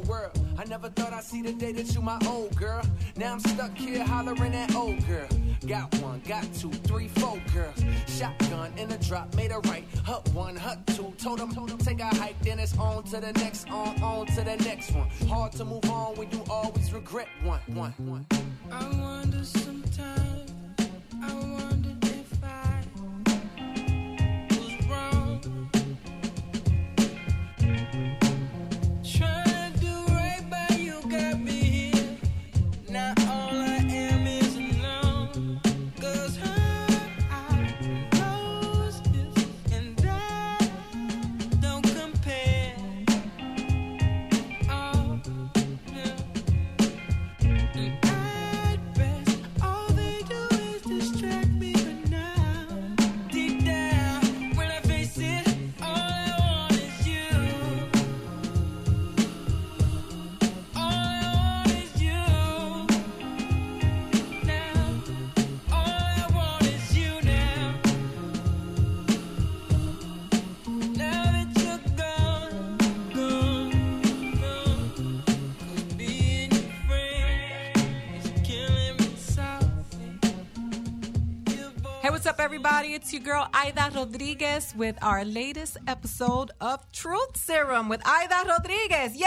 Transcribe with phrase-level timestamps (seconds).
[0.00, 0.46] whole world.
[0.58, 2.82] I never thought I'd see the day that you my old girl.
[3.16, 5.28] Now I'm stuck here hollering at old girl.
[5.66, 7.82] Got one, got two, three, four girls.
[8.06, 9.84] Shotgun in a drop, made a right.
[10.04, 11.12] Hut one, hut two.
[11.18, 14.26] Told them, told them take a hike, then it's on to the next, on, on
[14.26, 15.08] to the next one.
[15.28, 18.26] Hard to move on when you always regret one, one, one.
[18.70, 19.79] I wonder sometimes.
[83.20, 89.16] Your girl Aida Rodriguez with our latest episode of Truth Serum with Aida Rodriguez.
[89.16, 89.26] Yay!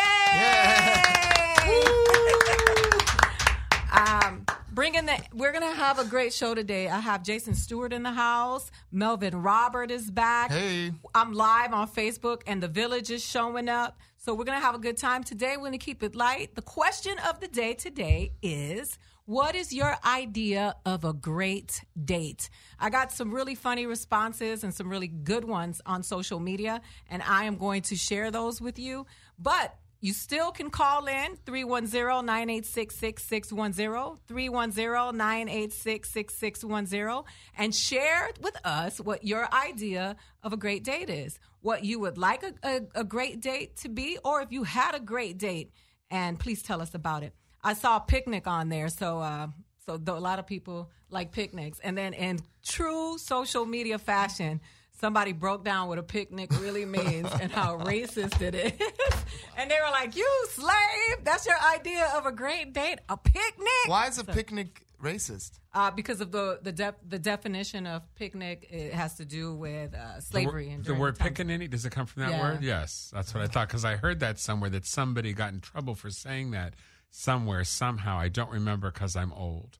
[3.92, 6.88] um, bringing the, we're gonna have a great show today.
[6.88, 8.72] I have Jason Stewart in the house.
[8.92, 10.52] Melvin Robert is back.
[10.52, 10.92] Hey.
[11.14, 14.00] I'm live on Facebook, and the village is showing up.
[14.18, 15.58] So we're gonna have a good time today.
[15.58, 16.56] We're gonna keep it light.
[16.56, 18.98] The question of the day today is.
[19.26, 22.50] What is your idea of a great date?
[22.78, 27.24] I got some really funny responses and some really good ones on social media, and
[27.24, 29.06] I am going to share those with you.
[29.40, 37.24] But you still can call in 310 986 6610, 310 986 6610,
[37.58, 41.40] and share with us what your idea of a great date is.
[41.62, 44.96] What you would like a, a, a great date to be, or if you had
[44.96, 45.72] a great date,
[46.12, 47.34] and please tell us about it.
[47.63, 49.47] I saw a picnic on there, so uh,
[49.85, 51.79] so th- a lot of people like picnics.
[51.79, 54.59] And then in true social media fashion,
[55.00, 58.72] somebody broke down what a picnic really means and how racist it is.
[59.57, 61.23] and they were like, "You slave!
[61.23, 63.00] That's your idea of a great date?
[63.09, 65.59] A picnic?" Why is a picnic racist?
[65.73, 69.94] Uh, because of the the def- the definition of picnic, it has to do with
[69.94, 72.41] uh, slavery and The word time- pickaninny, does it come from that Yeah.
[72.41, 72.62] word?
[72.63, 75.96] Yes, that's what I thought because I heard that somewhere that somebody got in trouble
[75.96, 76.73] for saying that
[77.13, 78.18] somewhere somehow.
[78.18, 79.78] I don't remember because I'm old,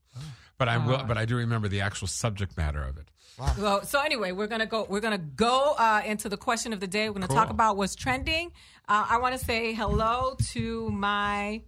[0.56, 1.04] but I will.
[1.04, 3.10] But I do remember the actual subject matter of it.
[3.58, 4.86] Well, so anyway, we're gonna go.
[4.88, 7.08] We're gonna go uh, into the question of the day.
[7.08, 8.52] We're gonna talk about what's trending.
[8.88, 11.62] Uh, I want to say hello to my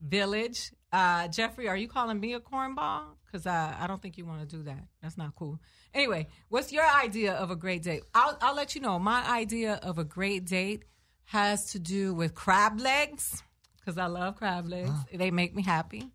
[0.00, 0.72] village.
[0.92, 3.04] Uh, Jeffrey, are you calling me a cornball?
[3.24, 4.84] Because uh, I don't think you want to do that.
[5.00, 5.58] That's not cool.
[5.94, 8.02] Anyway, what's your idea of a great date?
[8.14, 8.98] I'll, I'll let you know.
[8.98, 10.84] My idea of a great date
[11.24, 13.42] has to do with crab legs
[13.84, 14.90] because I love crab legs.
[15.12, 16.10] They make me happy.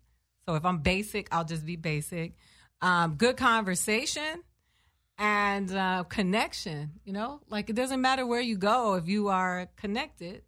[0.46, 2.34] So if I'm basic, I'll just be basic.
[2.80, 4.42] Um, good conversation
[5.18, 6.92] and uh, connection.
[7.04, 10.42] You know, like it doesn't matter where you go if you are connected.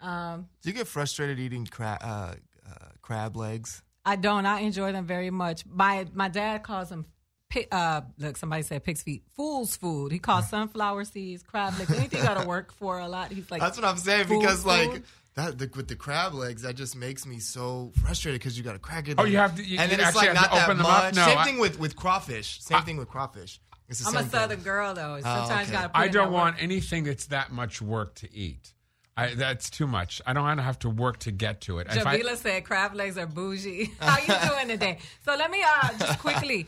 [0.00, 2.34] Um, Do you get frustrated eating cra- uh,
[2.68, 3.82] uh, crab legs?
[4.04, 4.46] I don't.
[4.46, 5.64] I enjoy them very much.
[5.66, 7.06] My my dad calls them.
[7.50, 9.24] Pi- Uh, look, somebody said pig's feet.
[9.34, 10.12] Fool's food.
[10.12, 13.32] He calls sunflower seeds, crab legs, anything got to work for a lot.
[13.32, 15.02] He's like, That's what I'm saying food, because like
[15.34, 18.72] that the, with the crab legs, that just makes me so frustrated because you got
[18.72, 19.16] to crack it.
[19.18, 21.14] Oh, you have to- you- and then you it's like not to open that much.
[21.14, 22.62] No, same I- thing with with crawfish.
[22.62, 23.60] Same thing with crawfish.
[23.88, 24.40] It's the I'm same a thing.
[24.40, 25.20] southern girl though.
[25.20, 25.66] Sometimes okay.
[25.66, 25.88] you got to.
[25.90, 26.62] Put I don't want work.
[26.64, 28.72] anything that's that much work to eat.
[29.18, 30.20] I, that's too much.
[30.26, 31.86] I don't want to have to work to get to it.
[31.90, 33.90] If I- said crab legs are bougie.
[34.00, 34.98] How you doing today?
[35.24, 36.66] So let me uh, just quickly.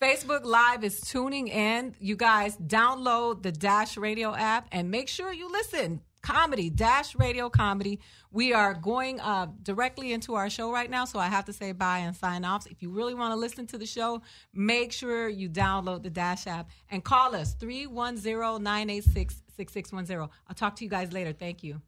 [0.00, 1.94] Facebook Live is tuning in.
[1.98, 6.02] You guys download the Dash Radio app and make sure you listen.
[6.20, 8.00] Comedy, Dash Radio Comedy.
[8.30, 11.72] We are going uh, directly into our show right now, so I have to say
[11.72, 12.66] bye and sign off.
[12.66, 14.20] If you really want to listen to the show,
[14.52, 20.28] make sure you download the Dash app and call us 310 986 6610.
[20.48, 21.32] I'll talk to you guys later.
[21.32, 21.80] Thank you.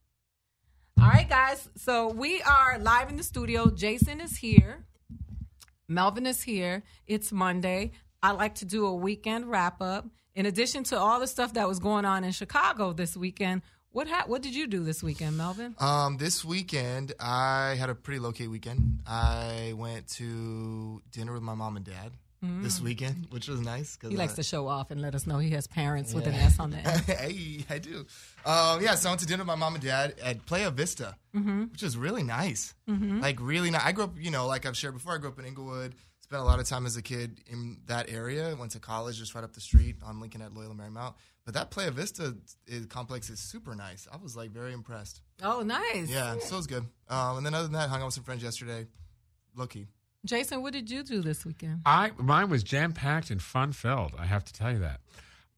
[0.98, 1.68] All right, guys.
[1.76, 3.68] So we are live in the studio.
[3.68, 4.87] Jason is here.
[5.88, 6.82] Melvin is here.
[7.06, 7.92] It's Monday.
[8.22, 10.06] I like to do a weekend wrap up.
[10.34, 14.06] In addition to all the stuff that was going on in Chicago this weekend, what
[14.06, 15.74] ha- what did you do this weekend, Melvin?
[15.78, 19.00] Um, this weekend, I had a pretty low key weekend.
[19.06, 22.12] I went to dinner with my mom and dad.
[22.40, 23.96] This weekend, which was nice.
[23.96, 26.26] 'cause, He likes uh, to show off and let us know he has parents with
[26.26, 27.00] an S on the end.
[27.02, 28.06] hey, I do.
[28.46, 31.16] Um, yeah, so I went to dinner with my mom and dad at Playa Vista,
[31.34, 31.64] Mm-hmm.
[31.72, 32.74] which is really nice.
[32.86, 33.82] Like really nice.
[33.84, 35.14] I grew up, you know, like I've shared before.
[35.14, 35.94] I grew up in Inglewood.
[36.20, 38.54] Spent a lot of time as a kid in that area.
[38.54, 41.14] Went to college just right up the street on Lincoln at Loyola Marymount.
[41.44, 42.36] But that Playa Vista
[42.66, 44.06] is, complex is super nice.
[44.12, 45.22] I was like very impressed.
[45.42, 46.08] Oh, nice.
[46.10, 46.84] Yeah, so it was good.
[47.08, 48.86] Um, and then other than that, hung out with some friends yesterday.
[49.56, 49.88] Lucky.
[50.28, 51.80] Jason, what did you do this weekend?
[51.86, 54.12] I mine was jam packed and fun filled.
[54.18, 55.00] I have to tell you that.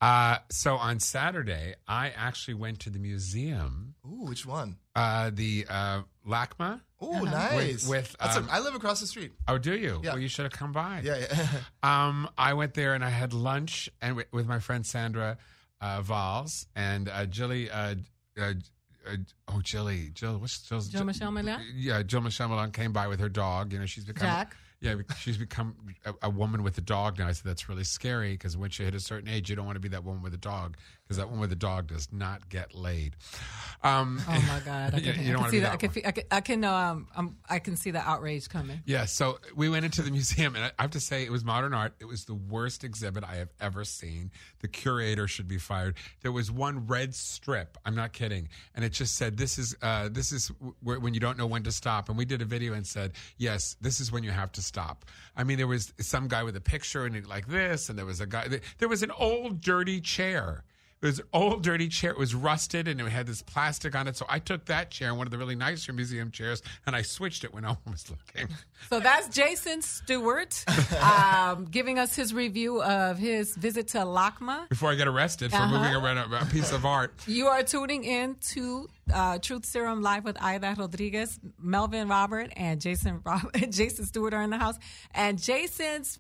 [0.01, 4.77] Uh, so on Saturday, I actually went to the museum, Ooh, which one?
[4.97, 6.81] uh, the uh, LACMA.
[7.03, 7.87] Ooh, nice.
[7.87, 9.33] With- with, That's a- um, I live across the street.
[9.47, 10.01] Oh, do you?
[10.03, 10.13] Yeah.
[10.13, 11.03] Well, you should have come by.
[11.05, 11.47] Yeah, yeah.
[11.83, 15.37] Um, I went there and I had lunch and with, with my friend Sandra
[15.83, 17.71] uh, Valls and uh, Jilly.
[17.71, 17.97] Uh,
[19.07, 19.17] uh,
[19.49, 20.39] oh, Jilly, Jill.
[20.39, 20.89] What's Jill's?
[20.89, 21.61] Jill Michele Meleán?
[21.75, 23.73] Yeah, Jill Michele Meleán came by with her dog.
[23.73, 24.57] You know, she's become Jack?
[24.81, 25.75] Yeah, she's become
[26.07, 27.29] a, a woman with a dog now.
[27.29, 29.77] I said that's really scary because once you hit a certain age, you don't want
[29.77, 30.77] to be that woman with a dog
[31.11, 33.17] because that one with the dog does not get laid.
[33.83, 34.95] Um, Oh my God!
[34.95, 35.81] I You- can, you don't I can see that.
[35.81, 38.81] that I can, I can, I can, um, um, I can see the outrage coming.
[38.87, 41.75] Yeah, so we went into the museum, and I have to say, it was modern
[41.75, 41.95] art.
[41.99, 44.31] It was the worst exhibit I have ever seen.
[44.61, 45.97] The curator should be fired.
[46.23, 47.77] There was one red strip.
[47.85, 50.53] I'm not kidding, and it just said, "This is uh, this is
[50.85, 53.15] w- when you don't know when to stop." And we did a video and said,
[53.37, 55.07] "Yes, this is when you have to stop."
[55.37, 58.07] I mean, there was some guy with a picture and it like this, and there
[58.07, 58.47] was a guy.
[58.79, 60.63] There was an old dirty chair.
[61.03, 62.11] It was old dirty chair.
[62.11, 64.17] It was rusted and it had this plastic on it.
[64.19, 67.43] So I took that chair, one of the really nicer museum chairs, and I switched
[67.43, 68.49] it when no one was looking.
[68.91, 70.63] So that's Jason Stewart
[71.03, 74.69] um, giving us his review of his visit to LACMA.
[74.69, 75.79] Before I get arrested for Uh-huh.
[75.79, 77.15] moving around a, piece of art.
[77.27, 82.79] You are tuning in to uh, Truth Serum live with Aida Rodriguez, Melvin Robert, and
[82.81, 84.77] Jason Rob- Jason Stewart are in the house.
[85.15, 86.19] And Jason's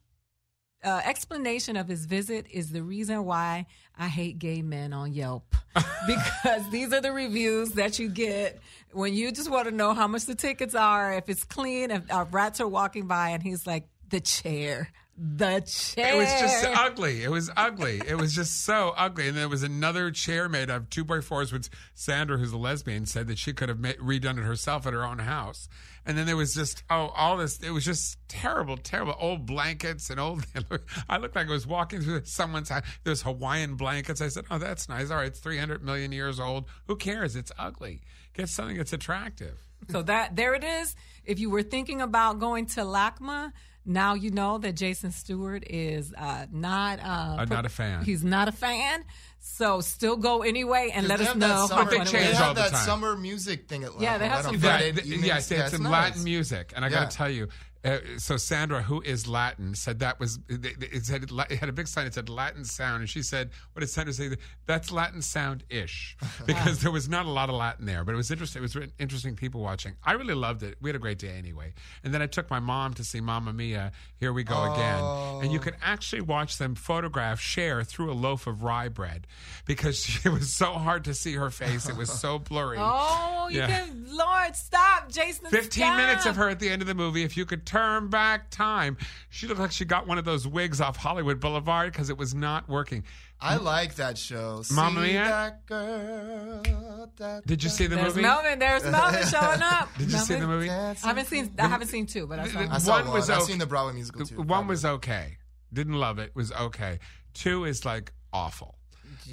[0.82, 3.66] uh, explanation of his visit is the reason why
[3.98, 5.54] I hate gay men on Yelp.
[6.06, 8.60] because these are the reviews that you get
[8.92, 12.10] when you just want to know how much the tickets are, if it's clean, if
[12.10, 14.90] uh, rats are walking by, and he's like, the chair.
[15.22, 16.14] The chair.
[16.14, 17.22] It was just ugly.
[17.22, 18.00] It was ugly.
[18.08, 19.28] It was just so ugly.
[19.28, 23.04] And there was another chair made of two by fours, which Sandra, who's a lesbian,
[23.04, 25.68] said that she could have ma- redone it herself at her own house.
[26.06, 27.58] And then there was just oh, all this.
[27.58, 29.14] It was just terrible, terrible.
[29.20, 30.46] Old blankets and old.
[31.10, 32.84] I looked like I was walking through someone's house.
[33.04, 34.22] There's Hawaiian blankets.
[34.22, 35.10] I said, oh, that's nice.
[35.10, 36.64] All right, it's 300 million years old.
[36.86, 37.36] Who cares?
[37.36, 38.00] It's ugly.
[38.32, 39.62] Get something that's attractive.
[39.90, 40.96] So that there it is.
[41.26, 43.52] If you were thinking about going to LACMA,
[43.84, 48.04] now you know that Jason Stewart is uh, not uh, I'm not a fan.
[48.04, 49.04] He's not a fan.
[49.42, 51.66] So still go anyway and let us know.
[51.66, 52.38] summer- But they how fun change They was.
[52.40, 52.84] all have the that time.
[52.84, 55.26] summer music thing at Yeah, they have some on That- Friday That- evenings.
[55.26, 55.92] yes, they Yeah, had some nice.
[55.92, 57.48] Latin music, and I got to tell you.
[57.82, 61.72] Uh, so Sandra, who is Latin, said that was it, it said it had a
[61.72, 62.06] big sign.
[62.06, 64.30] It said Latin sound, and she said, "What did Sandra say?
[64.66, 66.16] That's Latin sound ish,"
[66.46, 68.60] because there was not a lot of Latin there, but it was interesting.
[68.60, 69.94] It was re- interesting people watching.
[70.04, 70.76] I really loved it.
[70.82, 71.72] We had a great day anyway.
[72.04, 73.92] And then I took my mom to see Mamma Mia.
[74.18, 75.02] Here we go again,
[75.42, 79.26] and you could actually watch them photograph Cher through a loaf of rye bread
[79.64, 81.88] because it was so hard to see her face.
[81.88, 82.76] It was so blurry.
[82.92, 83.66] Oh, you Yeah.
[83.68, 85.46] can, Lord, stop, Jason.
[85.46, 85.96] 15 stop.
[85.96, 87.22] minutes of her at the end of the movie.
[87.22, 88.96] If you could turn back time,
[89.28, 92.34] she looked like she got one of those wigs off Hollywood Boulevard because it was
[92.34, 93.04] not working.
[93.40, 94.62] I like that show.
[94.72, 95.24] Mamma See Mia?
[95.24, 98.22] that girl, that- Did you see the There's movie?
[98.22, 98.58] Melvin.
[98.58, 99.88] There's Melvin showing up.
[99.98, 100.56] Did you see the Melvin.
[100.56, 100.70] movie?
[100.70, 101.54] I haven't seen.
[101.58, 102.58] I haven't seen two, but I saw.
[102.58, 102.80] The- I one.
[102.80, 103.14] saw One one.
[103.14, 103.46] was I've okay.
[103.46, 104.42] seen the Broadway musical too.
[104.42, 105.38] One was okay.
[105.72, 106.34] Didn't love it.
[106.34, 106.98] Was okay.
[107.32, 108.76] Two is like awful.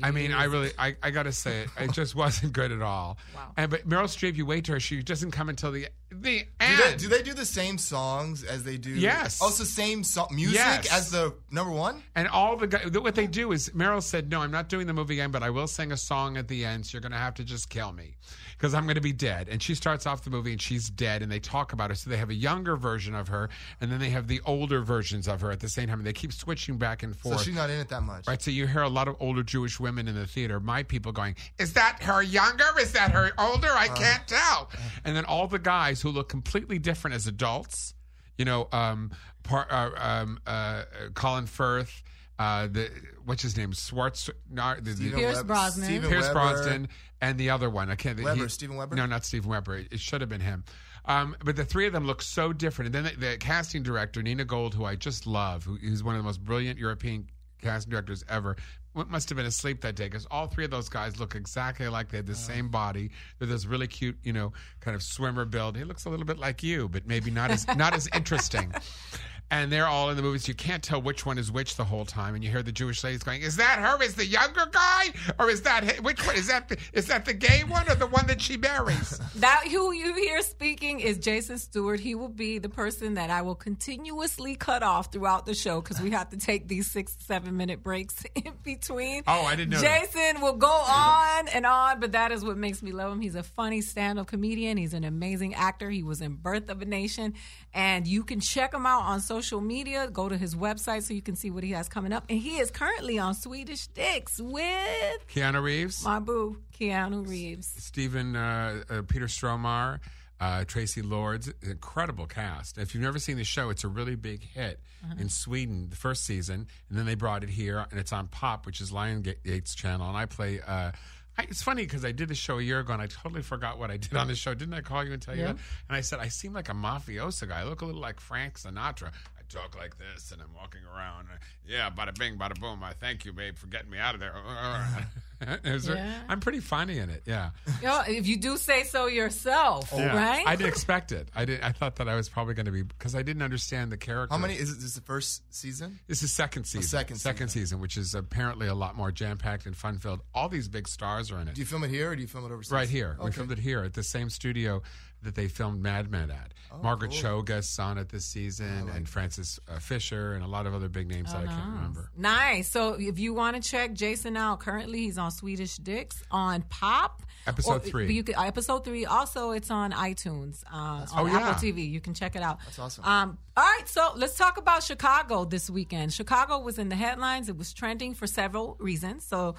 [0.04, 1.70] I mean, I really, I, I got to say it.
[1.80, 3.18] It just wasn't good at all.
[3.36, 3.51] Wow.
[3.58, 4.80] And but Meryl Streep, you wait to her.
[4.80, 6.80] She doesn't come until the the Do end.
[6.82, 8.92] they, do they do the same songs as they do?
[8.92, 9.39] Yes.
[9.42, 10.92] Oh, also, same song music Yes.
[10.92, 12.01] as the number one.
[12.16, 14.94] And all the guys, what they do is Meryl said, "No, I'm not doing the
[14.94, 16.86] movie again, but I will sing a song at the end.
[16.86, 18.16] So you're going to have to just kill me
[18.57, 21.21] because I'm going to be dead." And she starts off the movie and she's dead,
[21.21, 21.95] and they talk about her.
[21.95, 23.49] So they have a younger version of her,
[23.79, 25.99] and then they have the older versions of her at the same time.
[25.99, 27.37] And they keep switching back and forth.
[27.37, 28.27] So she's not in it that much.
[28.27, 30.59] Right, so you hear a lot of older Jewish women in the theater.
[30.59, 32.65] My people going, "Is that her younger?
[32.79, 33.71] Is that her older?
[33.71, 34.69] I can't tell."
[35.05, 37.93] And then all the guys who look completely different as adults,
[38.37, 39.11] you know, um,
[39.43, 40.83] par, uh, um, uh,
[41.13, 42.03] Colin Firth,
[42.39, 42.91] uh, the
[43.27, 45.86] what's his name, Swartz, no, the, the, Stephen Pierce Web- Brosnan.
[45.86, 46.34] Stephen Pierce Weber.
[46.34, 46.88] Brosnan,
[47.22, 47.91] and the other one.
[47.91, 48.22] I can't.
[48.22, 48.96] Weber, Stephen Weber?
[48.96, 49.77] No, not Stephen Weber.
[49.77, 50.63] It, it should have been him.
[51.05, 52.96] Um, but the three of them look so different.
[52.96, 56.15] And then the, the casting director Nina Gold, who I just love, who is one
[56.15, 57.27] of the most brilliant European
[57.62, 58.55] casting directors ever.
[58.93, 61.88] What must have been asleep that day because all three of those guys look exactly
[61.88, 63.12] like they had the same body.
[63.38, 65.77] They're this really cute, you know, kind of swimmer build.
[65.77, 68.74] He looks a little bit like you, but maybe not as not as interesting.
[69.50, 70.48] and they're all in the movies.
[70.48, 73.04] You can't tell which one is which the whole time, and you hear the Jewish
[73.04, 74.01] ladies going, "Is that her?
[74.04, 76.36] Is the younger guy, or is that which one?
[76.36, 79.68] Is that the, is that the gay one or the one that she marries?" That
[79.68, 82.00] who you hear speaking is Jason Stewart.
[82.00, 86.01] He will be the person that I will continuously cut off throughout the show because
[86.01, 89.22] we have to take these six, seven minute breaks in between.
[89.27, 90.12] Oh, I didn't know that.
[90.12, 93.22] Jason will go on and on, but that is what makes me love him.
[93.22, 94.75] He's a funny stand up comedian.
[94.77, 95.89] He's an amazing actor.
[95.89, 97.36] He was in Birth of a Nation.
[97.74, 100.08] And you can check him out on social media.
[100.08, 102.25] Go to his website so you can see what he has coming up.
[102.29, 107.74] And he is currently on Swedish Dicks with Keanu Reeves, my boo, Keanu Reeves.
[107.77, 110.00] Stephen uh, uh, Peter Stormare,
[110.39, 112.77] uh, Traci Lords, incredible cast.
[112.77, 114.79] If you've never seen the show, it's a really big hit
[115.20, 118.65] in Sweden the first season, and then they brought it here, and it's on Pop,
[118.65, 120.60] which is Lionsgate channel, and I play.
[120.65, 120.91] Uh,
[121.38, 123.77] I, it's funny because I did the show a year ago and I totally forgot
[123.77, 124.53] what I did on the show.
[124.53, 125.48] Didn't I call you and tell you Yeah.
[125.53, 125.58] that?
[125.89, 127.62] And I said I seem like a mafioso guy.
[127.62, 129.10] I look a little like Frank Sinatra.
[129.38, 131.27] I talk like this, and I'm walking around.
[131.65, 132.84] yeah, bada bing, bada boom.
[132.84, 134.34] I thank you, babe, for getting me out of there.
[135.39, 136.22] It was very- Yeah.
[136.29, 137.24] I'm pretty funny in it.
[137.25, 137.51] Yeah.
[137.82, 140.15] You know, if you do say so yourself, oh, Yeah.
[140.17, 140.48] right?
[140.48, 141.29] I didn't expect it.
[141.36, 141.62] I did.
[141.62, 144.34] I thought that I was probably going to be because I didn't understand the character.
[144.34, 144.79] How many is it?
[144.79, 146.00] This the first season?
[146.08, 146.84] This is second season.
[146.88, 147.62] second second season.
[147.67, 150.22] season, which is apparently a lot more jam packed and fun filled.
[150.34, 151.56] All these big stars are in it.
[151.56, 152.72] Do you film it here or do you film it overseas?
[152.72, 153.15] Right here.
[153.24, 154.82] We filmed it here at the same studio
[155.27, 156.53] that they filmed Mad Men at.
[156.72, 160.65] Oh, Margaret Cho guests on it this season, and Frances uh, Fisher, and a lot
[160.65, 162.10] of other big names that I can't remember.
[162.17, 162.69] Nice.
[162.69, 167.22] So if you want to check Jason out, currently he's on Swedish Dicks on Pop.
[167.46, 168.13] Episode Or- three.
[168.13, 169.05] You can, episode three.
[169.05, 171.38] Also, it's on iTunes, uh, on Oh, yeah.
[171.50, 171.89] Apple TV.
[171.89, 172.60] You can check it out.
[172.65, 173.05] That's awesome.
[173.05, 176.13] Um, all right, so let's talk about Chicago this weekend.
[176.13, 177.49] Chicago was in the headlines.
[177.49, 179.25] It was trending for several reasons.
[179.25, 179.55] So,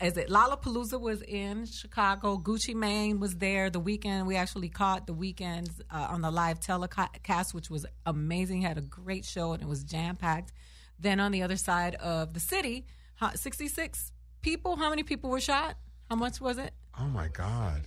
[0.00, 4.26] as it Lollapalooza was in Chicago, Gucci Mane was there the weekend.
[4.26, 8.62] We actually caught the Weeknd's uh, on the live telecast, which was amazing.
[8.62, 10.54] Had a great show and it was jam packed.
[10.98, 12.86] Then on the other side of the city,
[13.34, 14.10] 66
[14.40, 14.76] people.
[14.76, 15.76] How many people were shot?
[16.08, 16.72] How much was it?
[16.98, 17.82] Oh my God.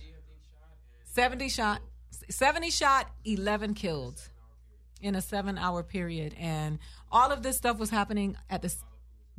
[1.02, 1.80] 70 shot
[2.30, 4.22] 70 shot 11 killed
[5.00, 6.78] in a 7 hour period and
[7.10, 8.74] all of this stuff was happening at the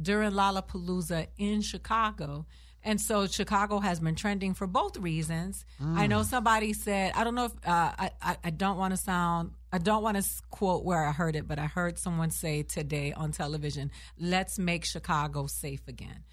[0.01, 2.46] during Lollapalooza in Chicago
[2.84, 5.66] and so Chicago has been trending for both reasons.
[5.82, 8.98] I know somebody said, I don't know if uh, I, I I don't want to
[8.98, 12.63] sound I don't want to quote where I heard it, but I heard someone say
[12.63, 16.24] today on television, "Let's make Chicago safe again."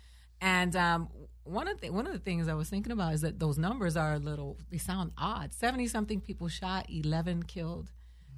[0.41, 1.09] And um,
[1.43, 3.97] one of the one of the things I was thinking about is that those numbers
[3.97, 5.53] are a little they sound odd.
[5.53, 7.91] Seventy something people shot, eleven killed,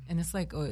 [0.08, 0.68] and it's like, uh,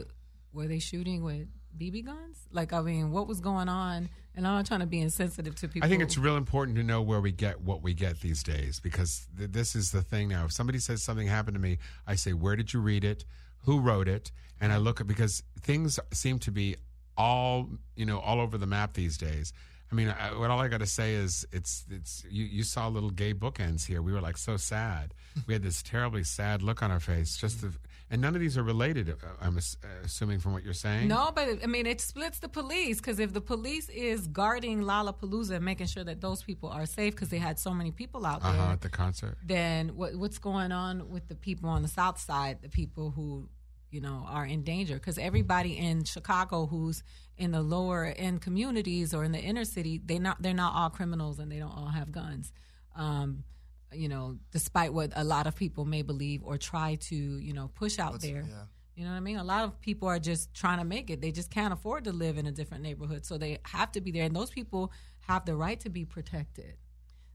[0.53, 2.39] were they shooting with BB guns?
[2.51, 4.09] Like, I mean, what was going on?
[4.35, 5.87] And I'm not trying to be insensitive to people.
[5.87, 8.81] I think it's real important to know where we get what we get these days
[8.81, 10.45] because th- this is the thing now.
[10.45, 13.25] If somebody says something happened to me, I say, "Where did you read it?
[13.65, 16.77] Who wrote it?" And I look at because things seem to be
[17.17, 19.55] all you know all over the map these days.
[19.91, 22.89] I mean, I, what all I got to say is it's it's you, you saw
[22.89, 24.03] little gay bookends here.
[24.03, 25.15] We were like so sad.
[25.47, 27.37] We had this terribly sad look on our face.
[27.37, 27.73] Just the,
[28.11, 29.11] and none of these are related.
[29.11, 29.59] uh, I'm
[30.05, 31.09] assuming from what you're saying.
[31.09, 35.53] No, but I mean, it splits the police because if the police is guarding Lollapalooza
[35.57, 38.43] and making sure that those people are safe because they had so many people out
[38.43, 38.73] there, Uh huh.
[38.73, 39.37] At the concert.
[39.45, 43.49] then what, what's going on with the people on the south side, the people who,
[43.91, 44.95] you know, are in danger?
[44.95, 47.03] Because everybody in Chicago who's
[47.39, 50.91] in the lower end communities or in the inner city, they not they're not all
[50.91, 52.53] criminals and they don't all have guns.
[52.95, 53.45] Um,
[53.93, 57.71] you know, despite what a lot of people may believe or try to, you know,
[57.75, 58.45] push out there.
[58.49, 58.65] yeah.
[58.95, 59.37] You know what I mean?
[59.37, 61.21] A lot of people are just trying to make it.
[61.21, 64.11] They just can't afford to live in a different neighborhood, so they have to be
[64.11, 64.25] there.
[64.25, 64.91] And those people
[65.21, 66.77] have the right to be protected.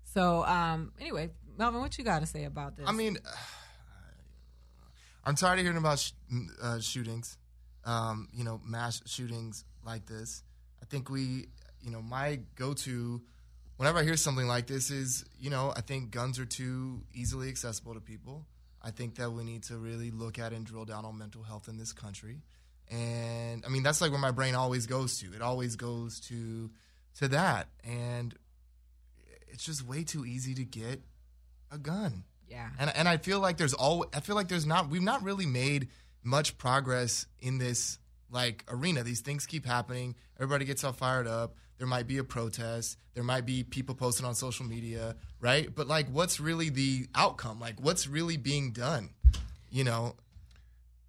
[0.03, 2.87] So, um, anyway, Melvin, what you got to say about this?
[2.87, 3.17] I mean,
[5.23, 6.13] I'm tired of hearing about sh-
[6.61, 7.37] uh, shootings,
[7.85, 10.43] um, you know, mass shootings like this.
[10.81, 11.47] I think we,
[11.81, 13.21] you know, my go to
[13.81, 17.49] whenever I hear something like this is, you know, I think guns are too easily
[17.49, 18.45] accessible to people.
[18.79, 21.67] I think that we need to really look at and drill down on mental health
[21.67, 22.43] in this country.
[22.91, 25.33] And I mean, that's like where my brain always goes to.
[25.33, 26.69] It always goes to
[27.17, 27.69] to that.
[27.83, 28.35] And
[29.47, 31.01] it's just way too easy to get
[31.71, 32.25] a gun.
[32.47, 32.69] yeah.
[32.77, 35.47] And and I feel like there's all I feel like there's not we've not really
[35.47, 35.87] made
[36.21, 37.97] much progress in this
[38.29, 39.01] like arena.
[39.01, 40.13] These things keep happening.
[40.37, 41.55] Everybody gets all fired up.
[41.81, 42.99] There might be a protest.
[43.15, 45.67] There might be people posting on social media, right?
[45.73, 47.59] But like what's really the outcome?
[47.59, 49.09] Like what's really being done?
[49.71, 50.15] You know,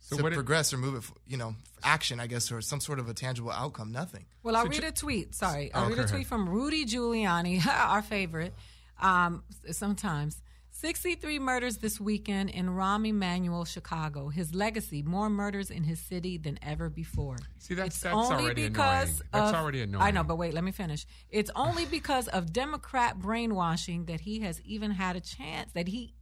[0.01, 0.33] So to what?
[0.33, 3.11] It, progress or move it, f- you know, action, I guess, or some sort of
[3.11, 3.93] a tangible outcome.
[3.93, 4.25] Nothing.
[4.43, 5.35] Well, I'll read a tweet.
[5.35, 5.71] Sorry.
[5.75, 6.13] I'll Oh, read a okay.
[6.13, 8.55] tweet from Rudy Giuliani, our favorite,
[8.99, 10.41] um, sometimes.
[10.83, 14.31] 63 murders this weekend in Rahm Emanuel, Chicago.
[14.31, 17.37] His legacy: more murders in his city than ever before.
[17.61, 19.23] See, that's- It's that's already because annoying.
[19.31, 21.07] That's of- already I know, but wait, let me finish.
[21.31, 25.71] It's only because of Democrat brainwashing that he has even had a chance.
[25.71, 26.15] That he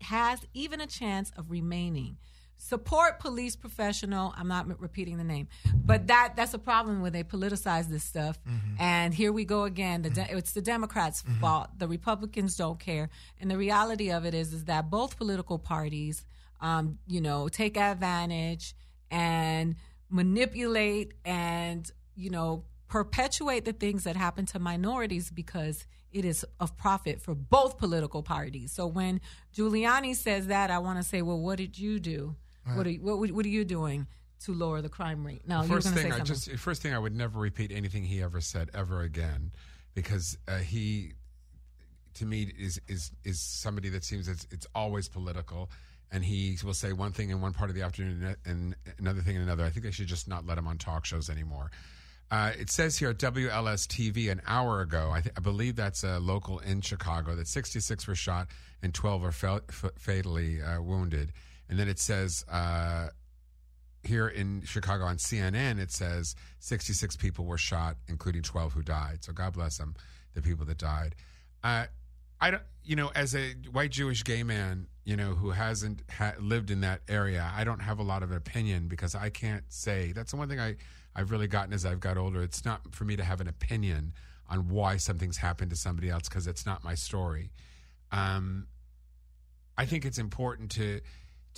[0.00, 2.16] has even a chance of remaining.
[2.62, 4.34] Support police professional.
[4.36, 8.38] I'm not repeating the name, but that that's a problem when they politicize this stuff.
[8.44, 8.82] Mm-hmm.
[8.82, 10.02] And here we go again.
[10.02, 10.36] The de- mm-hmm.
[10.36, 11.40] it's the Democrats' mm-hmm.
[11.40, 11.70] fault.
[11.78, 13.08] The Republicans don't care.
[13.40, 16.26] And the reality of it is, is that both political parties,
[16.60, 18.74] um, you know, take advantage
[19.10, 19.76] and
[20.10, 26.76] manipulate and you know perpetuate the things that happen to minorities because it is of
[26.76, 28.72] profit for both political parties.
[28.72, 29.22] So when
[29.56, 32.36] Giuliani says that, I want to say, well, what did you do?
[32.74, 34.06] What are you, what, what are you doing
[34.44, 35.42] to lower the crime rate?
[35.46, 36.26] No, you're first say thing I something.
[36.26, 39.50] just first thing I would never repeat anything he ever said ever again,
[39.94, 41.12] because uh, he,
[42.14, 45.70] to me, is is is somebody that seems it's it's always political,
[46.12, 49.36] and he will say one thing in one part of the afternoon and another thing
[49.36, 49.64] in another.
[49.64, 51.70] I think they should just not let him on talk shows anymore.
[52.30, 56.04] Uh, it says here at WLS TV an hour ago, I, th- I believe that's
[56.04, 58.46] a local in Chicago, that 66 were shot
[58.84, 61.32] and 12 are fa- f- fatally uh, wounded.
[61.70, 63.08] And then it says uh,
[64.02, 69.18] here in Chicago on CNN, it says 66 people were shot, including 12 who died.
[69.22, 69.94] So God bless them,
[70.34, 71.14] the people that died.
[71.62, 71.86] Uh,
[72.40, 76.34] I don't, you know, as a white Jewish gay man, you know, who hasn't ha-
[76.40, 79.64] lived in that area, I don't have a lot of an opinion because I can't
[79.68, 80.10] say.
[80.12, 80.76] That's the one thing I,
[81.14, 82.42] I've really gotten as I've got older.
[82.42, 84.12] It's not for me to have an opinion
[84.48, 87.52] on why something's happened to somebody else because it's not my story.
[88.10, 88.66] Um,
[89.78, 91.00] I think it's important to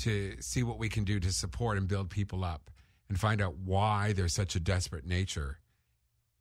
[0.02, 2.71] to see what we can do to support and build people up
[3.09, 5.59] and find out why there's such a desperate nature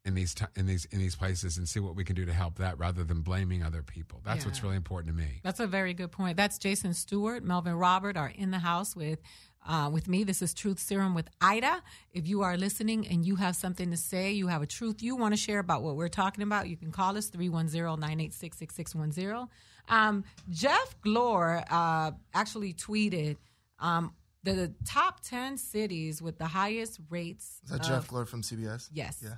[0.04, 2.34] in these ti in these in these places and see what we can do to
[2.34, 4.20] help that rather than blaming other people.
[4.26, 5.42] That's what's really important to me.
[5.44, 6.38] That's a very good point.
[6.38, 7.44] That's Jason Stewart.
[7.44, 9.20] Melvin Robert are in the house with
[9.68, 10.24] uh, with me.
[10.24, 11.84] This is Truth Serum with Aida.
[12.14, 15.16] If you are listening and you have something to say, you have a truth you
[15.16, 19.50] want to share about what we're talking about, you can call us 310-986-6610.
[19.88, 23.38] Um, Jeff Glor uh, actually tweeted
[23.82, 24.14] um,
[24.44, 28.42] the, the top 10 cities with the highest rates Is that of Jeff Glor from
[28.42, 28.90] CBS?
[28.94, 29.20] Yes.
[29.24, 29.36] Yeah.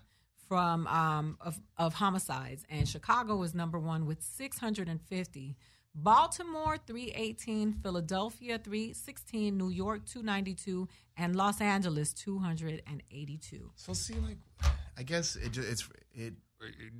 [0.47, 5.56] From um of, of homicides, and Chicago is number one with 650.
[5.95, 13.71] Baltimore 318, Philadelphia 316, New York 292, and Los Angeles 282.
[13.75, 14.38] So see, like,
[14.97, 16.34] I guess it just, it's it.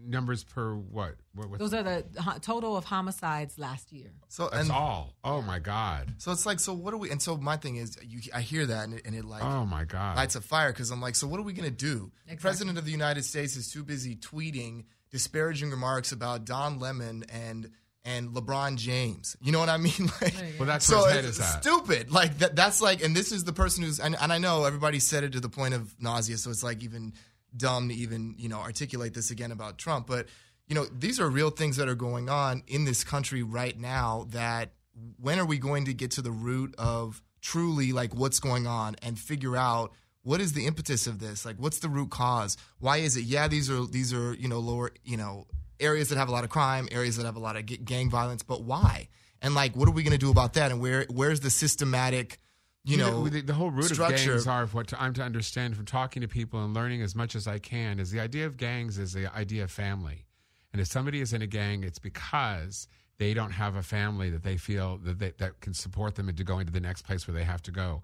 [0.06, 1.15] Numbers per what?
[1.34, 4.12] what what's, Those are the ho- total of homicides last year.
[4.28, 5.13] So that's and all.
[5.23, 6.13] Oh my god.
[6.17, 7.10] so it's like, so what do we?
[7.12, 9.65] And so my thing is, you, I hear that and it, and it like Oh
[9.65, 10.17] my god.
[10.17, 12.12] lights a fire because I'm like, so what are we gonna do?
[12.28, 17.23] The president of the United States is too busy tweeting disparaging remarks about Don Lemon
[17.32, 17.69] and
[18.06, 19.38] and LeBron James.
[19.41, 19.93] You know what I mean?
[20.21, 21.63] Like, Well, that's so where his head it's is at.
[21.63, 22.12] stupid.
[22.12, 22.54] Like that.
[22.54, 25.32] That's like, and this is the person who's, and, and I know everybody said it
[25.34, 27.13] to the point of nausea, so it's like even
[27.55, 30.07] dumb to even you know articulate this again about Trump.
[30.07, 30.27] But
[30.67, 34.27] you know, these are real things that are going on in this country right now.
[34.29, 34.73] That
[35.19, 38.95] when are we going to get to the root of truly like what's going on
[39.01, 39.91] and figure out
[40.23, 41.45] what is the impetus of this?
[41.45, 42.55] Like, what's the root cause?
[42.79, 43.25] Why is it?
[43.25, 45.47] Yeah, these are these are you know lower you know
[45.79, 48.41] areas that have a lot of crime, areas that have a lot of gang violence,
[48.41, 49.09] but why?
[49.41, 50.71] And like, what are we going to do about that?
[50.71, 52.39] And where where's the systematic,
[52.86, 54.15] you know, the, the whole root structure?
[54.15, 57.36] of gangs are what I'm to understand from talking to people and learning as much
[57.36, 60.26] as I can is the idea of gangs is the idea of family.
[60.74, 62.88] And if somebody is in a gang, it's because
[63.19, 66.43] they don't have a family that they feel that they, that can support them into
[66.43, 68.02] going to the next place where they have to go.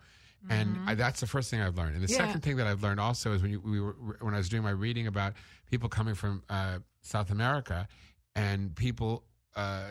[0.51, 1.95] And I, that's the first thing I've learned.
[1.95, 2.17] And the Yeah.
[2.17, 4.63] second thing that I've learned also is when you, we were when I was doing
[4.63, 5.33] my reading about
[5.69, 7.87] people coming from uh, South America
[8.35, 9.23] and people
[9.59, 9.83] uh,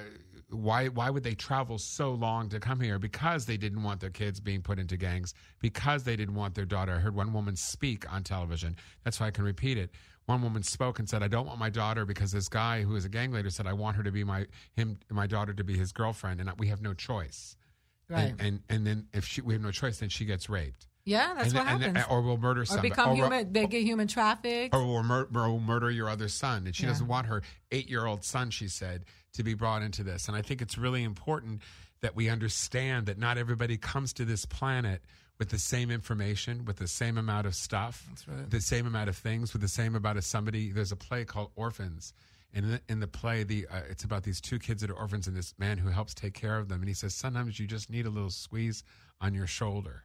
[0.50, 2.98] why why would they travel so long to come here?
[2.98, 5.34] Because they didn't want their kids being put into gangs.
[5.60, 6.92] Because they didn't want their daughter.
[6.92, 8.76] I heard one woman speak on television.
[9.04, 9.90] That's why I can repeat it.
[10.26, 13.04] One woman spoke and said, "I don't want my daughter because this guy who is
[13.04, 15.76] a gang leader said I want her to be my him my daughter to be
[15.76, 17.56] his girlfriend, and we have no choice.
[18.08, 18.30] Right.
[18.30, 20.86] And and, and then if she we have no choice, then she gets raped.
[21.08, 22.06] Yeah, that's and what and happens.
[22.10, 23.52] or we'll murder or become or human.
[23.52, 24.74] They get human trafficked.
[24.74, 26.66] or will mur- or will murder your other son.
[26.66, 26.90] And she Yeah.
[26.90, 27.42] doesn't want her
[27.72, 30.28] eight year old son, she said, to be brought into this.
[30.28, 31.62] And I think it's really important
[32.00, 35.02] that we understand that not everybody comes to this planet
[35.38, 38.50] with the same information, with the same amount of stuff, That's right.
[38.50, 40.72] the same amount of things, with the same amount of somebody.
[40.72, 42.12] There's a play called Orphans.
[42.52, 44.94] And in the, in the play, the uh, it's about these two kids that are
[44.96, 46.80] orphans and this man who helps take care of them.
[46.80, 48.82] And he says, sometimes you just need a little squeeze
[49.20, 50.04] on your shoulder.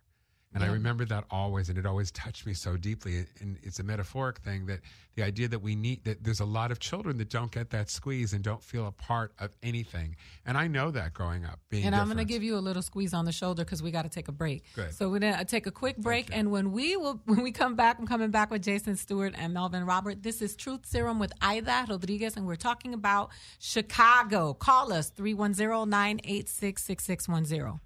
[0.53, 3.25] And I remember that always, and it always touched me so deeply.
[3.41, 4.81] And it's a metaphoric thing that
[5.15, 7.89] the idea that we need that there's a lot of children that don't get that
[7.89, 10.15] squeeze and don't feel a part of anything.
[10.45, 12.81] And I know that growing up, being And I'm going to give you a little
[12.81, 14.63] squeeze on the shoulder because we got to take a break.
[14.75, 14.93] Good.
[14.93, 17.51] So we're going to uh, take a quick break, and when we will, when we
[17.51, 20.23] come back, I'm coming back with Jason Stewart and Melvin Robert.
[20.23, 24.53] This is Truth Serum with Aida Rodriguez, and we're talking about Chicago.
[24.53, 27.79] Call us 310-986-6610.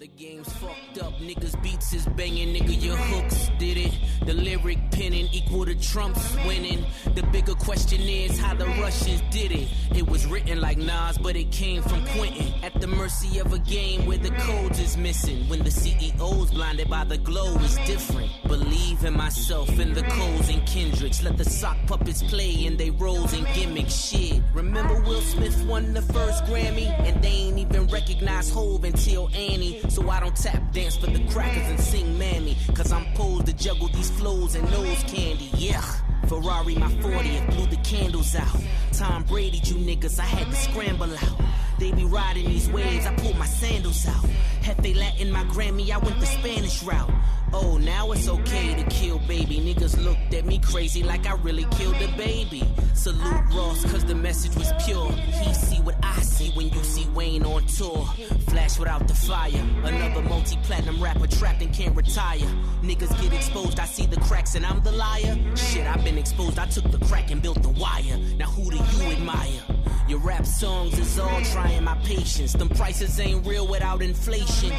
[0.00, 3.92] The game's fucked up, niggas beats is banging, nigga, your hooks did it.
[4.24, 6.86] The lyric penning equal to Trump's winning.
[7.14, 9.68] The bigger question is how the Russians did it.
[9.94, 12.50] It was written like Nas, but it came from Quentin.
[12.62, 15.46] At the mercy of a game where the codes is missing.
[15.50, 18.30] When the CEO's blinded by the glow is different.
[18.48, 21.22] Believe in myself and the codes and Kendricks.
[21.22, 23.92] Let the sock puppets play in they roles and gimmicks.
[23.92, 24.40] Shit.
[24.54, 26.88] Remember Will Smith won the first Grammy?
[27.06, 29.82] And they ain't even recognize Hov until Annie.
[29.90, 32.56] So I don't tap dance for the crackers and sing Mammy.
[32.74, 35.50] Cause I'm posed to juggle these flows and nose candy.
[35.54, 35.82] Yeah.
[36.28, 38.56] Ferrari, my 40th, blew the candles out.
[38.92, 41.40] Tom Brady, you niggas, I had to scramble out.
[41.80, 44.24] They be riding these waves, I pulled my sandals out.
[44.60, 47.10] Hefe Latin, my Grammy, I went the Spanish route.
[47.52, 49.58] Oh, now it's okay to kill baby.
[49.58, 52.62] Niggas looked at me crazy like I really killed a baby.
[52.94, 55.10] Salute Ross, cause the message was pure.
[55.10, 58.06] He see what I see when you see Wayne on tour.
[58.48, 59.64] Flash without the fire.
[59.84, 62.38] Another multi platinum rapper trapped and can't retire.
[62.82, 65.38] Niggas get exposed, I see the cracks and I'm the liar.
[65.56, 68.18] Shit, I've been exposed, I took the crack and built the wire.
[68.36, 69.62] Now who do you admire?
[70.08, 72.52] Your rap songs is all trying my patience.
[72.52, 74.72] Them prices ain't real without inflation.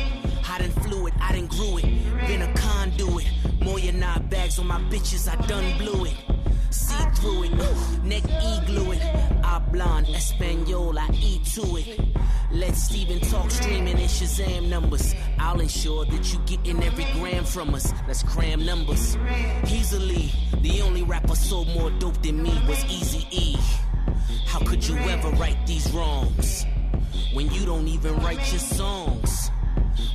[0.47, 1.85] I done flew it, I done grew it.
[2.27, 3.27] Been a conduit.
[3.61, 6.13] More than nine bags on my bitches, I done blew it.
[6.71, 7.53] See through it,
[8.03, 9.01] neck e-glue it.
[9.43, 11.99] Hablan Espanol, I eat to it.
[12.49, 15.13] Let Steven talk streaming in Shazam numbers.
[15.37, 17.91] I'll ensure that you getting every gram from us.
[18.07, 19.17] Let's cram numbers.
[19.67, 20.31] Easily,
[20.61, 23.57] the only rapper sold more dope than me was Easy E.
[24.45, 26.65] How could you ever right these wrongs
[27.33, 29.51] when you don't even write your songs?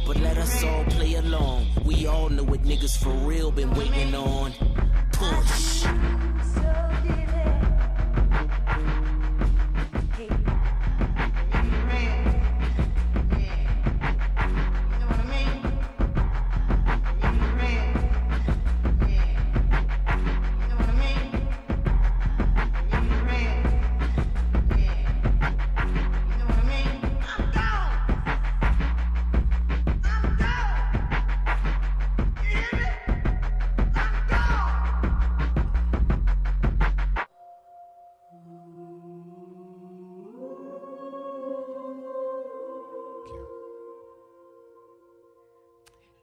[0.07, 1.67] But let us all play along.
[1.85, 4.53] We all know what niggas for real been waiting on.
[5.13, 5.85] Push.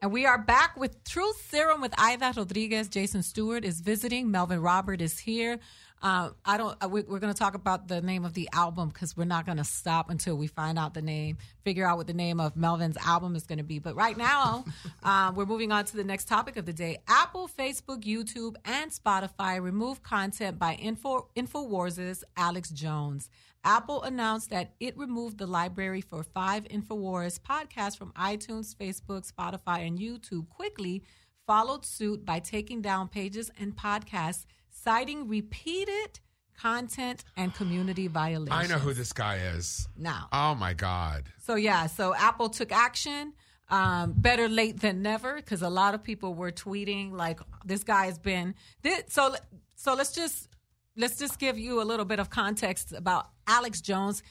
[0.04, 2.90] And we are back with Truth Serum with Aida Rodriguez.
[2.90, 4.30] Jason Stewart is visiting.
[4.30, 5.62] Melvin Robert is here.
[6.04, 6.78] Uh, I don't.
[6.84, 9.46] uh, we- We're going to talk about the name of the album because we're not
[9.46, 12.58] going to stop until we find out the name, figure out what the name of
[12.58, 13.80] Melvin's album is going to be.
[13.80, 14.66] But right now,
[15.02, 16.98] uh, we're moving on to the next topic of the day.
[17.08, 23.30] Apple, Facebook, YouTube, and Spotify remove content by Info Infowars' Alex Jones.
[23.64, 29.88] Apple announced that it removed the library for five InfoWars podcasts from iTunes, Facebook, Spotify,
[29.88, 31.02] and YouTube quickly,
[31.48, 34.46] followed suit by taking down pages and podcasts,
[34.84, 36.20] citing repeated
[36.58, 38.72] content and community violations.
[38.72, 39.88] I know who this guy is.
[39.98, 40.28] Now.
[40.32, 41.24] Oh my God.
[41.40, 43.34] So yeah, so Apple took action.
[43.70, 48.06] Um, better late than never, because a lot of people were tweeting like this guy
[48.06, 48.54] has been.
[48.84, 49.36] This, so
[49.76, 50.50] so let's just
[50.96, 54.22] let's just give you a little bit of context about Alex Jones.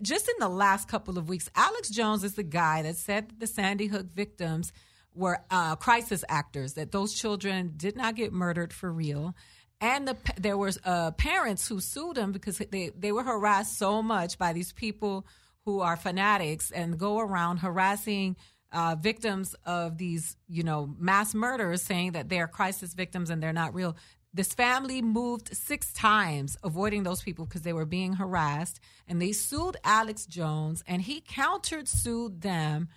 [0.00, 3.40] Just in the last couple of weeks, Alex Jones is the guy that said that
[3.40, 4.72] the Sandy Hook victims
[5.14, 9.34] were uh, crisis actors, that those children did not get murdered for real.
[9.80, 14.02] And the, there was uh, parents who sued him because they, they were harassed so
[14.02, 15.26] much by these people
[15.64, 18.36] who are fanatics and go around harassing
[18.72, 23.52] uh, victims of these, you know, mass murders, saying that they're crisis victims and they're
[23.52, 23.96] not real.
[24.34, 29.32] This family moved six times, avoiding those people because they were being harassed, and they
[29.32, 32.88] sued Alex Jones, and he countered sued them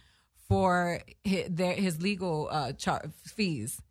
[0.49, 3.81] for his, their, his legal uh, char- fees.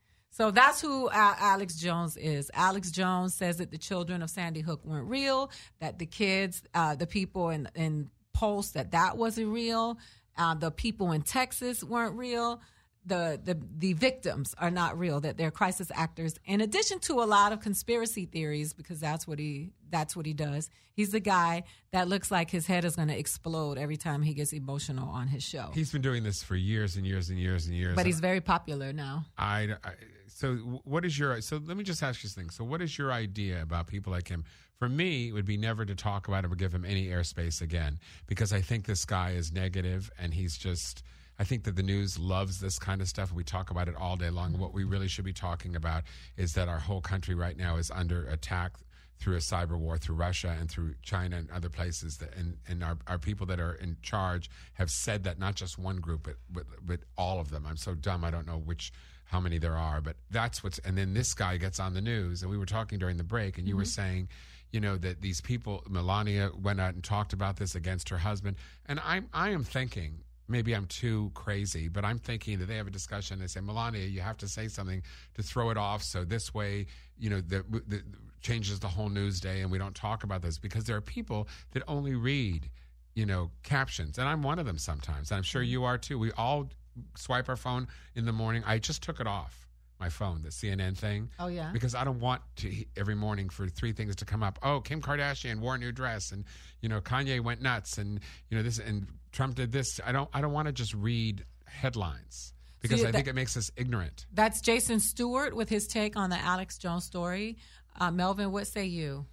[0.41, 2.51] So that's who uh, Alex Jones is.
[2.55, 5.51] Alex Jones says that the children of Sandy Hook weren't real,
[5.81, 9.99] that the kids, uh, the people in, in Pulse, that that wasn't real,
[10.39, 12.63] uh, the people in Texas weren't real.
[13.05, 17.25] the, the the victims are not real that they're crisis actors in addition to a
[17.25, 21.63] lot of conspiracy theories because that's what he that's what he does he's the guy
[21.93, 25.29] that looks like his head is going to explode every time he gets emotional on
[25.29, 27.97] his show He's been doing this for years and years and years and years.
[27.97, 29.93] but he's very popular now I, I
[30.35, 32.51] so what is your so let me just ask you this thing.
[32.51, 34.45] So what is your idea about people like him?
[34.79, 37.61] For me, it would be never to talk about him or give him any airspace
[37.61, 41.03] again because I think this guy is negative and he's just.
[41.39, 43.33] I think that the news loves this kind of stuff.
[43.33, 44.59] We talk about it all day long.
[44.59, 46.03] What we really should be talking about
[46.37, 48.73] is that our whole country right now is under attack
[49.21, 52.83] through a cyber war through Russia and through China and other places that and, and
[52.83, 56.37] our, our people that are in charge have said that not just one group but,
[56.51, 57.67] but but all of them.
[57.69, 58.93] I'm so dumb I don't know which
[59.31, 62.43] how many there are, but that's what's and then this guy gets on the news
[62.43, 63.89] and we were talking during the break and you were mm-hmm.
[63.89, 64.29] saying
[64.73, 68.57] you know that these people Melania went out and talked about this against her husband
[68.87, 72.89] and I'm I am thinking maybe I'm too crazy, but I'm thinking that they have
[72.89, 73.39] a discussion.
[73.39, 75.03] They say, Melania, you have to say something
[75.35, 76.03] to throw it off.
[76.03, 78.03] So this way, you know, the, the
[78.41, 81.47] changes the whole news day, and we don't talk about this because there are people
[81.73, 82.69] that only read,
[83.15, 85.31] you know, captions, and I'm one of them sometimes.
[85.31, 85.71] And I'm sure mm-hmm.
[85.71, 86.19] you are too.
[86.19, 86.69] We all
[87.17, 88.63] swipe our phone in the morning.
[88.67, 89.57] I just took it off
[89.99, 91.29] my phone, the CNN thing.
[91.39, 91.71] Oh, yeah?
[91.73, 94.59] because I don't want to every morning for three things to come up.
[94.63, 96.45] Oh, Kim Kardashian wore a new dress, and
[96.81, 100.01] you know Kanye went nuts, and you know this, and Trump did this.
[100.07, 100.29] I don't.
[100.33, 104.27] I don't want to just read headlines because you- I think it makes us ignorant.
[104.33, 107.59] that's jason stewart with his take on the alex jones story
[108.01, 109.25] uh, melvin what say you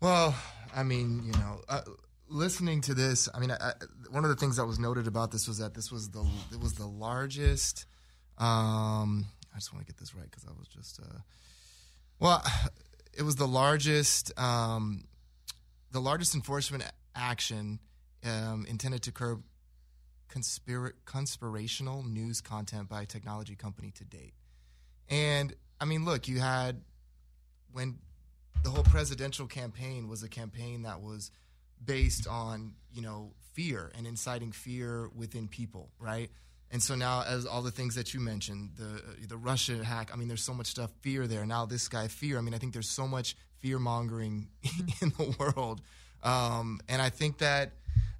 [0.00, 0.34] Well,
[0.74, 1.82] I mean, you know, uh,
[2.30, 3.72] listening to this, I mean, I,
[4.10, 6.60] one of the things that was noted about this was that this was the it
[6.60, 7.86] was the largest.
[8.38, 11.18] Um, I just want to get this right because I was just, uh,
[12.18, 12.42] well,
[13.12, 15.04] it was the largest, um,
[15.90, 17.80] the largest enforcement action
[18.24, 19.42] um, intended to curb
[20.32, 24.34] conspira- conspirational news content by a technology company to date.
[25.08, 26.80] And I mean, look, you had
[27.72, 27.98] when
[28.62, 31.30] the whole presidential campaign was a campaign that was
[31.84, 36.30] based on you know fear and inciting fear within people right?
[36.72, 40.16] And so now as all the things that you mentioned the the russia hack i
[40.16, 41.44] mean there's so much stuff fear there.
[41.46, 44.48] Now this guy fear i mean i think there's so much fear mongering
[45.02, 45.82] in the world.
[46.22, 47.72] Um, and i think that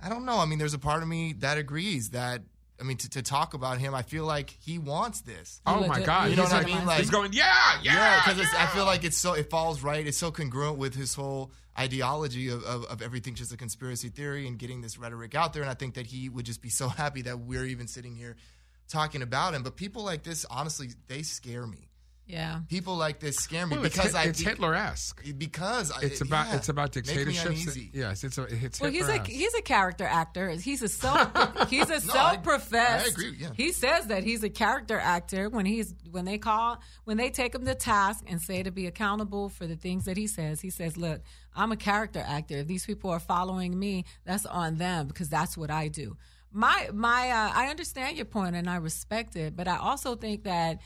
[0.02, 2.40] i don't know i mean there's a part of me that agrees that
[2.80, 6.00] i mean to, to talk about him i feel like he wants this Oh my
[6.00, 6.30] God!
[6.30, 6.86] you know He's what I mean?
[6.86, 10.06] Like- he's going, yeah, yeah, yeah, because I feel like it's so it falls right.
[10.06, 14.46] It's so congruent with his whole ideology of, of, of everything's just a conspiracy theory
[14.46, 15.62] and getting this rhetoric out there.
[15.62, 18.36] And I think that he would just be so happy that we're even sitting here
[18.88, 19.62] talking about him.
[19.62, 21.89] But people like this, honestly, they scare me.
[22.30, 25.22] Yeah People like this scare me Well, because Hit- I it's Hitler-esque.
[25.36, 27.46] Because I- It's about yeah, it's about make me dictatorships.
[27.46, 27.90] uneasy.
[27.92, 29.30] Yes, it's a, it's Well, he's a Hitler-esque.
[29.30, 30.50] he's a character actor.
[30.50, 33.06] He's a self he's a I- self-professed.
[33.06, 33.48] I agree, yeah.
[33.54, 37.54] He says that he's a character actor when he's when they call when they take
[37.54, 40.60] him to task and say to be accountable for the things that he says.
[40.60, 41.22] He says, "Look,
[41.54, 42.56] I'm a character actor.
[42.58, 46.16] If these people are following me, that's on them because that's what I do."
[46.52, 50.44] My my uh, I understand your point and I respect it, but I also think
[50.44, 50.78] that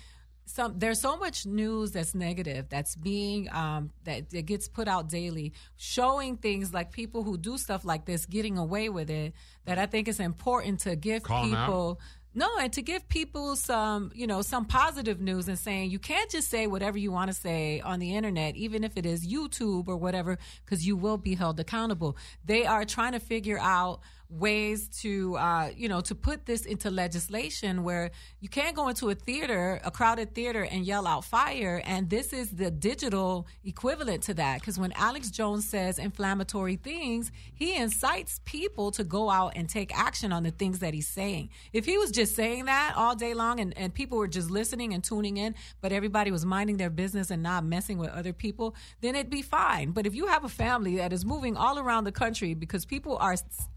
[0.46, 5.08] some there's so much news that's negative that's being um, that, that gets put out
[5.08, 9.32] daily showing things like people who do stuff like this getting away with it
[9.64, 12.00] that i think it's important to give Call people
[12.34, 16.30] no and to give people some you know some positive news and saying you can't
[16.30, 19.88] just say whatever you want to say on the internet even if it is youtube
[19.88, 22.16] or whatever because you will be held accountable.
[22.44, 24.00] They are trying to figure out
[24.38, 29.10] ways to uh, you know to put this into legislation where you can't go into
[29.10, 31.82] a theater a crowded theater and yell out fire.
[31.84, 34.60] And this is the digital equivalent to that.
[34.60, 39.96] Because when alex jones says inflammatory things he incites people to go out and take
[39.96, 41.50] action on the things that he's saying.
[41.72, 44.94] If he was just saying that all day long and, and people were just listening
[44.94, 48.74] and tuning in but everybody was minding their business and not messing with other people
[49.00, 49.90] then it'd be fine.
[49.92, 53.16] But if you have a family that is moving all around the country because people
[53.18, 53.68] are s-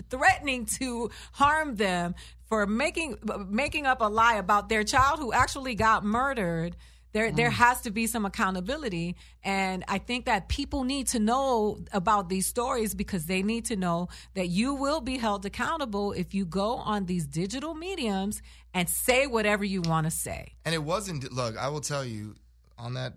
[0.48, 2.16] threatening to harm them
[2.48, 3.18] for making
[3.50, 6.76] making up a lie about their child who actually got murdered.
[7.14, 7.54] There there mm.
[7.54, 9.16] has to be some accountability.
[9.44, 13.76] And i think that people need to know about these stories because they need to
[13.76, 18.42] know that you will be held accountable if you go on these digital mediums
[18.74, 20.54] and say whatever you want to say.
[20.66, 22.36] And it wasn't, look, I will tell you
[22.78, 23.14] on that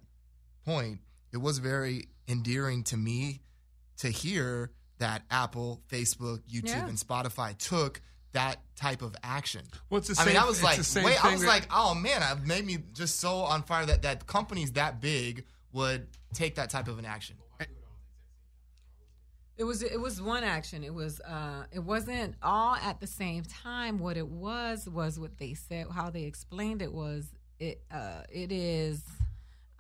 [0.65, 1.01] point,
[1.33, 3.41] it was very endearing to me
[3.99, 6.87] to hear that Apple, Facebook, YouTube, Yeah.
[6.89, 8.01] and Spotify took
[8.33, 9.63] that type of action.
[9.91, 11.49] Well, it's the I mean, I was like, the same wait, I thing was that-
[11.49, 15.45] like, oh man, it made me just so on fire that, that companies that big
[15.73, 17.37] would take that type of an action.
[19.57, 20.83] It was it was one action.
[20.85, 23.99] It was uh it wasn't all at the same time.
[23.99, 27.27] What it was was what they said how they explained it was
[27.59, 29.03] it uh it is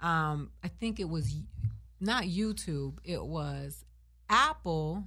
[0.02, 1.34] um I think it was
[1.98, 2.98] not YouTube.
[3.04, 3.84] It was
[4.30, 5.04] Apple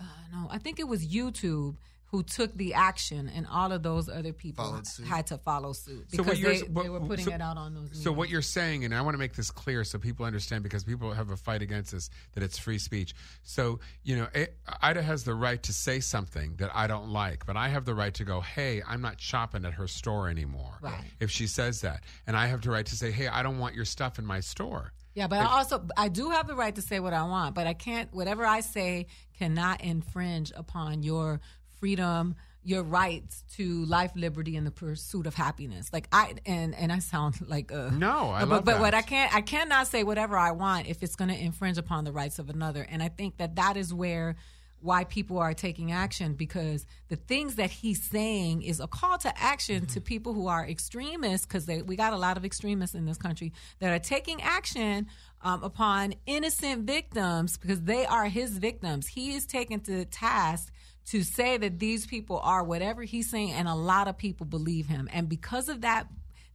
[0.00, 4.08] uh, no, I think it was YouTube who took the action, and all of those
[4.08, 7.26] other people had to follow suit So what because you're- they, what- they were putting
[7.26, 8.02] so- it out on those.
[8.02, 10.82] So what you're saying, and I want to make this clear so people understand, because
[10.82, 13.14] people have a fight against this, that it's free speech.
[13.44, 17.46] So you know, it, Aida has the right to say something that I don't like,
[17.46, 20.78] but I have the right to go, "Hey, I'm not shopping at her store anymore."
[20.80, 21.04] Right.
[21.20, 23.76] If she says that, and I have the right to say, "Hey, I don't want
[23.76, 26.82] your stuff in my store." Yeah, but I also I do have the right to
[26.82, 28.12] say what I want, but I can't.
[28.14, 29.06] Whatever I say
[29.38, 31.40] cannot infringe upon your
[31.80, 35.92] freedom, your rights to life, liberty, and the pursuit of happiness.
[35.92, 38.80] Like I and and I sound like uh No, I but, love but that.
[38.80, 42.04] what I can't I cannot say whatever I want if it's going to infringe upon
[42.04, 42.86] the rights of another.
[42.88, 44.36] And I think that that is where
[44.80, 49.32] why people are taking action because the things that he's saying is a call to
[49.38, 53.18] action to people who are extremists because we got a lot of extremists in this
[53.18, 55.06] country that are taking action
[55.42, 59.06] um, upon innocent victims because they are his victims.
[59.06, 60.72] He is taken to task
[61.06, 64.86] to say that these people are whatever he's saying, and a lot of people believe
[64.86, 65.08] him.
[65.12, 66.06] And because of that,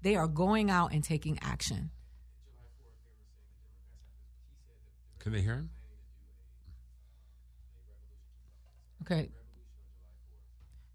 [0.02, 1.90] they are going out and taking action.
[5.20, 5.70] Can they hear him?
[9.06, 9.30] Okay.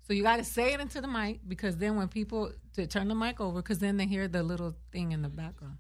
[0.07, 3.07] So you got to say it into the mic because then when people to turn
[3.07, 5.79] the mic over, because then they hear the little thing in the background.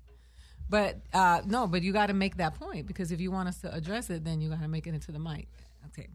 [0.69, 3.59] But uh, no, but you got to make that point because if you want us
[3.63, 5.49] to address it, then you got to make it into the mic.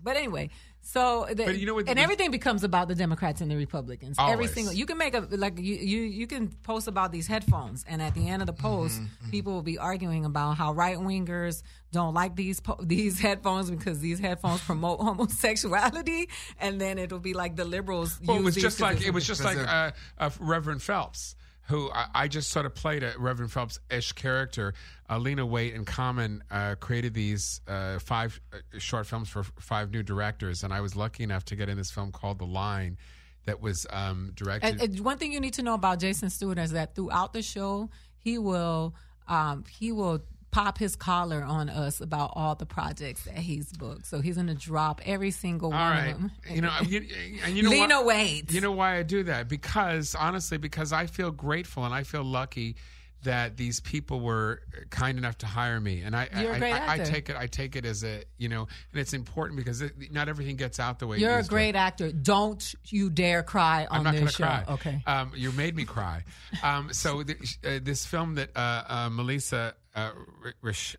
[0.04, 0.50] But anyway,
[0.82, 4.18] so the, But you know what- and everything becomes about the Democrats and the Republicans.
[4.20, 7.84] Every single you can make a like you you you can post about these headphones,
[7.88, 10.98] and at the end of the post, Mm-hmm, people will be arguing about how right
[10.98, 17.20] wingers don't like these po- these headphones because these headphones promote homosexuality, and then it'll
[17.20, 18.20] be like the liberals.
[18.26, 21.36] Well, it was just like it was just like uh, uh, Reverend Phelps,
[21.68, 24.74] who I, I just sort of played a Reverend Phelps ish character.
[25.10, 29.92] Uh, Lena Waithe and Common uh, created these uh, five uh, short films for five
[29.92, 32.98] new directors, and I was lucky enough to get in this film called The Line,
[33.46, 34.82] that was um, directed.
[34.82, 37.42] And, and one thing you need to know about Jason Stuart is that throughout the
[37.42, 38.96] show, he will
[39.28, 40.22] um, he will
[40.56, 44.06] pop his collar on us about all the projects that he's booked.
[44.06, 46.32] So he's going to drop every single All one right, of them.
[46.50, 47.06] you know, you,
[47.44, 48.42] and you know Lena why-.
[48.48, 49.50] You know why I do that?
[49.50, 52.78] Because honestly, because I feel grateful and I feel lucky
[53.24, 56.98] that these people were kind enough to hire me, and I, I, great I, I
[57.00, 60.30] take it, I take it as a, you know, and it's important because it, not
[60.30, 61.18] everything gets out the way.
[61.18, 61.56] You're a used to.
[61.56, 62.12] great actor.
[62.12, 64.44] Don't you dare cry on I'm not this going to show.
[64.44, 64.64] cry.
[64.76, 65.04] Okay.
[65.08, 66.24] Um, you made me cry.
[66.64, 70.12] Um, so th- uh, this film that uh, uh, Melissa, uh,
[70.44, 70.96] R- Rish,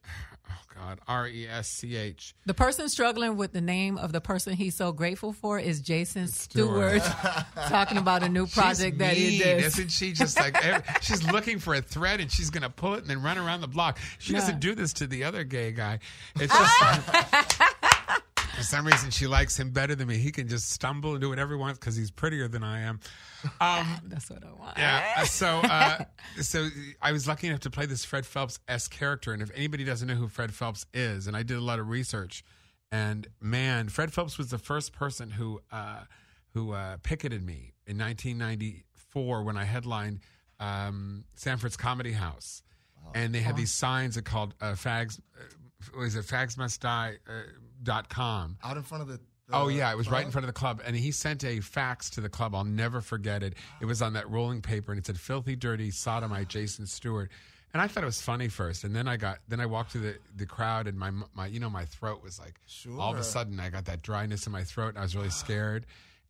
[0.48, 2.34] oh God, R E S C H.
[2.46, 6.28] The person struggling with the name of the person he's so grateful for is Jason
[6.28, 7.02] Stuart,
[7.68, 9.64] talking about a new project she's that he did.
[9.64, 13.00] Isn't she just like every, she's looking for a thread and she's gonna pull it
[13.00, 13.98] and then run around the block?
[14.18, 14.40] She No.
[14.40, 15.98] doesn't do this to the other gay guy.
[16.40, 17.62] It's just
[18.56, 20.16] for some reason she likes him better than me.
[20.16, 23.00] He can just stumble and do whatever he wants because he's prettier than I am.
[23.60, 24.78] Um, That's what I want.
[24.78, 25.14] yeah.
[25.18, 26.04] uh, So, uh,
[26.40, 26.68] so
[27.02, 30.08] I was lucky enough to play this Fred Phelps s character, and if anybody doesn't
[30.08, 32.42] know who Fred Phelps is, and I did a lot of research,
[32.90, 36.00] and man, Fred Phelps was the first person who uh,
[36.54, 40.20] who uh, picketed me in 1994 when I headlined
[40.60, 42.62] um, Sanford's Comedy House,
[43.14, 45.20] and they had these signs that called uh, fags.
[45.38, 47.12] Uh, was it fags must dot
[48.08, 48.58] com?
[48.62, 49.20] Out in front of the.
[49.52, 52.10] Oh yeah, it was right in front of the club, and he sent a fax
[52.10, 52.52] to the club.
[52.54, 53.54] I'll never forget it.
[53.80, 57.30] It was on that rolling paper, and it said "filthy, dirty sodomite Jason Stuart."
[57.72, 60.00] And I thought it was funny first, and then I got then I walked through
[60.00, 62.58] the, the crowd, and my my you know my throat was like
[62.98, 65.30] all of a sudden I got that dryness in my throat, and I was really
[65.44, 65.86] scared,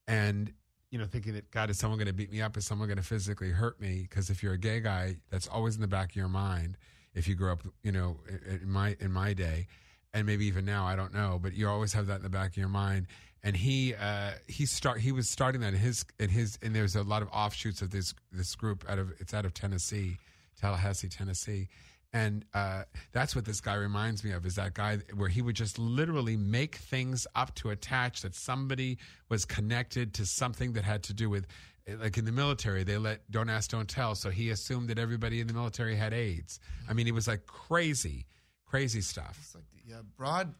[0.06, 0.52] and
[0.90, 2.56] you know thinking that God is someone going to beat me up?
[2.56, 4.02] Is someone going to physically hurt me?
[4.02, 6.76] Because if you're a gay guy, that's always in the back of your mind.
[7.14, 9.68] If you grew up, you know, in my in my day,
[10.16, 12.50] and maybe even now, I don't know, but you always have that in the back
[12.50, 13.06] of your mind.
[13.42, 16.96] And he uh, he start he was starting that in his in his and there's
[16.96, 20.16] a lot of offshoots of this this group out of it's out of Tennessee,
[20.60, 21.68] Tallahassee, Tennessee.
[22.12, 25.54] And uh, that's what this guy reminds me of is that guy where he would
[25.54, 28.96] just literally make things up to attach that somebody
[29.28, 31.46] was connected to something that had to do with,
[32.00, 34.14] like in the military, they let don't ask, don't tell.
[34.14, 36.58] So he assumed that everybody in the military had AIDS.
[36.88, 38.24] I mean, he was like crazy,
[38.66, 39.38] crazy stuff.
[39.40, 40.54] It's like yeah, broad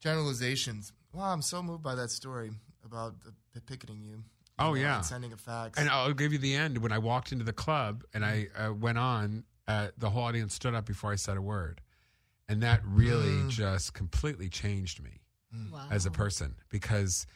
[0.00, 0.92] generalizations.
[1.12, 2.50] Wow, I'm so moved by that story
[2.84, 4.22] about the, the picketing you.
[4.58, 4.96] Oh, know, yeah.
[4.96, 5.78] and sending a fax.
[5.78, 6.78] And I'll give you the end.
[6.78, 10.54] When I walked into the club and I uh, went on, uh, the whole audience
[10.54, 11.80] stood up before I said a word.
[12.48, 15.20] And that really just completely changed me.
[15.90, 17.26] as a person because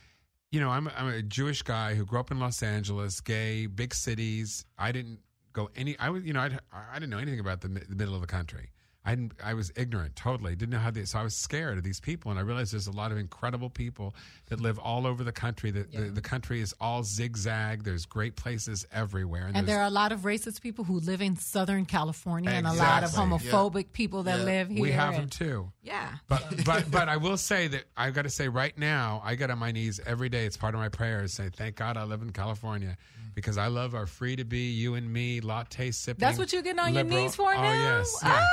[0.51, 3.95] you know I'm I'm a Jewish guy who grew up in Los Angeles, gay, big
[3.95, 4.65] cities.
[4.79, 5.21] I didn't
[5.53, 5.99] go any.
[5.99, 8.27] I was you know I I didn't know anything about the, the middle of the
[8.27, 8.71] country.
[9.05, 10.55] I I was ignorant totally.
[10.55, 11.07] Didn't know how they.
[11.07, 13.71] So I was scared of these people, and I realized there's a lot of incredible
[13.71, 14.15] people
[14.51, 15.71] that live all over the country.
[15.71, 17.83] That the, the country is all zigzag.
[17.85, 21.23] There's great places everywhere, And there's- there are a lot of racist people who live
[21.23, 23.39] in Southern California and a lot of Exactly.
[23.49, 24.45] homophobic people that Yeah.
[24.45, 24.83] live here.
[24.83, 25.73] we have them too.
[25.83, 26.17] Yeah.
[26.29, 29.51] But but but I will say that I've got to say right now I get
[29.51, 30.45] on my knees every day.
[30.45, 31.33] It's part of my prayers.
[31.33, 32.99] Say thank God I live in California
[33.35, 36.21] because I love our free to be you and me latte sipping.
[36.21, 37.73] That's what you're getting on your knees for oh, now?
[37.73, 38.39] yes, Ah!
[38.41, 38.49] yes.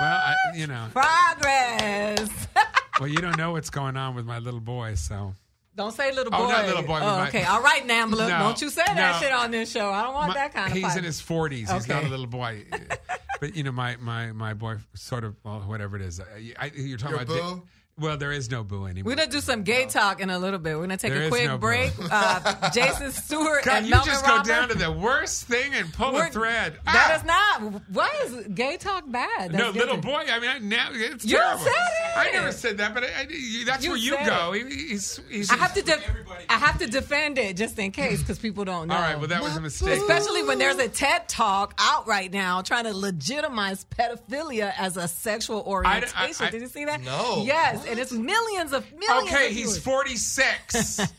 [0.00, 2.28] Well, I, you know, Progress.
[3.00, 5.34] well, you don't know what's going on with my little boy, so
[5.76, 6.38] Don't say little boy.
[6.40, 7.42] Oh, not little boy, Oh, okay.
[7.44, 8.28] All right, Nambla.
[8.28, 9.18] No, Don't you say that no.
[9.20, 9.90] shit on this show.
[9.90, 10.98] I don't want My- that kind of he's fight.
[10.98, 11.72] in his 40s.
[11.72, 12.64] He's not a little boy.
[13.40, 16.20] but you know, my my my boy, sort of, well, whatever it is.
[16.20, 16.24] I,
[16.58, 17.34] I, you're talking Your about.
[17.34, 17.62] di- boo?
[17.98, 19.10] Well, there is no boo anymore.
[19.10, 20.76] We're gonna do some gay talk in a little bit.
[20.76, 21.96] We're gonna take There a quick no break.
[21.96, 22.06] boo.
[22.10, 24.48] Uh, Jason Stuart God, and you Melvin just go Robert.
[24.48, 26.78] down to the worst thing and pull We're- a thread.
[26.84, 27.16] That Ah!
[27.16, 27.82] is not.
[27.90, 29.52] Why is gay talk bad?
[29.52, 30.04] No, That's little good.
[30.04, 30.24] boy.
[30.30, 31.64] I mean, I, now it's You terrible.
[31.64, 32.16] said it.
[32.16, 34.52] I never said that, but I, I, that's You where you go.
[34.52, 35.82] He, he's, he's, I have to.
[35.82, 36.08] Def-
[36.48, 38.94] I have to defend it just in case because people don't know.
[38.94, 39.98] All right, well, that was a mistake.
[40.00, 45.08] Especially when there's a TED talk out right now trying to legitimize pedophilia as a
[45.08, 46.46] sexual orientation.
[46.46, 47.02] I- Did you see that?
[47.02, 47.42] No.
[47.44, 49.32] Yes, and it's millions of millions.
[49.32, 51.00] Okay, of he's 46.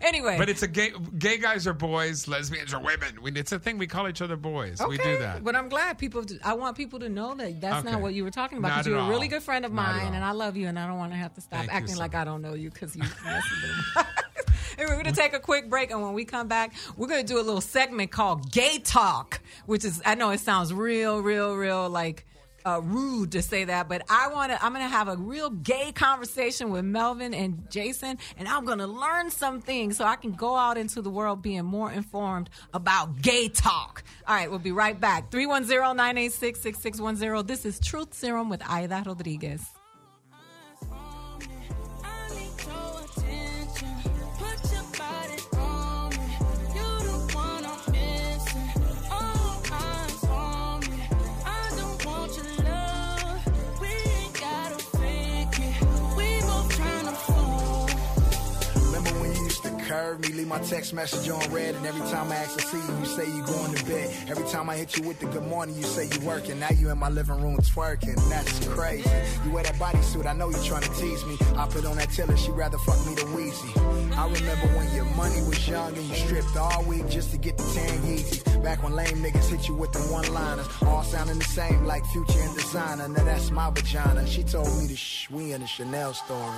[0.00, 0.92] Anyway, but it's a gay.
[1.18, 2.26] Gay guys are boys.
[2.26, 3.20] Lesbians are women.
[3.20, 3.78] We, it's a thing.
[3.78, 4.80] We call each other boys.
[4.86, 5.44] We do that.
[5.44, 6.24] But I'm glad people.
[6.44, 7.92] I want people to know that that's Okay.
[7.92, 8.68] not what you were talking about.
[8.68, 10.78] Because you're at a really good friend of Not mine, and I love you, and
[10.78, 12.14] I don't want to have to stop Thank acting like.
[12.14, 13.02] I don't know you because you.
[14.76, 17.40] Anyway, we're gonna take a quick break, and when we come back, we're gonna do
[17.40, 21.88] a little segment called "Gay Talk," which is I know it sounds real, real, real
[21.90, 22.24] like.
[22.68, 24.62] Uh, rude to say that, but I want to.
[24.62, 28.76] I'm going to have a real gay conversation with Melvin and Jason, and I'm going
[28.76, 32.50] to learn some things so I can go out into the world being more informed
[32.74, 34.04] about gay talk.
[34.26, 35.30] All right, we'll be right back.
[35.30, 37.46] 310-986-6610.
[37.46, 39.77] This is Truth Serum with Aida Rodriguez.
[59.98, 62.64] To curve me, leave my text message on red, and every time I ask to
[62.66, 64.14] see you, you say you going to bed.
[64.28, 66.58] Every time I hit you with the good morning, you say you working.
[66.60, 68.16] Now you in my living room twerking.
[68.28, 69.10] That's crazy.
[69.44, 71.36] You wear that bodysuit, I know you trying to tease me.
[71.56, 73.72] I put on that tiller, she rather fuck me than Wheezy.
[74.14, 77.56] I remember when your money was young and you stripped all week just to get
[77.56, 78.62] the 10 Yeezys.
[78.62, 82.40] Back when lame niggas hit you with the one-liners, all sounding the same like Future
[82.40, 83.08] and Designer.
[83.08, 84.26] Now that's my vagina.
[84.26, 86.54] She told me to shh, we in a Chanel store.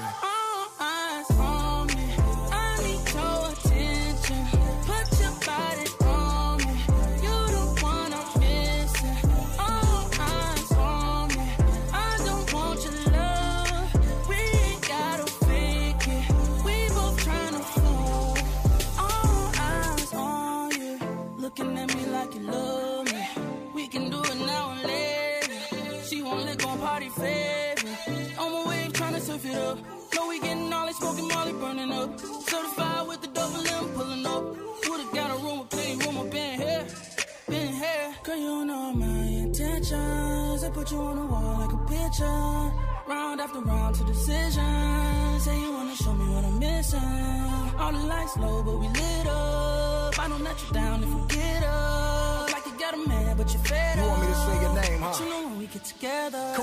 [42.22, 45.40] Round after round to decision.
[45.40, 47.00] Say you wanna show me what I'm missing.
[47.78, 50.18] All the lights low, but we lit up.
[50.18, 52.52] I don't let you down if you get up.
[52.52, 55.00] Like you got a man, but you're fed You want me to say your name,
[55.00, 55.10] huh?
[55.10, 56.54] But you know when we get together.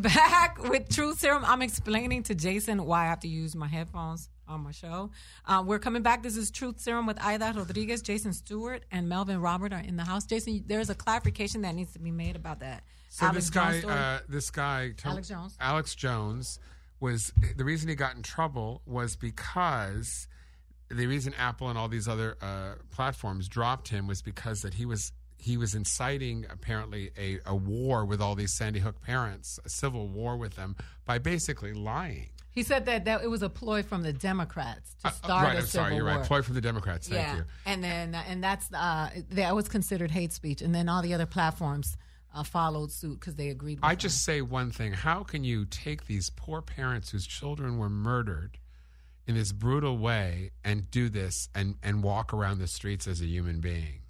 [0.00, 1.44] Back with Truth Serum.
[1.44, 5.10] I'm explaining to Jason why I have to use my headphones on my show.
[5.44, 6.22] Uh, we're coming back.
[6.22, 10.04] This is Truth Serum with Aida Rodriguez, Jason Stuart, and Melvin Robert are in the
[10.04, 10.24] house.
[10.24, 12.84] Jason, there's a clarification that needs to be made about that.
[13.10, 15.56] So Alex this guy, uh, this guy, Alex Jones.
[15.60, 16.58] Alex Jones,
[17.00, 20.28] was the reason he got in trouble was because
[20.88, 24.84] the reason Apple and all these other uh, platforms dropped him was because that he
[24.84, 29.68] was he was inciting apparently a, a war with all these Sandy Hook parents, a
[29.68, 32.28] civil war with them by basically lying.
[32.52, 35.44] he said that, that it was a ploy from the Democrats to start Uh, start
[35.44, 36.16] right, a I'm civil sorry, you're war.
[36.16, 36.26] right.
[36.26, 37.08] Ploy from the Democrats.
[37.08, 37.44] Thank yeah, you.
[37.66, 41.26] and then and that's uh, that was considered hate speech, and then all the other
[41.26, 41.96] platforms
[42.34, 43.78] uh, followed suit because they agreed.
[43.78, 43.98] With I him.
[43.98, 44.92] just say one thing.
[44.92, 48.58] How can you take these poor parents whose children were murdered
[49.30, 53.26] in this brutal way and do this and, and walk around the streets as a
[53.26, 54.00] human being?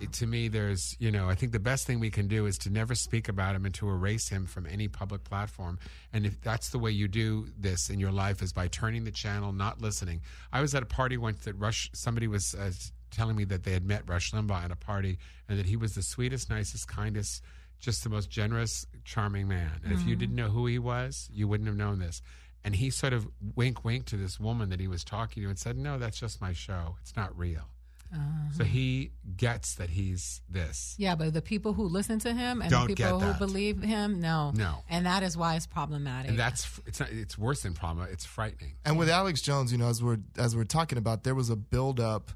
[0.00, 2.56] It- to me, there's, you know, I think the best thing we can do is
[2.58, 5.78] to never speak about him and to erase him from any public platform.
[6.12, 9.10] And if that's the way you do this in your life is by turning the
[9.10, 10.20] channel, not listening.
[10.52, 12.70] I was at a party once that Rush, somebody was uh,
[13.10, 15.18] telling me that they had met Rush Limbaugh at a party
[15.48, 17.42] and that he was the sweetest, nicest, kindest,
[17.80, 19.72] just the most generous, charming man.
[19.84, 22.22] And if you didn't know who he was, you wouldn't have known this.
[22.68, 25.58] And he sort of wink, wink to this woman that he was talking to and
[25.58, 26.96] said, No, that's just my show.
[27.00, 27.62] It's not real.
[28.58, 30.94] So he gets that he's this.
[30.98, 34.20] Yeah, but the people who listen to him and Don't the people who believe him,
[34.20, 34.82] no, No.
[34.90, 36.28] and that is why it's problematic.
[36.28, 38.02] And that's it's not, it's worse than trauma.
[38.12, 38.74] It's frightening.
[38.84, 41.56] And with Alex Jones, you know, as we're as we're talking about, there was a
[41.56, 42.32] buildup,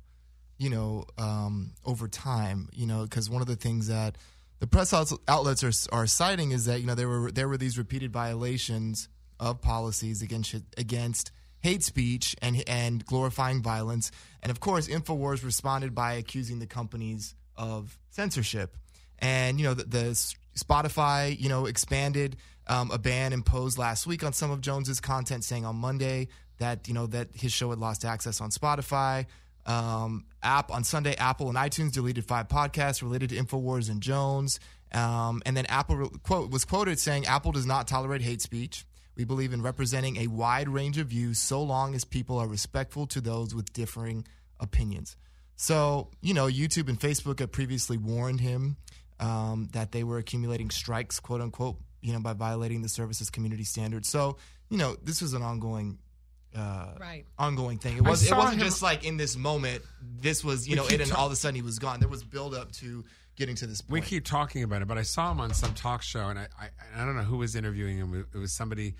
[0.57, 4.17] you know, um, over time, you know, because one of the things that
[4.61, 7.77] the press outlets are are citing is that you know there were there were these
[7.77, 9.09] repeated violations
[9.43, 14.13] of policies against against hate speech and and glorifying violence,
[14.43, 18.77] and of course, Infowars responded by accusing the companies of censorship,
[19.19, 22.37] and you know the, the Spotify, you know, expanded
[22.69, 26.29] um, a ban imposed last week on some of Jones's content, saying on Monday
[26.59, 29.27] that you know that his show had lost access on Spotify.
[29.67, 34.59] Um, app on Sunday, Apple and iTunes deleted five podcasts related to Infowars and Jones.
[34.93, 38.85] Um, and then Apple re- quote was quoted saying, "Apple does not tolerate hate speech.
[39.17, 43.07] We believe in representing a wide range of views, so long as people are respectful
[43.09, 44.27] to those with differing
[44.61, 45.17] opinions."
[45.57, 48.77] So, you know, YouTube and Facebook had previously warned him
[49.21, 53.63] um, that they were accumulating strikes, quote unquote, you know, by violating the service's community
[53.65, 54.09] standards.
[54.09, 54.39] So,
[54.71, 55.99] you know, this was an ongoing,
[56.57, 57.25] uh, Right.
[57.39, 57.97] ongoing thing.
[57.99, 59.83] It was it wasn't him- just like in this moment.
[60.01, 62.01] This was, you know, it, and ta- all of a sudden he was gone.
[62.01, 63.05] There was build up to
[63.37, 66.03] getting to this We keep talking about it, but I saw him on some talk
[66.03, 68.27] show, and I, I, I don't know who was interviewing him.
[68.33, 68.95] It was somebody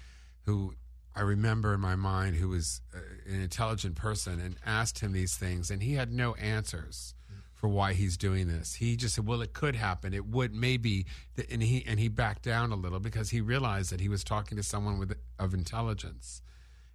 [0.45, 0.75] who
[1.15, 5.37] I remember in my mind who was uh, an intelligent person and asked him these
[5.37, 7.15] things, and he had no answers
[7.55, 8.75] for why he's doing this.
[8.75, 10.15] He just said, "Well, it could happen.
[10.15, 11.07] It would maybe,"
[11.51, 14.57] and he and he backed down a little because he realized that he was talking
[14.57, 16.43] to someone with of intelligence,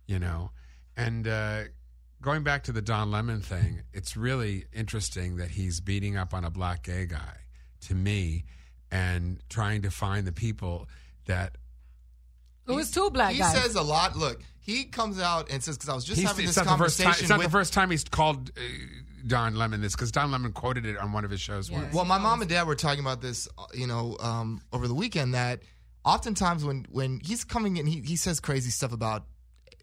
[0.05, 0.51] you know,
[0.95, 1.27] and.
[1.27, 1.63] Uh,
[2.21, 6.43] Going back to the Don Lemon thing, it's really interesting that he's beating up on
[6.43, 7.37] a black gay guy
[7.81, 8.45] to me
[8.91, 10.87] and trying to find the people
[11.25, 11.57] that
[12.67, 13.55] it was two black he guys.
[13.55, 14.15] says a lot.
[14.15, 16.69] Look, he comes out and says because I was just he's, having this not the
[16.71, 17.21] first conversation time.
[17.21, 18.61] It's not with the first time he's called uh,
[19.25, 21.93] Don Lemon this because Don Lemon quoted it on one of his shows once.
[21.93, 24.93] Well, my mom and dad were talking about this, uh, you know, um, over the
[24.93, 25.33] weekend.
[25.33, 25.61] That
[26.03, 29.25] oftentimes when when he's coming in, he he says crazy stuff about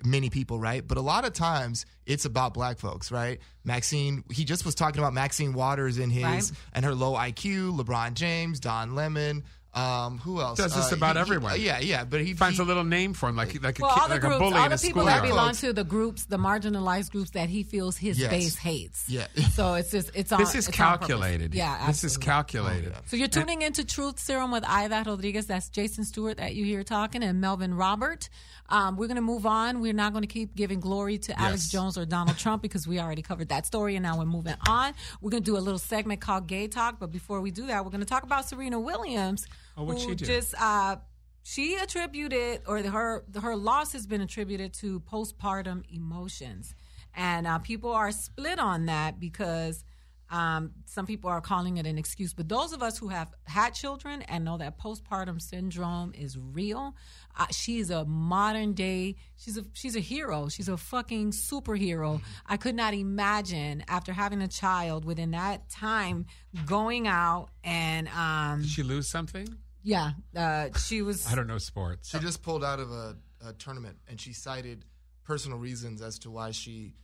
[0.02, 0.86] many people, right?
[0.86, 3.38] But a lot of times it's about black folks, right?
[3.64, 6.50] Maxine, he just was talking about Maxine Waters in his Right.
[6.72, 9.44] and her low IQ, LeBron James, Don Lemon.
[9.72, 10.56] Um, who else?
[10.56, 11.60] Does this Uh, about he- he- everyone.
[11.60, 12.04] yeah, yeah.
[12.04, 14.06] But he Finds he- a little name for him, like like a, Well, kid, all
[14.08, 15.16] the like groups, a bully all in the people schoolyard.
[15.16, 18.30] that Black belong to the groups, the marginalized groups that he feels his Yes.
[18.30, 19.08] base hates.
[19.08, 19.26] Yeah.
[19.54, 20.38] So it's just it's on.
[20.38, 21.08] This is it's on purpose.
[21.08, 21.54] calculated.
[21.56, 22.24] Yeah, this is absolutely.
[22.24, 22.94] calculated.
[23.06, 25.46] So you're tuning into Truth Serum with Aida Rodriguez.
[25.46, 28.28] That's Jason Stuart that you hear talking, and Melvin Robert.
[28.70, 29.80] Um, we're going to move on.
[29.80, 32.98] We're not going to keep giving glory to Alex Jones or Donald Trump because we
[32.98, 34.94] already covered that story, and now we're moving on.
[35.20, 37.84] We're going to do a little segment called Gay Talk, but before we do that,
[37.84, 39.46] we're going to talk about Serena Williams,
[39.76, 40.24] Oh, who she do?
[40.24, 40.96] just uh,
[41.42, 46.74] she attributed or her her loss has been attributed to postpartum emotions,
[47.14, 49.84] and uh, people are split on that because.
[50.30, 53.70] Um, some people are calling it an excuse, but those of us who have had
[53.74, 56.96] children and know that postpartum syndrome is real,
[57.38, 59.16] uh, she's a modern day.
[59.36, 60.48] She's a she's a hero.
[60.48, 62.20] She's a fucking superhero.
[62.46, 66.26] I could not imagine after having a child within that time
[66.66, 69.46] going out and um, Did she lose something?
[69.82, 71.26] yeah, uh, she was.
[71.30, 72.08] I don't know sports.
[72.10, 73.16] She just pulled out of a,
[73.46, 74.84] a tournament, and she cited
[75.24, 76.94] personal reasons as to why she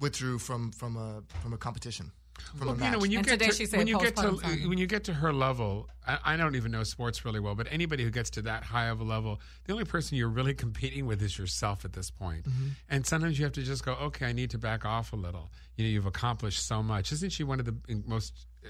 [0.00, 2.10] withdrew from from a from a competition.
[2.56, 2.92] From a you match.
[2.92, 4.78] know when you And get today to she said when you get to postpartum when
[4.78, 8.04] you get to her level, I, I don't even know sports really well, but anybody
[8.04, 11.22] who gets to that high of a level, the only person you're really competing with
[11.22, 12.44] is yourself at this point.
[12.44, 12.68] Mm-hmm.
[12.88, 15.50] And sometimes you have to just go, okay, I need to back off a little.
[15.76, 17.12] You know, you've accomplished so much.
[17.12, 17.76] Isn't she one of the
[18.06, 18.68] most uh,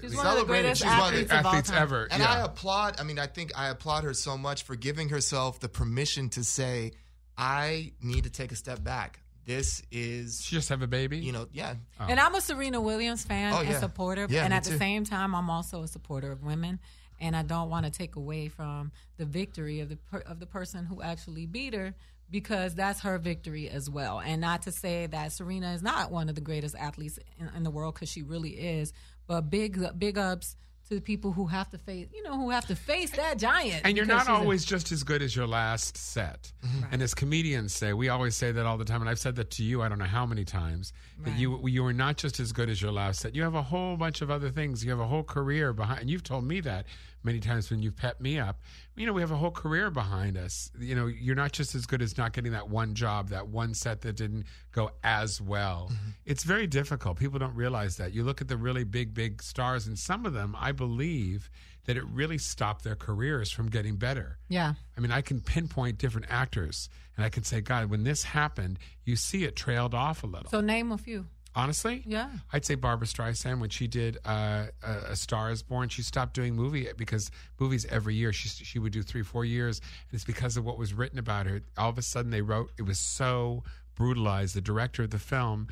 [0.00, 0.46] She's one of the Celebrated.
[0.46, 2.08] greatest She's one of the athletes of athletes ever?
[2.10, 2.32] And yeah.
[2.32, 3.00] I applaud.
[3.00, 6.44] I mean, I think I applaud her so much for giving herself the permission to
[6.44, 6.92] say,
[7.38, 9.20] "I need to take a step back.
[9.46, 11.18] This is, she just have a baby.
[11.18, 12.06] you know, yeah, oh.
[12.08, 14.26] And I'm a Serena Williams fan Oh, and supporter.
[14.28, 16.80] Yeah, and me at the same time, I'm also a supporter of women.
[17.18, 20.46] And I don't want to take away from the victory of the per, of the
[20.46, 21.94] person who actually beat her
[22.30, 24.20] because that's her victory as well.
[24.20, 27.62] And not to say that Serena is not one of the greatest athletes in, in
[27.62, 28.92] the world because she really is.
[29.26, 30.56] But big big ups
[30.88, 33.82] to the people who have to face you know who have to face that giant.
[33.84, 36.52] and you're not she's a- always just as good as your last set.
[36.64, 36.84] Mm-hmm.
[36.92, 39.00] And as comedians say, we always say that all the time.
[39.00, 40.92] And I've said that to you, I don't know how many times,
[41.24, 43.34] that you you are not just as good as your last set.
[43.34, 44.84] You have a whole bunch of other things.
[44.84, 46.00] You have a whole career behind.
[46.00, 46.86] And you've told me that
[47.26, 48.60] many times when you've pepped me up.
[48.94, 50.70] You know, we have a whole career behind us.
[50.78, 53.74] You know, you're not just as good as not getting that one job, that one
[53.74, 55.90] set that didn't go as well.
[55.92, 56.10] Mm-hmm.
[56.24, 57.18] It's very difficult.
[57.18, 58.14] People don't realize that.
[58.14, 61.50] You look at the really big, big stars, and some of them, I believe,
[61.84, 64.38] that it really stopped their careers from getting better.
[64.48, 64.74] yeah.
[64.96, 68.78] I mean, I can pinpoint different actors, and I can say, God, when this happened,
[69.04, 70.48] you see it trailed off a little.
[70.50, 71.26] So name a few.
[71.56, 72.28] Honestly, Yeah.
[72.52, 76.34] I'd say Barbara Streisand when she did uh, a, a Star Is Born, she stopped
[76.34, 79.80] doing movie because movies every year she she would do three four years,
[80.10, 81.62] and it's because of what was written about her.
[81.78, 84.54] All of a sudden, they wrote it was so brutalized.
[84.54, 85.68] The director of the film,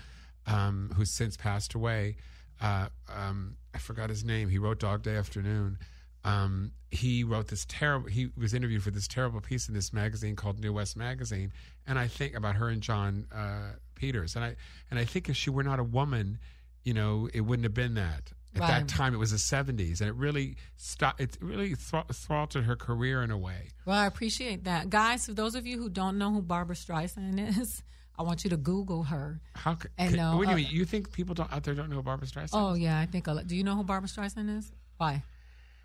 [0.47, 2.17] um, who's since passed away,
[2.63, 4.49] uh, um, I forgot his name.
[4.49, 5.79] He wrote Dog Day Afternoon.
[6.25, 8.09] Um, he wrote this terrible.
[8.09, 11.53] He was interviewed for this terrible piece in this magazine called New West Magazine,
[11.87, 14.57] and I think about her and Jon uh, Peters, and I
[14.91, 16.39] and I think if she were not a woman,
[16.85, 18.33] you know, it wouldn't have been that.
[18.55, 18.69] At Right.
[18.69, 21.21] that time, it was the '70s, and it really stopped.
[21.21, 23.71] It really thr- throttled her career in a way.
[23.85, 24.89] Well, I appreciate that.
[24.91, 27.83] Guys, for those of you who don't know who Barbara Streisand is,
[28.19, 29.41] I want you to Google her.
[29.57, 29.75] How?
[29.77, 30.69] c- And what do you uh, mean?
[30.71, 32.51] You think people don't, out there don't know who Barbara Streisand?
[32.53, 32.79] Oh, is?
[32.79, 33.27] yeah, I think.
[33.27, 34.71] a lot- Do you know who Barbara Streisand is?
[34.99, 35.25] Why?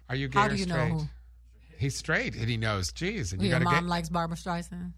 [0.09, 0.91] Are you gay How or do you know straight?
[0.91, 1.07] who?
[1.77, 2.91] He's straight, and he knows.
[2.91, 3.89] Jeez, and you Your got to mom get.
[3.89, 4.91] likes Barbara Streisand?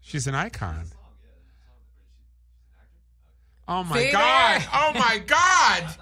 [0.00, 0.84] She's an icon.
[3.66, 4.60] Oh my See god!
[4.60, 4.68] there?
[4.74, 5.94] Oh my god!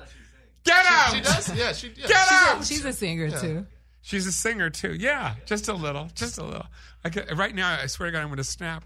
[0.65, 1.15] Get out!
[1.15, 1.57] she does.
[1.57, 1.89] Yeah, she.
[1.97, 2.61] Yeah, Get she's out!
[2.61, 3.67] A, She's a singer, too.
[4.05, 4.95] She's a singer too.
[4.99, 6.67] Yeah, just a little, just a little.
[7.05, 8.85] I get, right now, I swear to God, I'm going to snap.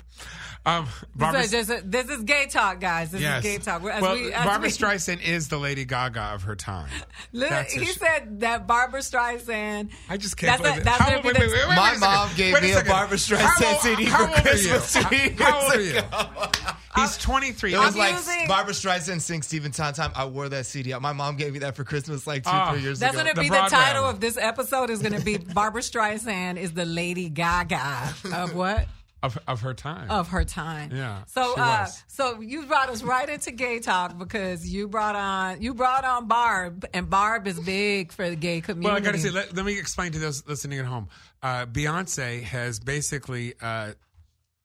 [0.64, 3.10] Um, Barbara, This is, this is gay talk, guys.
[3.12, 3.44] This yes.
[3.44, 3.84] is gay talk.
[3.84, 6.88] As well, we- as Barbara we- Streisand is the Lady Gaga of her time.
[7.32, 9.90] Li- That's he sh- said that Barbara Streisand.
[10.08, 10.84] I just can't That's believe a- it.
[10.84, 12.66] that's How gonna old- be wait, wait, wait, wait My a mom gave Wait a
[12.66, 12.84] me a.
[12.84, 14.42] Barbara Streisand CD for old are you?
[14.42, 15.98] Christmas two How- years How old are you?
[15.98, 16.50] ago.
[16.96, 17.74] He's 23.
[17.74, 20.10] It was I'm like using- Barbara Streisand sing Stephen Sondheim.
[20.16, 20.94] I wore that CD.
[20.94, 21.02] out.
[21.02, 22.72] My mom gave me that for Christmas like two, Oh.
[22.72, 23.22] three years That's ago.
[23.24, 24.88] going to be Broadway the title of this episode.
[24.90, 28.86] Is going to be Barbara Streisand is the Lady Gaga of what
[29.22, 30.10] of, of her time.
[30.10, 30.90] of her time.
[30.94, 35.62] Yeah, So, uh, so you brought us right into gay talk because you brought on
[35.62, 38.86] you brought on Barb, and Barb is big for the gay community.
[38.86, 41.08] Well, I got to say, let, let me explain to those listening at home.
[41.42, 43.92] Uh, Beyonce has basically uh,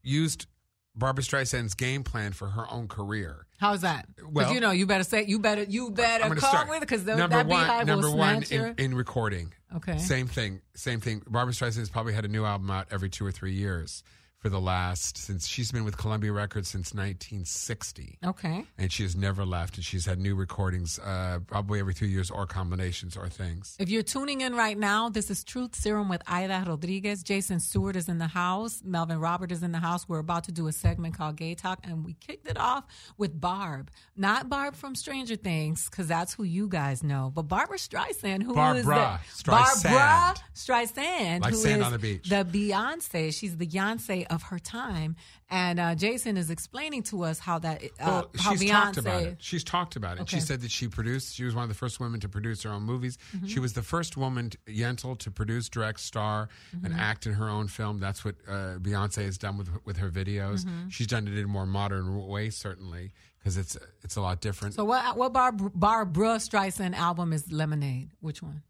[0.04, 0.48] used
[0.96, 3.48] Barbara Streisand's game plan for her own career.
[3.62, 4.08] How's that?
[4.16, 6.68] Because Well- you know, you better say, you better, you better come start.
[6.68, 8.68] with it because that one, Beyhive number will one snatch your.
[8.70, 9.54] in, in recording.
[9.76, 10.00] Okay.
[10.00, 10.62] Same thing.
[10.74, 11.22] Same thing.
[11.28, 14.04] Barbara Streisand has probably had a new album out every two or three years
[14.42, 18.18] for the last since she's been with Columbia Records since 1960.
[18.26, 18.66] Okay.
[18.80, 22.32] And she has never left, and she's had new recordings uh, probably every two years,
[22.32, 23.76] or combinations, or things.
[23.80, 27.22] If you're tuning in right now, this is Truth Serum with Aida Rodriguez.
[27.22, 28.82] Jason Stuart is in the house.
[28.84, 30.10] Melvin Robert is in the house.
[30.10, 32.86] We're about to do a segment called Gay Talk, and we kicked it off
[33.20, 33.92] with Barb.
[34.18, 38.52] Not Barb from Stranger Things, because that's who you guys know, but Barbara Streisand, who
[38.52, 39.84] is Barbra the, Streisand.
[39.84, 42.28] Barbara Streisand, Like who is on the beach.
[42.28, 43.32] the Beyonce.
[43.38, 45.16] She's the Beyonce of her time,
[45.50, 48.72] and uh, Jason is explaining to us how that uh, Well, how she's Beyonce.
[48.72, 49.38] talked about it.
[49.40, 50.30] She's talked about it.
[50.30, 51.36] She said that she produced.
[51.36, 53.18] She was one of the first women to produce her own movies.
[53.36, 53.48] Mm-hmm.
[53.48, 56.86] She was the first woman, Yentl, to produce, direct, star, Mm-hmm.
[56.86, 58.00] and act in her own film.
[58.00, 60.66] That's what uh, Beyonce has done with with her videos.
[60.66, 60.90] Mm-hmm.
[60.90, 64.76] She's done it in a more modern way, certainly, because it's it's a lot different.
[64.76, 65.18] So what?
[65.18, 68.12] What Barb, Barbara Streisand album is Lemonade?
[68.22, 68.64] Which one?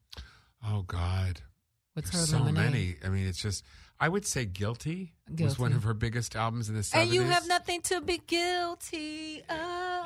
[0.67, 1.41] oh God,
[1.93, 2.71] What's her There's so Lemonade?
[2.71, 2.95] many.
[3.05, 3.63] I mean, it's just.
[4.01, 7.01] I would say "Guilty" was one of her biggest albums in the 70s.
[7.03, 9.55] And you have nothing to be guilty of.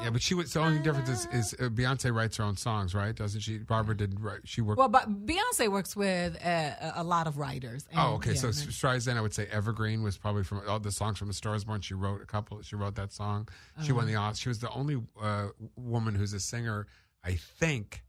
[0.04, 2.94] Yeah, but she was the only difference is, is uh, Beyonce writes her own songs,
[2.94, 3.16] right?
[3.16, 3.58] Doesn't she?
[3.60, 4.42] Barbara did write.
[4.44, 4.78] She worked.
[4.78, 7.86] well, but Beyonce works with uh, a, lot of writers.
[7.90, 8.32] and- Oh, okay.
[8.32, 11.30] yeah, so and- Streisand, I would say Evergreen was probably from all the songs from
[11.30, 11.82] A Star Is Born.
[11.82, 12.62] She wrote a couple.
[12.62, 13.48] She wrote that song.
[13.84, 14.42] She won the Oscar.
[14.44, 16.88] She was the only uh, woman who's a singer,
[17.24, 18.04] I think,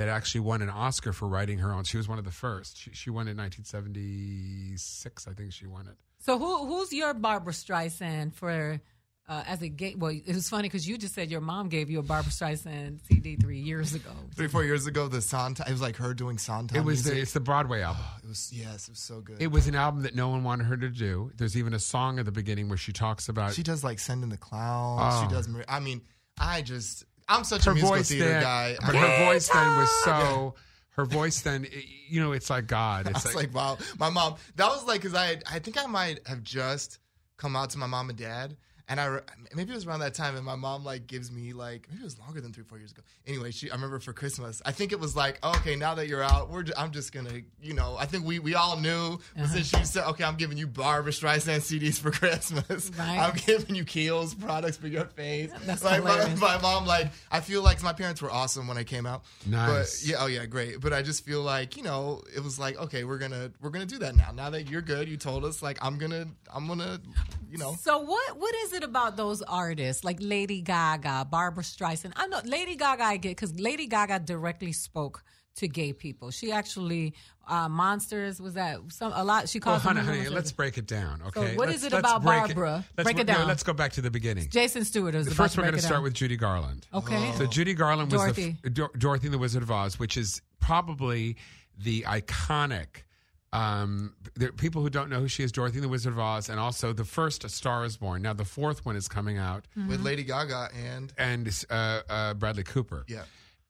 [0.00, 1.84] that actually won an Oscar for writing her own.
[1.84, 2.78] She was one of the first.
[2.78, 5.28] She, she won in 1976.
[5.28, 5.96] I think she won it.
[6.20, 8.80] so who who's your Barbara Streisand for?
[9.28, 11.88] Uh, as a gay, well, it was funny because you just said your mom gave
[11.88, 14.10] you a Barbara Streisand CD three years ago.
[14.34, 17.16] Three, four years ago, the Sondheim, it was like her doing Sondheim It was the,
[17.16, 18.02] it's the Broadway album.
[18.24, 19.40] it was, yes, it was so good.
[19.40, 21.30] It was an album that no one wanted her to do.
[21.36, 24.24] There's even a song at the beginning where she talks about she does like Send
[24.24, 25.00] in the Clowns.
[25.04, 25.28] Oh.
[25.28, 26.00] She does, I mean,
[26.40, 28.76] I just, I'm such her a musical voice theater then, guy.
[28.84, 30.54] but her voice then was so.
[30.94, 31.66] Her voice then,
[32.08, 33.08] you know, it's like God.
[33.08, 33.78] It's like, like, wow.
[33.98, 36.98] My mom, that was like, because I, I think I might have just
[37.38, 38.56] come out to my mom and dad.
[38.90, 39.20] And I re-
[39.54, 42.04] maybe it was around that time, and my mom like gives me like maybe it
[42.04, 43.02] was longer than three four years ago.
[43.24, 46.24] Anyway, she I remember for Christmas, I think it was like okay, now that you're
[46.24, 49.44] out, we're ju- I'm just gonna you know I think we we all knew but
[49.44, 49.54] uh-huh.
[49.54, 52.90] since she said okay, I'm giving you Barbara Streisand CDs for Christmas.
[52.98, 53.20] Right.
[53.20, 55.52] I'm giving you Kiehl's products for your face.
[55.66, 58.82] That's like my, my mom like I feel like my parents were awesome when I
[58.82, 59.22] came out.
[59.46, 60.02] Nice.
[60.02, 60.80] But yeah, oh yeah, great.
[60.80, 63.86] But I just feel like you know it was like okay, we're gonna we're gonna
[63.86, 64.32] do that now.
[64.34, 67.00] Now that you're good, you told us like I'm gonna I'm gonna
[67.48, 67.76] you know.
[67.80, 72.12] So what what is it about those artists like Lady Gaga, Barbara Streisand?
[72.16, 75.22] I know Lady Gaga I get because Lady Gaga directly spoke
[75.56, 76.30] to gay people.
[76.30, 77.14] She actually
[77.46, 79.48] uh, monsters was that some a lot.
[79.48, 81.56] She well, calls honey, honey, let's break it down, okay?
[81.56, 82.84] what let's, is it about break Barbara?
[82.96, 83.48] Let's, Break it no, down.
[83.48, 84.48] let's go back to the beginning.
[84.48, 86.86] Jason Stuart was The first, we're going to start with Judy Garland.
[86.94, 87.32] Okay.
[87.36, 88.56] So Judy Garland was Dorothy.
[88.62, 91.36] the Dor- Dorothy the Wizard of Oz, which is probably
[91.78, 93.04] the iconic.
[93.52, 96.18] Um, there are people who don't know who she is, Dorothy and the Wizard of
[96.20, 98.22] Oz, and also the first A Star Is Born.
[98.22, 99.88] Now the fourth one is coming out, Mm-hmm.
[99.88, 103.04] with Lady Gaga and and uh, uh, Bradley Cooper.
[103.08, 103.22] yeah.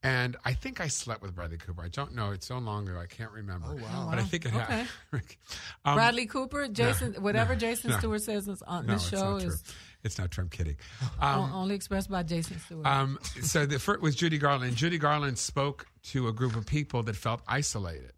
[0.02, 1.82] And I think I slept with Bradley Cooper.
[1.82, 2.30] I don't know.
[2.30, 2.98] It's so long ago.
[2.98, 3.66] I can't remember.
[3.70, 4.06] Oh, wow.
[4.08, 4.58] But I think it Okay.
[5.12, 5.36] happened.
[5.84, 7.98] um, Bradley Cooper, Jason, whatever no, Jason no.
[7.98, 9.50] Stuart says on no, this it's show not true.
[9.50, 9.62] is
[10.02, 10.44] It's not true.
[10.44, 10.76] I'm kidding.
[11.20, 12.86] Um, only expressed by Jason Stuart.
[12.86, 14.74] um, so the first was Judy Garland.
[14.74, 18.12] Judy Garland spoke to a group of people that felt isolated,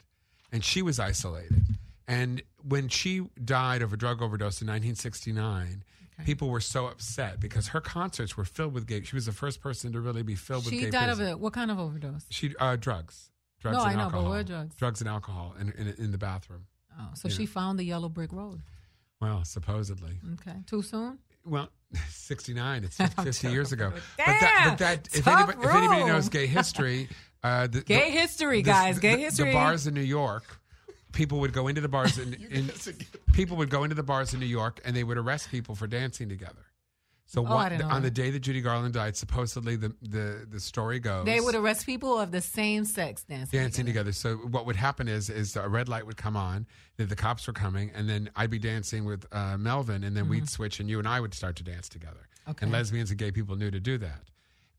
[0.52, 1.64] and she was isolated.
[2.06, 5.82] And when she died of a drug overdose in 1969,
[6.24, 9.02] people were so upset because her concerts were filled with gay.
[9.02, 11.32] She was the first person to really be filled with she died of prisoners.
[11.34, 12.26] a what kind of overdose?
[12.30, 13.30] She uh, drugs,
[13.60, 14.30] drugs No, and I know, but alcohol.
[14.30, 14.74] what drugs?
[14.76, 16.66] Drugs and alcohol in in, in the bathroom.
[16.98, 18.60] Oh, so she found the yellow brick road.
[19.20, 20.18] Well, supposedly.
[20.34, 21.18] Okay, too soon.
[21.44, 21.68] Well,
[22.10, 23.90] 69, it's 50 years ago.
[23.94, 27.08] but Damn, that, but that if, anybody, if anybody knows gay history,
[27.42, 28.98] uh, the, Gay the- history, the- guys.
[28.98, 29.46] Gay history.
[29.46, 30.44] The bars in New York,
[31.12, 32.70] people would go into the bars in, in
[33.32, 35.86] people would go into the bars in New York and they would arrest people for
[35.86, 36.66] dancing together.
[37.26, 39.94] So Oh, I one, didn't know on the day that Judy Garland died, supposedly the
[40.02, 43.58] the, the story goes They would arrest people of the same sex dancing.
[43.58, 44.12] dancing together.
[44.12, 46.66] So what would happen is is a red light would come on,
[46.98, 50.28] that the cops were coming, and then I'd be dancing with uh, Melvin, and then
[50.28, 52.28] we'd switch, and you and I would start to dance together.
[52.42, 52.50] Mm-hmm.
[52.50, 52.64] Okay.
[52.66, 54.24] And lesbians and gay people knew to do that.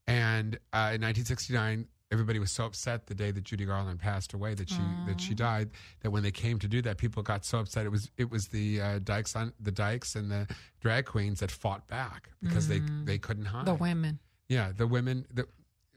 [0.06, 4.54] And uh, in 1969, everybody was so upset the day that Judy Garland passed away
[4.54, 5.68] that she that she died
[6.02, 7.86] that when they came to do that, people got so upset.
[7.86, 10.48] It was it was the uh, dykes on the dykes and the
[10.80, 13.64] drag queens that fought back because they they couldn't hide.
[13.64, 13.66] Mm.
[13.66, 14.20] The women.
[14.48, 15.48] Yeah, the women, the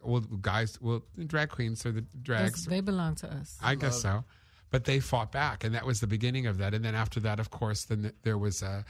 [0.02, 2.64] well, guys, well, drag queens or the drags.
[2.64, 3.58] They belong to us.
[3.62, 4.24] I guess so.
[4.70, 6.74] But they fought back, and that was the beginning of that.
[6.74, 8.84] And then after that, of course, then th- there was a,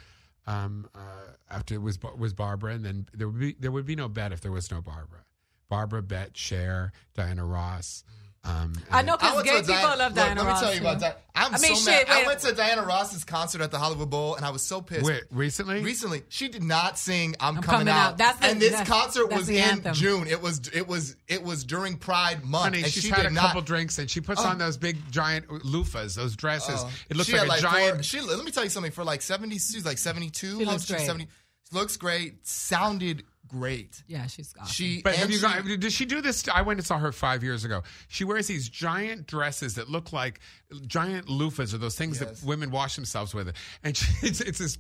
[0.47, 3.97] Um, uh, after it was was Barbara, and then there would be there would be
[3.97, 5.25] no Bette if there was no Barbara.
[5.69, 8.05] Barbara, Bette, Cher, Diana Ross.
[8.45, 10.55] Um, I and- know I because went gay to people Diana- love look, Diana Let
[10.55, 11.01] me tell you about too.
[11.01, 11.25] that.
[11.35, 12.23] I'm I mean, so shit, mad.
[12.23, 15.03] I went to Diana Ross's concert at the Hollywood Bowl, and I was so pissed.
[15.05, 15.83] Wait, recently?
[15.83, 18.19] Recently, she did not sing "I'm, I'm Coming, Coming Out," Out.
[18.19, 19.95] That's the- and this that's- concert that's was in anthem.
[19.95, 20.29] June.
[20.29, 23.31] It was it was it was during Pride Month, Honey, and she's she had a
[23.31, 23.47] not.
[23.49, 24.47] couple drinks and she puts Oh.
[24.47, 26.77] on those big giant loofahs, those dresses.
[26.79, 26.91] Oh.
[27.11, 28.05] it looks She like had a four- giant.
[28.05, 28.93] she let me tell you something.
[28.93, 30.59] For like seventy, she's like seventy two.
[30.61, 31.27] She looks great.
[31.73, 32.47] looks great.
[32.47, 34.03] Sounded great.
[34.07, 34.73] Yeah, she's awesome.
[34.73, 35.65] She but have you she- got?
[35.65, 36.47] Did she do this?
[36.49, 37.83] I went and saw her five years ago.
[38.09, 40.41] She wears these giant dresses that look like
[40.87, 42.41] giant loofahs, or those things Yes.
[42.41, 43.53] that women wash themselves with.
[43.83, 44.79] And she, it's, it's this.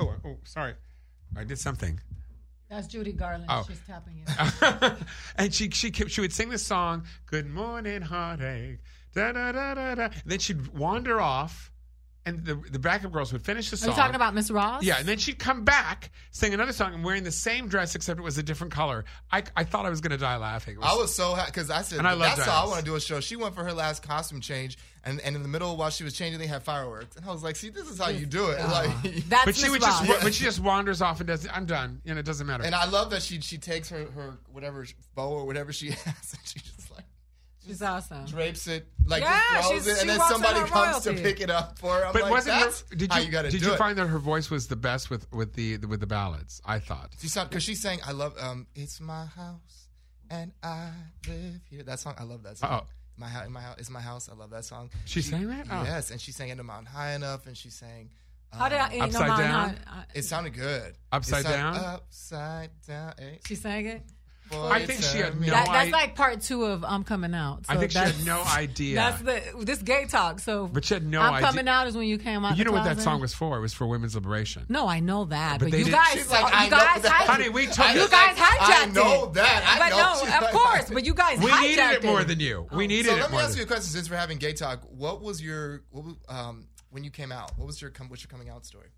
[0.00, 0.74] Oh, oh, sorry,
[1.36, 2.00] I did something.
[2.68, 3.44] That's Judy Garland.
[3.48, 3.64] Oh.
[3.68, 4.96] She's tapping you.
[5.36, 8.80] and she she kept- she would sing this song, "Good Morning Heartache,"
[9.14, 10.02] da da da da da.
[10.04, 11.70] And then she'd wander off,
[12.26, 13.88] and the the backup girls would finish the Are song.
[13.90, 14.82] you talking about Miss Ross?
[14.82, 18.18] Yeah, and then she'd come back, sing another song, and wearing the same dress except
[18.18, 19.04] it was a different color.
[19.32, 20.76] I, I thought I was going to die laughing.
[20.76, 22.80] It I was so happy because I said And I love that's how I want
[22.80, 23.20] to do a show.
[23.20, 26.12] She went for her last costume change, and, and in the middle while she was
[26.14, 28.58] changing, they had fireworks, and I was like, "See, this is how you do it."
[28.60, 28.90] Like,
[29.28, 30.06] That's but she Miss would Ross.
[30.06, 31.46] just but she just wanders off and does.
[31.52, 32.00] I'm done.
[32.04, 32.64] You know, it doesn't matter.
[32.64, 36.04] and I love that she she takes her her whatever bow or whatever she has,
[36.06, 36.85] and she just like
[37.66, 38.24] She's awesome.
[38.26, 41.50] drapes it like Yeah, just throws she's- it, and then somebody comes to pick it
[41.50, 42.06] up for her.
[42.06, 43.72] I'm but like, wasn't that's her, did how you, you got to did do you
[43.74, 43.78] it.
[43.78, 46.60] find that her voice was the best with with the with the ballads?
[46.64, 47.10] I thought.
[47.20, 49.88] She sound because she's saying, "I love um, it's my house
[50.30, 50.90] and I
[51.28, 52.70] live here." That song, I love that song.
[52.70, 52.86] Uh-oh.
[53.18, 54.28] My house, my house, it's my house.
[54.30, 54.90] I love that song.
[55.06, 55.66] She sang that?
[55.70, 55.82] Oh.
[55.84, 58.10] Yes, and she sang "In the Mountain High Enough," and she sang.
[58.52, 58.98] How did I?
[59.00, 59.76] Upside mine, Down?
[59.86, 60.94] how- I- It sounded good.
[61.12, 61.84] Upside It sound- Down?
[61.94, 63.14] Upside down.
[63.18, 64.02] eh, she sang it.
[64.50, 67.04] Boy, I think she had tell no That, that's I- like part two of I'm
[67.04, 67.64] coming out.
[67.68, 68.94] I So think she had that's- no idea.
[68.96, 70.40] That's the this gay talk.
[70.40, 72.56] So, But she had no I'm idea- coming out is when you came out.
[72.56, 73.56] you the know what that song was for?
[73.58, 74.64] It was for women's liberation.
[74.68, 77.12] No, I know that, But but, you guys, She's like, you I know guys, that.
[77.12, 78.08] hijacked- Honey, we told you you.
[78.08, 79.34] guys I hijacked know it.
[79.34, 79.64] that.
[79.66, 80.28] I but know.
[80.40, 80.90] no, of course.
[80.90, 82.66] But you guys, We hijacked needed it more than you.
[82.72, 82.86] We Oh.
[82.88, 83.84] needed So it let me ask than- you a question.
[83.84, 87.52] Since we're having gay talk, what was your what um when you came out?
[87.58, 88.88] What was your what's your coming out story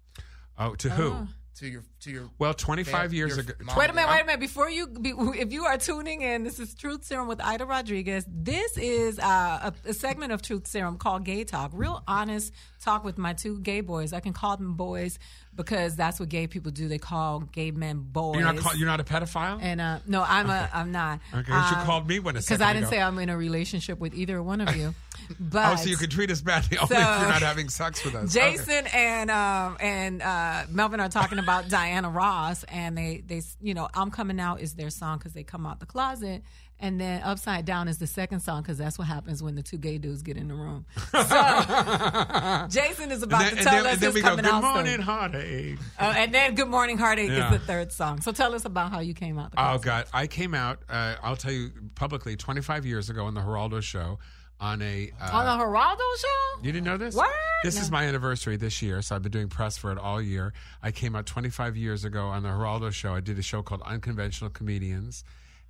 [0.59, 1.26] Oh, to who?
[1.59, 3.53] To your to your Well, 25 fam- years your ago.
[3.65, 3.77] mom?
[3.77, 4.39] Wait a minute, wait a minute.
[4.41, 8.25] Before you, be, if you are tuning in, this is Truth Serum with Aida Rodriguez.
[8.29, 11.73] This is uh, a, a segment of Truth Serum called Gay Talk.
[11.75, 14.13] Real honest talk with my two gay boys.
[14.13, 15.19] I can call them boys
[15.57, 16.87] because that's what gay people do.
[16.87, 18.37] They call gay men boys.
[18.37, 19.59] You're not call, you're not a pedophile.
[19.61, 21.19] and uh, no, I'm a, I'm not.
[21.35, 22.97] Okay, you called me one a because I didn't ago.
[22.99, 24.95] say I'm in a relationship with either one of you.
[25.41, 28.05] But oh, so you could treat us badly only So- if you're not having sex
[28.05, 28.37] with us.
[28.37, 28.53] Okay.
[28.57, 33.75] Jason and um, and uh, Melvin are talking about Diana Ross, and they they you
[33.75, 36.43] know I'm coming out is their song because they come out the closet,
[36.81, 39.77] and then Upside Down is the second song because that's what happens when the two
[39.79, 40.87] gay dudes get in the room.
[41.12, 41.19] So
[42.71, 44.62] Jason is about then, to tell then, us then his we go, coming good out
[44.62, 45.05] morning, story.
[45.05, 45.79] heartache.
[45.99, 47.53] Uh, and then Good Morning Heartache Yeah.
[47.53, 48.21] is the third song.
[48.21, 49.53] So tell us about how you came out.
[49.53, 49.79] The Oh.
[49.79, 50.07] God!
[50.12, 50.81] I came out.
[50.89, 52.37] Uh, I'll tell you publicly.
[52.37, 54.19] 25 years ago on the Geraldo show,
[54.61, 56.63] on a uh, on the Geraldo show.
[56.63, 57.15] You didn't know this?
[57.15, 57.31] What?
[57.65, 57.83] This No.
[57.83, 60.53] is my anniversary this year, so I've been doing press for it all year.
[60.83, 63.15] I came out 25 years ago on the Geraldo show.
[63.15, 65.25] I did a show called Unconventional Comedians,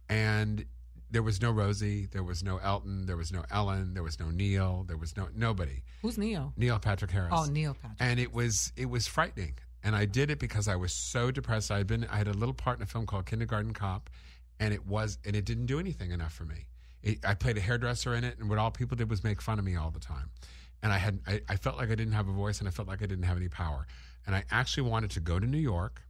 [0.08, 0.64] and
[1.10, 4.30] there was no Rosie, there was no Elton, there was no Ellen, there was no
[4.30, 5.82] Neil, there was no nobody.
[6.02, 6.52] Who's Neil?
[6.56, 7.32] Neil Patrick Harris.
[7.34, 7.96] Oh, Neil Patrick.
[8.00, 9.54] And it was it was frightening.
[9.82, 11.70] And I did it because I was so depressed.
[11.70, 14.10] I had been I had a little part in a film called Kindergarten Cop,
[14.60, 16.66] and it was and it didn't do anything enough for me.
[17.08, 19.58] It, I played a hairdresser in it, and what all people did was make fun
[19.58, 20.30] of me all the time.
[20.82, 22.86] And I had I, I felt like I didn't have a voice, and I felt
[22.86, 23.86] like I didn't have any power.
[24.26, 26.02] And I actually wanted to go to New York,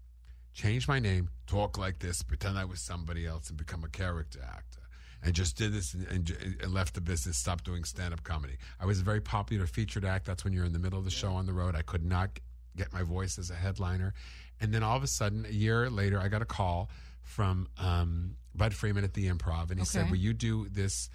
[0.55, 4.41] change my name, talk like this, pretend I was somebody else, and become a character
[4.43, 4.81] actor.
[5.23, 8.57] And just did this and, and, and left the business, stopped doing stand up comedy.
[8.81, 10.27] I was a very popular featured act.
[10.27, 11.75] That's when you're in the middle of the show on the road.
[11.77, 12.39] I could not
[12.77, 14.15] get my voice as a headliner.
[14.61, 16.89] And then all of a sudden, a year later, I got a call
[17.29, 21.11] from um, Budd Friedman at the Improv, and he said, "Will you do this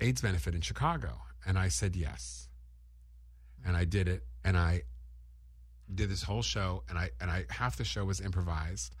[0.00, 2.48] AIDS benefit in Chicago?" And I said yes,
[3.66, 4.82] and I did it, and I
[5.92, 8.94] did this whole show, and I and I half the show was improvised,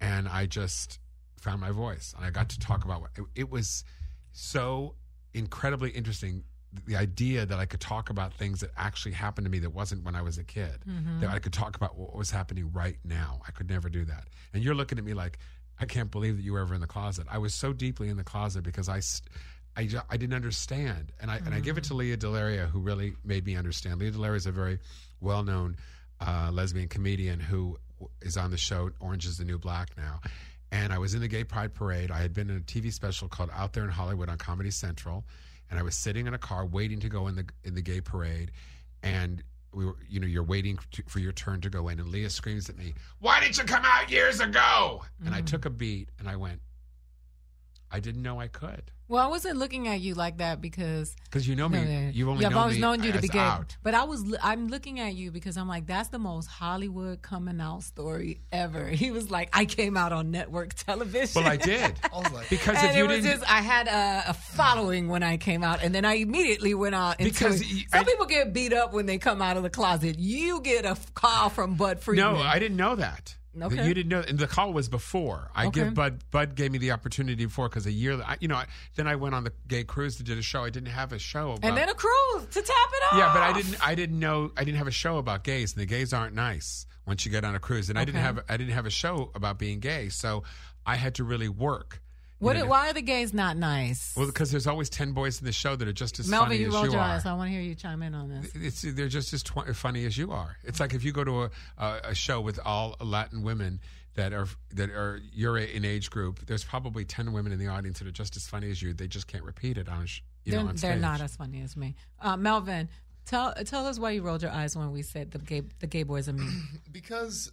[0.00, 0.98] and I just
[1.36, 3.84] found my voice, and I got to talk about what it, it was
[4.32, 4.94] so
[5.34, 6.44] incredibly interesting.
[6.86, 10.04] The idea that I could talk about things that actually happened to me that wasn't
[10.04, 10.84] when I was a kid,
[11.20, 13.40] that I could talk about what was happening right now.
[13.48, 14.26] I could never do that.
[14.52, 15.38] And you're looking at me like,
[15.80, 17.26] I can't believe that you were ever in the closet.
[17.30, 19.00] I was so deeply in the closet because I,
[19.76, 21.12] I, I didn't understand.
[21.20, 24.00] And I, and I give it to Lea DeLaria, who really made me understand.
[24.00, 24.78] Lea DeLaria is a very
[25.20, 25.76] well known
[26.20, 27.78] uh, lesbian comedian who
[28.22, 30.20] is on the show Orange is the New Black now.
[30.70, 32.10] And I was in the Gay Pride Parade.
[32.10, 35.24] I had been in a TV special called Out There in Hollywood on Comedy Central.
[35.70, 38.00] And I was sitting in a car waiting to go in the in the gay
[38.00, 38.50] parade.
[39.02, 39.42] And
[39.78, 42.28] we were, you know, you're waiting to, for your turn to go in, and Lea
[42.28, 45.46] screams at me, "Why didn't you come out years ago?" And I mm.
[45.46, 46.60] took a beat and I went,
[47.90, 51.48] "I didn't know I could." Well, I wasn't looking at you like that because Because
[51.48, 53.22] you know me, No, you've only yeah, I've known always me known you to as
[53.22, 53.38] be gay.
[53.38, 53.74] out.
[53.82, 57.58] But I was, I'm looking at you because I'm like, that's the most Hollywood coming
[57.58, 58.86] out story ever.
[58.90, 61.42] He was like, I came out on network television.
[61.42, 64.30] Well, I did I because and if it you was didn't, just, I had a,
[64.30, 67.18] a following when I came out, and then I immediately went out.
[67.18, 67.66] Into Because it.
[67.90, 70.18] some I- people get beat up when they come out of the closet.
[70.18, 72.34] You get a call from Budd Friedman.
[72.34, 73.36] No, I didn't know that.
[73.60, 73.86] Okay.
[73.88, 75.50] You didn't know, and the call was before.
[75.54, 75.84] I Okay.
[75.84, 76.22] give Budd.
[76.30, 79.16] Budd gave me the opportunity before because a year, I, you know, I, then I
[79.16, 80.64] went on the gay cruise to do a show.
[80.64, 81.64] I didn't have a show about.
[81.68, 83.18] and then a cruise to tap it off.
[83.18, 83.86] yeah, but I didn't.
[83.88, 84.52] I didn't know.
[84.56, 87.44] I didn't have a show about gays, and the gays aren't nice once you get
[87.44, 87.88] on a cruise.
[87.90, 88.40] And I didn't have.
[88.48, 90.44] I didn't have a show about being gay, so
[90.86, 92.00] I had to really work.
[92.38, 92.56] What?
[92.56, 94.14] You know, why are the gays not nice?
[94.16, 96.60] Well, because there's always ten boys in the show that are just as Melvin, funny
[96.60, 97.10] you as rolled you your are.
[97.10, 97.26] eyes.
[97.26, 98.52] I want to hear you chime in on this.
[98.54, 100.56] it's they're just as tw- funny as you are.
[100.64, 103.80] It's like if you go to a, a, a show with all Latin women
[104.18, 106.44] that are that are your an age group.
[106.46, 108.92] There's probably ten women in the audience that are just as funny as you.
[108.92, 110.06] They just can't repeat it on
[110.44, 111.94] you They're, know on they're not as funny as me.
[112.20, 112.88] Uh, Melvin,
[113.26, 116.02] tell tell us why you rolled your eyes when we said the gay the gay
[116.02, 116.62] boys are mean.
[116.92, 117.52] because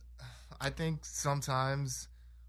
[0.59, 2.07] I think sometimes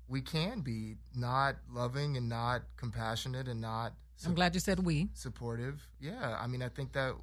[0.09, 3.93] we can be not loving and not compassionate and not
[4.25, 5.09] I'm glad you said we.
[5.15, 5.87] supportive.
[6.01, 7.15] Yeah, I mean, I think that,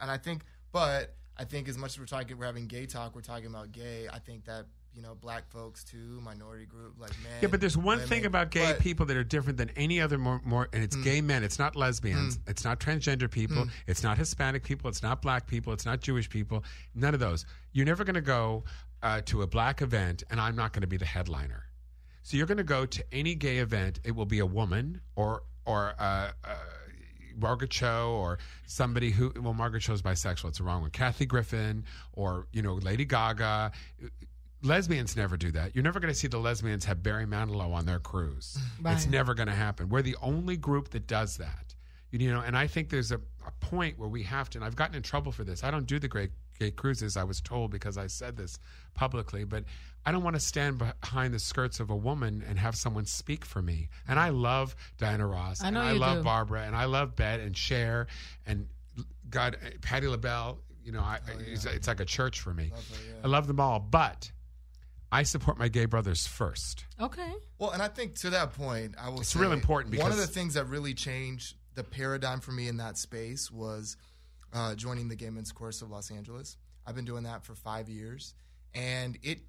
[0.00, 3.14] and I think, but I think as much as we're talking, we're having gay talk,
[3.14, 4.08] we're talking about gay.
[4.12, 7.32] I think that you know, black folks too, minority group, like men.
[7.40, 10.02] Yeah, but there's one women, thing about gay but- people that are different than any
[10.02, 10.84] other more, more and Mm.
[10.84, 11.42] it's gay men.
[11.42, 12.38] It's not lesbians.
[12.46, 13.64] It's not transgender people.
[13.64, 13.70] Mm.
[13.86, 14.90] It's not Hispanic people.
[14.90, 15.72] It's not black people.
[15.72, 16.62] It's not Jewish people.
[16.94, 17.46] None of those.
[17.72, 18.64] You're never going to go
[19.02, 21.64] uh, to a black event, and I'm not going to be the headliner.
[22.22, 24.00] So you're going to go to any gay event.
[24.04, 26.54] It will be a woman or or uh, uh,
[27.36, 30.48] Margaret Cho or somebody who well Margaret Cho's bisexual.
[30.48, 30.90] It's the wrong one.
[30.90, 33.72] Kathy Griffin or you know Lady Gaga.
[34.64, 35.74] Lesbians never do that.
[35.74, 38.56] You're never going to see the lesbians have Barry Manilow on their cruise.
[38.86, 39.88] It's never going to happen.
[39.88, 41.74] We're the only group that does that.
[42.12, 43.16] You know, and I think there's a,
[43.46, 44.58] a point where we have to.
[44.58, 45.64] And I've gotten in trouble for this.
[45.64, 46.30] I don't do the great
[46.62, 47.16] gay cruises.
[47.16, 48.58] I was told because I said this
[48.94, 49.64] publicly, but
[50.06, 53.44] I don't want to stand behind the skirts of a woman and have someone speak
[53.44, 53.88] for me.
[54.06, 55.62] And I love Diana Ross.
[55.62, 56.24] I know and I you love do.
[56.24, 58.06] Barbara, and I love Bette and Cher,
[58.46, 58.68] and
[59.28, 60.58] God, Patti LaBelle.
[60.84, 62.72] You know, I, oh, it's, it's like a church for me.
[63.22, 64.30] I love them all, but
[65.12, 66.86] I support my gay brothers first.
[67.00, 67.32] Okay.
[67.58, 69.20] Well, and I think to that point, I will.
[69.20, 72.68] It's say real important one of the things that really changed the paradigm for me
[72.68, 73.96] in that space was
[74.52, 76.56] uh, joining the Gay Men's Chorus of Los Angeles.
[76.86, 78.34] I've been doing that for five years,
[78.74, 79.40] and it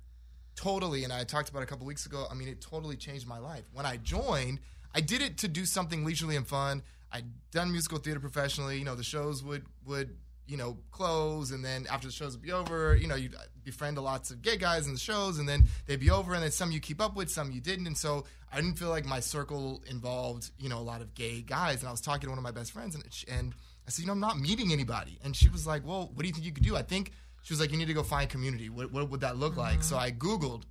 [0.55, 1.03] totally.
[1.03, 2.25] And I talked about a couple weeks ago.
[2.29, 3.63] I mean, it totally changed my life.
[3.73, 4.59] When I joined,
[4.93, 6.83] I did it to do something leisurely and fun.
[7.11, 8.77] I'd done musical theater professionally.
[8.77, 12.41] You know, the shows would would you know close, and then after the shows would
[12.41, 15.47] be over, you know, you'd befriend a lots of gay guys in the shows, and
[15.47, 17.97] then they'd be over, and then some you keep up with, some you didn't, and
[17.97, 21.79] so I didn't feel like my circle involved, you know, a lot of gay guys.
[21.79, 23.53] And I was talking to one of my best friends, and and
[23.87, 26.27] I said, you know, I'm not meeting anybody, and she was like, well, what do
[26.27, 26.75] you think you could do?
[26.75, 27.11] I think
[27.43, 28.69] she was like, you need to go find community.
[28.69, 29.83] What, what would that look like?
[29.83, 30.63] So I googled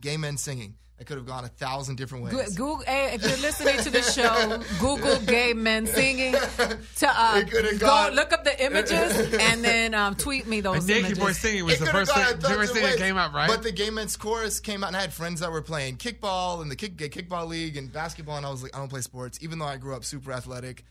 [0.00, 0.74] gay men singing.
[0.98, 2.54] I could have gone a thousand different ways.
[2.54, 6.32] Google, hey, if you're listening to the show, Google gay men singing.
[6.32, 10.58] To uh, It could've go gone- look up the images and then um, tweet me
[10.58, 11.18] A those naked images.
[11.18, 13.48] boy singing was It the first thing, a the first thing that came up, right?
[13.48, 16.60] But the gay men's chorus came out, and I had friends that were playing kickball
[16.60, 19.00] and the kick, gay kickball league and basketball, and I was like, I don't play
[19.00, 20.84] sports, even though I grew up super athletic.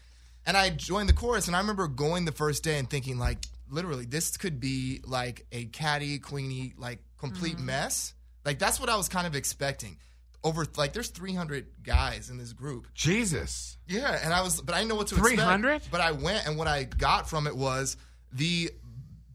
[0.46, 3.46] And I joined the chorus, and I remember going the first day and thinking, like,
[3.70, 7.66] literally, this could be like a catty, queenie, like complete Mm-hmm.
[7.68, 8.14] mess.
[8.46, 9.98] Like that's what I was kind of expecting.
[10.44, 12.88] Over like, there's 300 guys in this group.
[12.96, 13.78] Jesus.
[13.88, 15.70] Yeah, and I was, but I didn't know what to 300?
[15.76, 15.92] expect.
[15.92, 17.98] But I went, and what I got from it was
[18.32, 18.72] the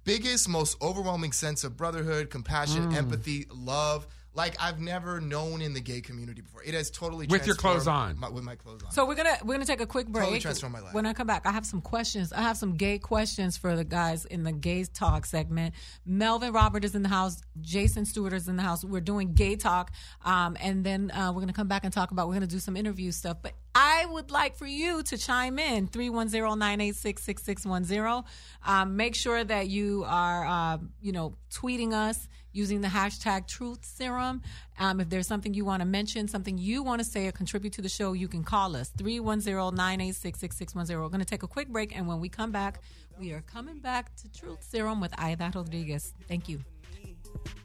[0.05, 2.97] biggest, most overwhelming sense of brotherhood, compassion, Mm.
[2.97, 6.63] empathy, love, like I've never known in the gay community before.
[6.65, 8.19] It has totally With your clothes on.
[8.19, 8.91] my- with my clothes on.
[8.91, 10.25] So we're gonna we're gonna take a quick break.
[10.25, 10.95] Totally transformed my life.
[10.95, 12.33] When I come back, I have some questions.
[12.33, 15.75] I have some gay questions for the guys in the gay talk segment.
[16.05, 17.41] Melvin Robert is in the house.
[17.61, 18.85] Jason Stuart is in the house.
[18.85, 19.93] We're doing gay talk,
[20.25, 22.29] um, and then uh, we're gonna come back and talk about.
[22.29, 23.39] We're gonna do some interview stuff.
[23.43, 28.25] But I would like for you to chime in 310-986-6610.
[28.67, 33.85] Um, make sure that you are uh, you know tweeting us using the hashtag truth
[33.85, 34.41] serum.
[34.79, 37.75] Um, if there's something you want to mention, something you want to say or contribute
[37.75, 41.01] to the show, you can call us 310-986-6610.
[41.01, 42.81] We're going to take a quick break, and when we come back,
[43.19, 46.15] we are coming back to Truth Serum with Aida Rodriguez.
[46.29, 46.61] Thank you.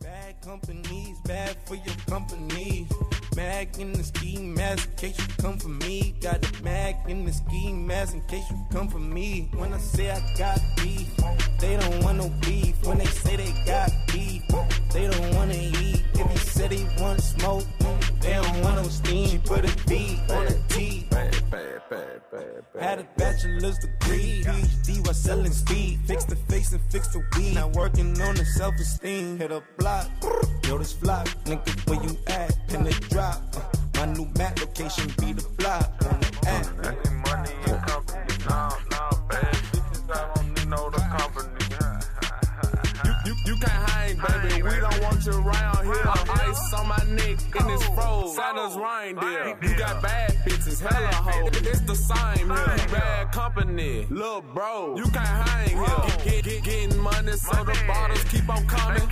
[0.01, 2.87] Bad companies, bad for your company.
[3.35, 6.15] Mag in the ski mask in case you come for me.
[6.21, 9.49] Got mag in the ski mask in case you come for me.
[9.53, 11.07] When I say I got beef,
[11.59, 12.75] they don't want no beef.
[12.85, 14.41] When they say they got beef,
[14.91, 16.03] they don't wanna eat.
[16.13, 17.65] If you said they want smoke,
[18.19, 19.27] they don't want no steam.
[19.29, 21.07] She put a B on a T.
[22.79, 25.99] Had a bachelor's degree, PhD while selling speed.
[26.05, 27.55] Fix the face and fix the weed.
[27.55, 29.37] Now working on the self-esteem.
[29.37, 30.07] Hit a block,
[30.65, 32.57] yo this flock, nigga where you at?
[32.67, 33.41] Pin the drop.
[33.55, 36.65] Uh, my new map location be the block on the app.
[38.85, 38.88] You,
[45.25, 46.03] You around here.
[46.05, 48.35] Ice on my neck in this froze.
[48.35, 49.57] Santa's reindeer.
[49.61, 51.49] You got bad bitches, hella hoes.
[51.61, 52.87] It's the same here.
[52.91, 54.95] Bad company, little bro.
[54.95, 55.85] You can't hang here.
[55.85, 59.09] Get, get, get, getting money, so the bottles keep on coming.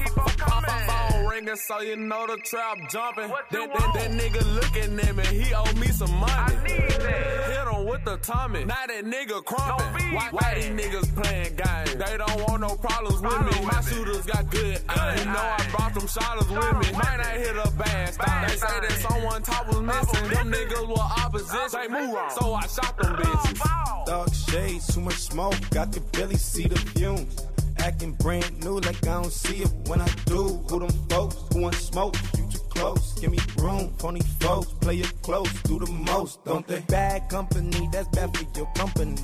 [0.88, 3.28] Phone ringing, so you know the trap jumping.
[3.28, 6.56] That, that, that nigga looking at me, he owe me some money.
[6.70, 8.64] Hit him with the tummy.
[8.64, 10.14] Now that nigga crumping.
[10.14, 11.96] Why, why these niggas playing games?
[11.96, 13.66] They don't want no problems with me.
[13.66, 14.80] My shooters got good.
[15.18, 16.98] You know I brought them shotters with me.
[16.98, 18.48] Might not hit a bad stop.
[18.48, 20.30] They say that someone top was missing.
[20.30, 21.80] Them niggas were opposition.
[21.82, 22.32] They move on.
[22.32, 24.06] So I shot them bitches.
[24.06, 25.56] Dark shades, too much smoke.
[25.72, 27.46] Got the belly, see the fumes.
[27.80, 30.64] Acting brand new like I don't see it when I do.
[30.70, 32.16] Who them folks who want smoke?
[32.38, 33.14] You too close.
[33.20, 33.94] Give me room.
[33.98, 35.52] Phony folks, play it close.
[35.64, 36.80] Do the most, don't they?
[36.82, 39.16] Bad company, that's bad for your company.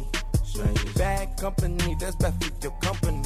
[0.95, 3.24] Bad company, that's bad for your company.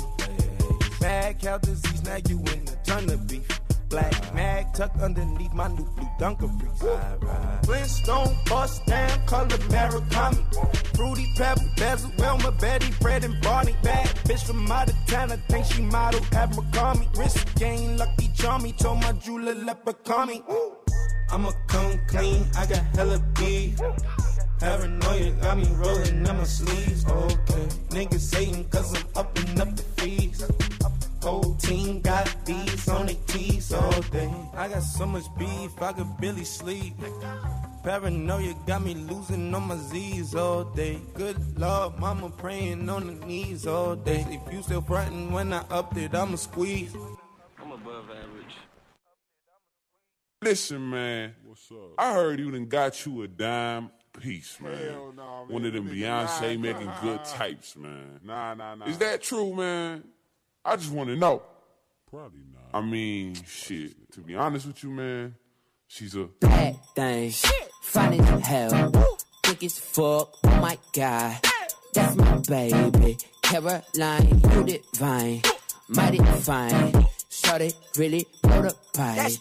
[1.08, 3.48] Mad cow disease, now you in a ton of beef.
[3.88, 6.84] Black mag tucked underneath my new blue dungarees.
[7.64, 10.44] Flintstone bust down, color Murakami.
[10.98, 13.74] Fruity pebble, bezel, Wilma, Betty, Fred, and Barney.
[13.84, 17.08] Bad bitch from out of town, I think she model Abercrombie.
[17.18, 20.44] Wrist game, lucky charmy, told my jeweler leprechaun
[21.32, 23.80] I'ma come clean, I got hella beef.
[24.60, 27.06] Paranoia got me rolling in my sleeves.
[27.06, 30.27] Okay, niggas hating cause I'm upping up the fees.
[31.28, 34.34] Whole team got beats on their teeth all day.
[34.56, 36.94] I got so much beef, I could barely sleep.
[37.84, 41.02] Paranoia got me losing on my Z's all day.
[41.16, 44.26] Good Lord, mama praying on the knees all day.
[44.30, 46.96] If you still frontin' when I upped it, I'ma squeeze.
[47.62, 48.56] I'm above average.
[50.42, 51.36] Listen, man.
[51.44, 51.92] What's up?
[51.98, 54.78] I heard you done got you a dime piece, man.
[54.78, 55.54] Hell nah, man.
[55.54, 57.02] One of them Beyonce nah, making nah.
[57.02, 58.22] good types, man.
[58.24, 58.86] Nah, nah, nah.
[58.86, 60.06] Is that true, man?
[60.68, 61.42] I just want to know.
[62.12, 62.78] Probably not.
[62.78, 64.12] I mean, shit.
[64.12, 65.36] To be honest with you, man,
[65.88, 67.32] she's a bad thing.
[67.84, 69.18] Fine as hell.
[69.44, 70.36] Thick as fuck.
[70.44, 71.40] Oh my god.
[71.94, 73.18] That's my baby.
[73.42, 75.42] Caroline, you divine.
[75.88, 77.08] Mighty fine.
[77.30, 79.32] Shorty really blow the pipe.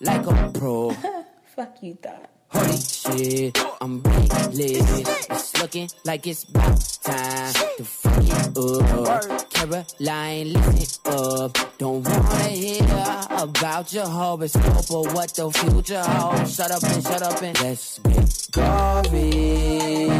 [0.00, 0.90] Like a pro.
[1.56, 2.30] Fuck you thought.
[2.50, 4.82] Holy shit, I'm lit.
[5.30, 9.50] It's looking like it's about time to fuck it up.
[9.50, 11.58] Caroline, listen up.
[11.78, 12.82] Don't wanna hear
[13.30, 16.54] about your horoscope or what the future holds.
[16.54, 20.18] Shut up and shut up and let's get gory.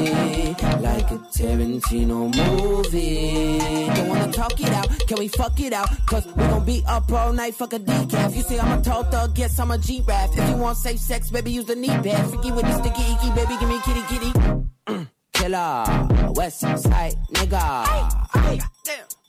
[0.81, 3.59] Like a Tarantino movie.
[3.95, 5.89] Don't wanna talk it out, can we fuck it out?
[6.07, 8.37] Cause we gon' be up all night, fuck a decaf.
[8.37, 10.31] You say I'm a tall thug, guess I'm a G-Rap.
[10.37, 12.18] If you want safe sex, baby, use the knee pad.
[12.25, 15.07] Freaky with the sticky icky, baby, give me kitty kitty.
[15.33, 18.61] Killer, West Side nigga.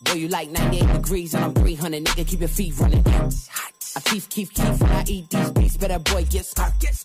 [0.02, 3.06] Boy, you like 98 degrees and I'm 300, nigga, keep your feet running.
[3.08, 7.04] I keep, keep, keep when I eat these beats, better boy, get scarf, get.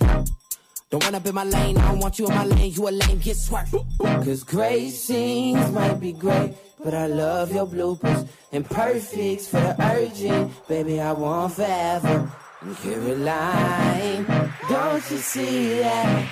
[0.91, 2.91] Don't run up in my lane, I don't want you in my lane, you a
[2.91, 3.75] lame, get swerved.
[3.99, 6.55] Cause great scenes might be great,
[6.85, 8.29] but I love your bloopers.
[8.53, 12.31] And perfects for the urgent, baby, I want forever.
[12.61, 16.29] And Caroline, don't you see that?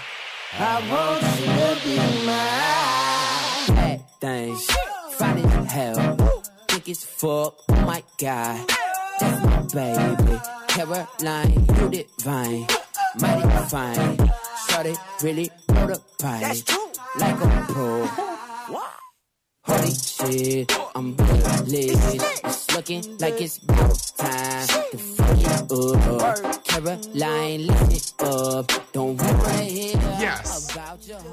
[0.54, 3.76] I want you to be mine.
[3.76, 4.68] Bad things,
[5.18, 6.16] as hell,
[6.68, 8.68] thick as fuck, oh my god.
[9.20, 12.66] That's my baby, Caroline, you divine,
[13.20, 14.18] mighty fine.
[14.68, 16.00] Shorty really blow the
[17.18, 18.06] like a pro.
[19.64, 22.42] Holy shit, I'm really lit.
[22.44, 26.61] It's looking like it's about time to fuck it up.
[26.72, 28.72] Caroline, listen up.
[28.92, 29.92] Don't wanna hear
[30.22, 30.72] Yes.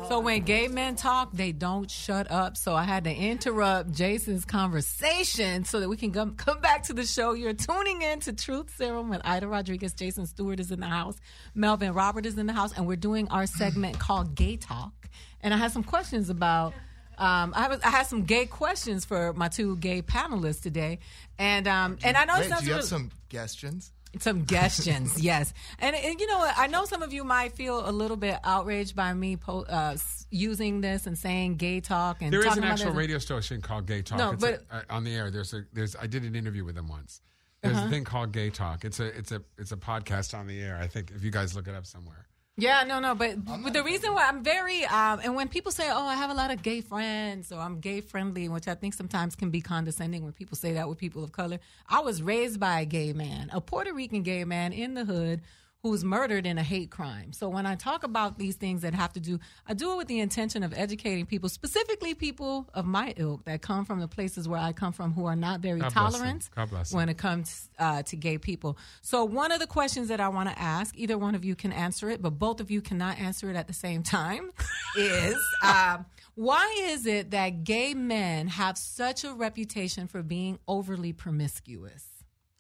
[0.10, 2.58] So when gay men talk, they don't shut up.
[2.58, 6.94] So I had to interrupt Jason's conversation so that we can come, come back to
[6.94, 7.32] the show.
[7.34, 9.94] You're tuning in to Truth Serum with Aida Rodriguez.
[9.94, 11.16] Jason Stuart is in the house.
[11.56, 12.76] Melvin Robert is in the house.
[12.76, 15.08] And we're doing our segment called Gay Talk.
[15.40, 16.74] And I had some questions about.
[17.18, 21.00] Um, I, was, I had some gay questions for my two gay panelists today,
[21.38, 23.92] and um, and I know it Wait, sounds do you have some suggestions.
[24.18, 25.54] Some suggestions, yes.
[25.80, 26.40] And, and you know?
[26.58, 29.98] I know some of you might feel a little bit outraged by me po- uh,
[30.32, 34.02] using this and saying gay talk and There is an actual radio station called Gay
[34.02, 34.18] Talk.
[34.18, 35.30] No, It's but- a, uh, on the air.
[35.30, 37.22] There's a there's I did an interview with them once.
[37.62, 37.88] There's Uh-huh.
[37.88, 38.86] a thing called Gay Talk.
[38.86, 40.78] It's a it's a it's a podcast on the air.
[40.82, 42.26] I think if you guys look it up somewhere.
[42.58, 45.90] Yeah, no, no, but, but the reason why I'm very um, and when people say,
[45.90, 48.94] "Oh, I have a lot of gay friends," or "I'm gay friendly," which I think
[48.94, 51.60] sometimes can be condescending when people say that with people of color.
[51.88, 55.42] I was raised by a gay man, a Puerto Rican gay man in the hood
[55.84, 57.32] who was murdered in a hate crime.
[57.32, 60.08] So when I talk about these things that have to do, I do it with
[60.08, 64.48] the intention of educating people, specifically people of my ilk that come from the places
[64.48, 66.50] where I come from, who are not very God tolerant
[66.92, 68.78] when it comes uh, to gay people.
[69.02, 71.72] So, one of the questions that I want to ask, either one of you can
[71.72, 74.52] answer it, but both of you cannot answer it at the same time,
[74.98, 76.00] is uh,
[76.36, 82.09] why is it that gay men have such a reputation for being overly promiscuous?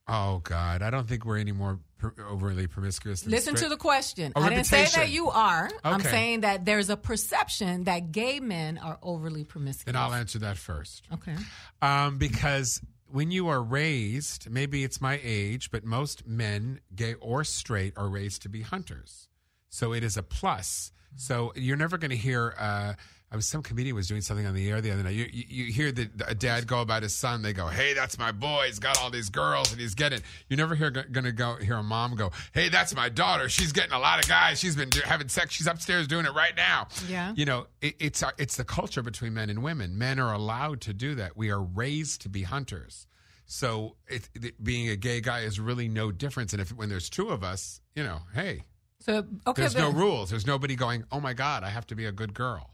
[0.10, 3.22] Oh God, I don't think we're any more per- overly promiscuous.
[3.22, 4.34] Than Listen to the question.
[4.36, 5.69] I didn't say that you are.
[5.84, 9.86] I'm saying that there's a perception that gay men are overly promiscuous.
[9.86, 11.07] Then I'll answer that first.
[11.14, 11.36] Okay.
[11.81, 12.81] Um, because
[13.11, 18.07] when you are raised, maybe it's my age, but most men, gay or straight, are
[18.07, 19.30] raised to be hunters.
[19.69, 20.91] So it is a plus.
[21.15, 22.56] So you're never going to hear.
[22.57, 22.94] Uh,
[23.32, 25.14] I was some comedian was doing something on the air the other night.
[25.14, 27.44] You, you, you hear the, a dad go about his son.
[27.44, 28.66] They go, "Hey, that's my boy.
[28.66, 31.76] He's got all these girls and he's getting." You never hear going to go hear
[31.76, 33.48] a mom go, "Hey, that's my daughter.
[33.48, 34.60] She's getting a lot of guys.
[34.60, 35.54] She's been do, having sex.
[35.54, 37.34] She's upstairs doing it right now." Yeah.
[37.36, 39.96] You know, it, it's our, it's the culture between men and women.
[39.96, 41.38] Men are allowed to do that.
[41.38, 43.06] We are raised to be hunters.
[43.46, 46.54] So it, it, being a gay guy is really no difference.
[46.54, 48.64] And if when there's two of us, you know, hey,
[49.02, 49.62] So, okay.
[49.62, 50.32] there's no rules.
[50.32, 52.72] There's nobody going, "Oh my God, I have to be a good girl."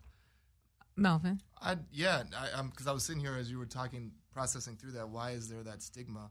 [0.98, 1.42] Melvin.
[1.62, 4.92] I yeah, I, um, because I was sitting here as you were talking, processing through
[4.94, 5.10] that.
[5.10, 6.30] Why is there that stigma?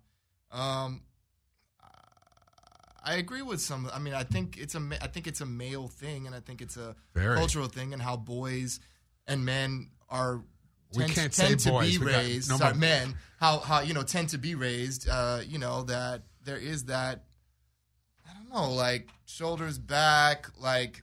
[0.52, 1.02] Um,
[3.06, 3.90] I agree with some.
[3.92, 6.40] I mean, I think it's a ma- I think it's a male thing, and I
[6.40, 7.36] think it's a Very.
[7.36, 8.80] cultural thing, and how boys
[9.26, 10.42] and men are.
[10.94, 11.92] We tend, can't tend say to boys.
[11.92, 12.48] be We got- raised.
[12.50, 13.14] no sorry, men.
[13.40, 15.08] How how you know tend to be raised.
[15.08, 17.24] Uh, you know that there is that.
[18.26, 21.02] I don't know, like shoulders back, like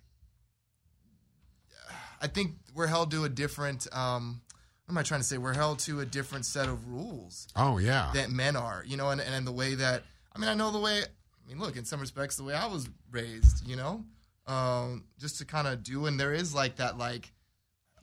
[2.21, 3.87] I think we're held to a different.
[3.91, 4.41] Um,
[4.85, 5.37] what am I trying to say?
[5.37, 8.11] We're held to a different set of rules Oh yeah.
[8.13, 10.03] that men are, you know, and, and the way that
[10.35, 11.01] I mean, I know the way.
[11.01, 14.03] I mean, look, in some respects, the way I was raised, you know,
[14.47, 17.31] um, just to kind of do, and there is like that, like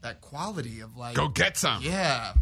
[0.03, 1.83] that quality of like, Go get some.
[1.83, 2.33] yeah,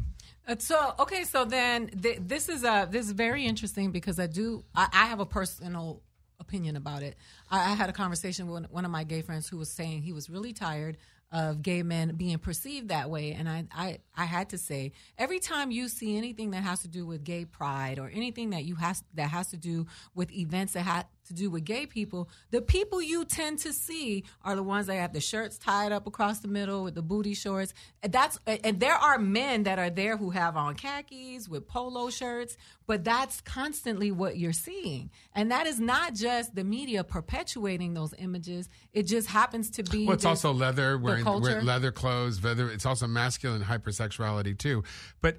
[0.47, 4.27] Uh, So okay, so then th- this is uh this is very interesting because I
[4.27, 6.03] do I, I have a personal
[6.39, 7.17] opinion about it.
[7.51, 10.13] I, I had a conversation with one of my gay friends who was saying he
[10.13, 10.99] was really tired
[11.33, 15.39] of gay men being perceived that way, and I I I had to say every
[15.39, 18.77] time you see anything that has to do with gay pride or anything that you
[18.77, 22.61] has that has to do with events that have to do with gay people, the
[22.61, 26.41] people you tend to see are the ones that have the shirts tied up across
[26.41, 27.75] the middle with the booty shorts.
[28.03, 32.11] And that's and there are men that are there who have on khakis with polo
[32.11, 35.11] shirts, but that's constantly what you're seeing.
[35.35, 38.69] And that is not just the media perpetuating those images.
[38.93, 42.43] It just happens to be Well, it's this- also leather, wearing, wearing leather clothes.
[42.43, 42.71] Leather.
[42.71, 44.85] It's also masculine hypersexuality too.
[45.21, 45.39] But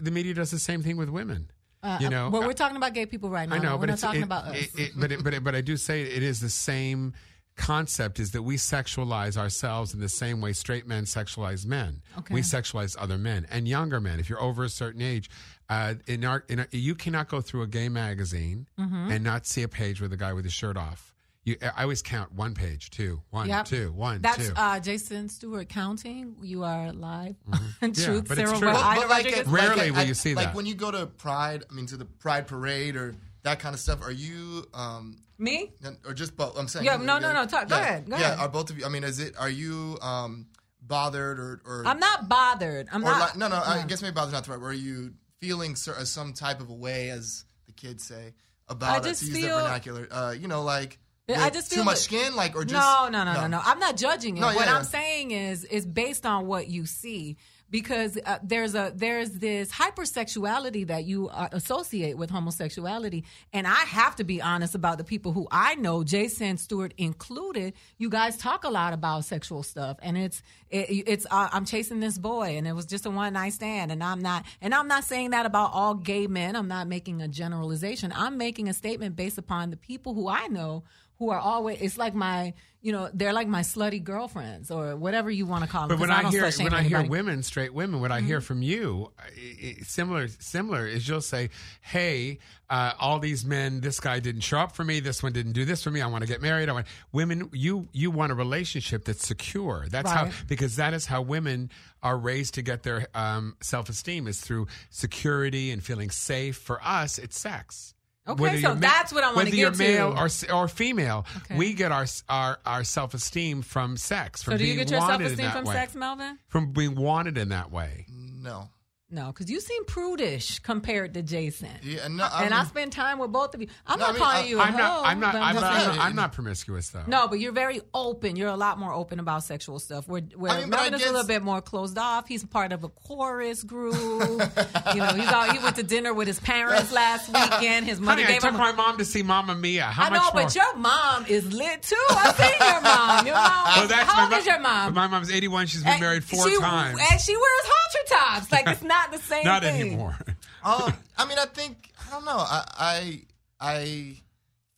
[0.00, 1.50] the media does the same thing with women.
[1.86, 3.54] Uh, you know, But we're talking about gay people right now.
[3.56, 4.56] I know, We're but not it's talking it- about us.
[4.56, 7.14] it- it- but it, but it, but I do say it is the same
[7.56, 8.20] concept.
[8.20, 12.02] Is that we sexualize ourselves in the same way straight men sexualize men.
[12.18, 12.34] Okay.
[12.34, 14.20] We sexualize other men and younger men.
[14.20, 15.30] If you're over a certain age,
[15.70, 19.10] uh, in our, in our, you cannot go through a gay magazine Mm-hmm.
[19.10, 21.14] and not see a page with a guy with his shirt off.
[21.46, 23.66] You, I always count one page, two, one, Yep.
[23.66, 24.52] two, one, That's two.
[24.56, 26.34] uh, Jason Stuart counting.
[26.42, 27.36] You are live.
[27.80, 28.68] Yeah, Truth, but it's Serum true.
[28.68, 29.38] Red- But- Aida like, Rodriguez.
[29.40, 30.48] at- Rarely like at- will you see like that.
[30.48, 31.62] Like when you go to Pride.
[31.70, 33.14] I mean, to the Pride parade or
[33.44, 34.02] that kind of stuff.
[34.02, 34.66] Are you?
[34.74, 35.72] Um, Me?
[36.04, 36.58] or just both?
[36.58, 36.84] I'm saying.
[36.84, 38.38] Yeah, you- no, no, no, talk- go yeah, ahead, go yeah, ahead.
[38.40, 38.84] are both of you?
[38.84, 39.36] I mean, is it?
[39.38, 40.46] Are you um,
[40.82, 41.60] bothered or?
[41.64, 42.88] or I'm not bothered.
[42.90, 43.20] I'm or not.
[43.20, 43.56] like, no, no.
[43.64, 43.86] I Yeah.
[43.86, 44.60] guess maybe bothered not the right.
[44.60, 44.70] word.
[44.70, 48.34] Are you feeling some type of a way, as the kids say,
[48.68, 49.10] I about it?
[49.10, 50.98] just To use feel- the vernacular, uh, you know, like
[51.28, 53.46] Yeah, I just too feel much that- skin, like or just no, no, no, no,
[53.48, 53.60] no.
[53.64, 54.40] I'm not judging it.
[54.40, 54.76] No, what yeah.
[54.76, 57.36] I'm saying is, is based on what you see.
[57.68, 63.74] Because uh, there's a there's this hypersexuality that you uh, associate with homosexuality, and I
[63.74, 67.74] have to be honest about the people who I know, Jason Stuart included.
[67.98, 71.98] You guys talk a lot about sexual stuff, and it's it, it's uh, I'm chasing
[71.98, 74.86] this boy, and it was just a one night stand, and I'm not and I'm
[74.86, 76.54] not saying that about all gay men.
[76.54, 78.12] I'm not making a generalization.
[78.14, 80.84] I'm making a statement based upon the people who I know
[81.18, 81.80] who are always.
[81.80, 82.52] It's like my,
[82.82, 85.96] you know, they're like my slutty girlfriends or whatever you want to call them.
[85.96, 88.62] But when I, don't hear when I hear women, straight women, what I hear from
[88.62, 92.38] you, i- i- similar similar is you'll say, "Hey,
[92.70, 95.00] uh, all these men, this guy didn't show up for me.
[95.00, 96.00] This one didn't do this for me.
[96.00, 96.68] I want to get married.
[96.68, 97.48] I want women.
[97.52, 99.86] You you want a relationship that's secure.
[99.90, 100.28] That's Right.
[100.28, 101.70] how because that is how women
[102.02, 106.56] are raised to get their um, self esteem is through security and feeling safe.
[106.56, 107.94] For us, it's sex.
[108.28, 110.20] Okay, Whether so you're ma- that's what I wanna Whether you're male to.
[110.20, 110.28] or
[110.62, 111.56] or female, Okay.
[111.56, 114.42] we get our our, our self esteem from sex.
[114.42, 116.38] From So do you being get your self esteem from way sex, Melvin?
[116.48, 118.06] from being wanted in that way.
[118.08, 118.68] No.
[119.16, 121.70] No, because you seem prudish compared to Jason.
[121.82, 123.68] Yeah, no, I and I spend time with both of you.
[123.86, 124.90] I'm No, not I mean, calling I- you a I'm not.
[124.92, 125.34] hoe, I'm not.
[125.34, 125.98] I'm not, I'm not.
[126.04, 127.04] I'm not promiscuous though.
[127.06, 128.36] No, but you're very open.
[128.36, 130.06] You're a lot more open about sexual stuff.
[130.06, 132.28] Where, where I mean, but I Melvin is a guess- little bit more closed off.
[132.28, 133.94] He's part of a chorus group.
[133.96, 137.86] you know, he's all, he went to dinner with his parents last weekend.
[137.86, 138.56] His mother Honey, I took him.
[138.56, 139.84] a- my mom to see Mamma Mia.
[139.84, 141.96] How I know, but your mom is lit too.
[142.10, 143.26] I've seen your mom.
[143.26, 143.64] Your mom.
[143.78, 144.92] well, that's how old is your mom?
[144.92, 145.68] My mom's 81.
[145.68, 146.98] She's been And married four she, times.
[147.10, 148.52] and she wears halter tops.
[148.52, 149.44] Like it's not the same.
[149.44, 149.80] Not thing.
[149.80, 150.16] anymore.
[150.64, 152.38] Um, I mean, I think I don't know.
[152.38, 153.22] I I,
[153.60, 154.16] I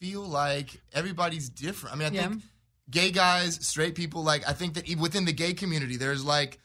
[0.00, 1.96] feel like everybody's different.
[1.96, 2.28] I mean, I Yeah.
[2.28, 2.42] think
[2.90, 6.58] gay guys, straight people, like I think that even within the gay community, there's like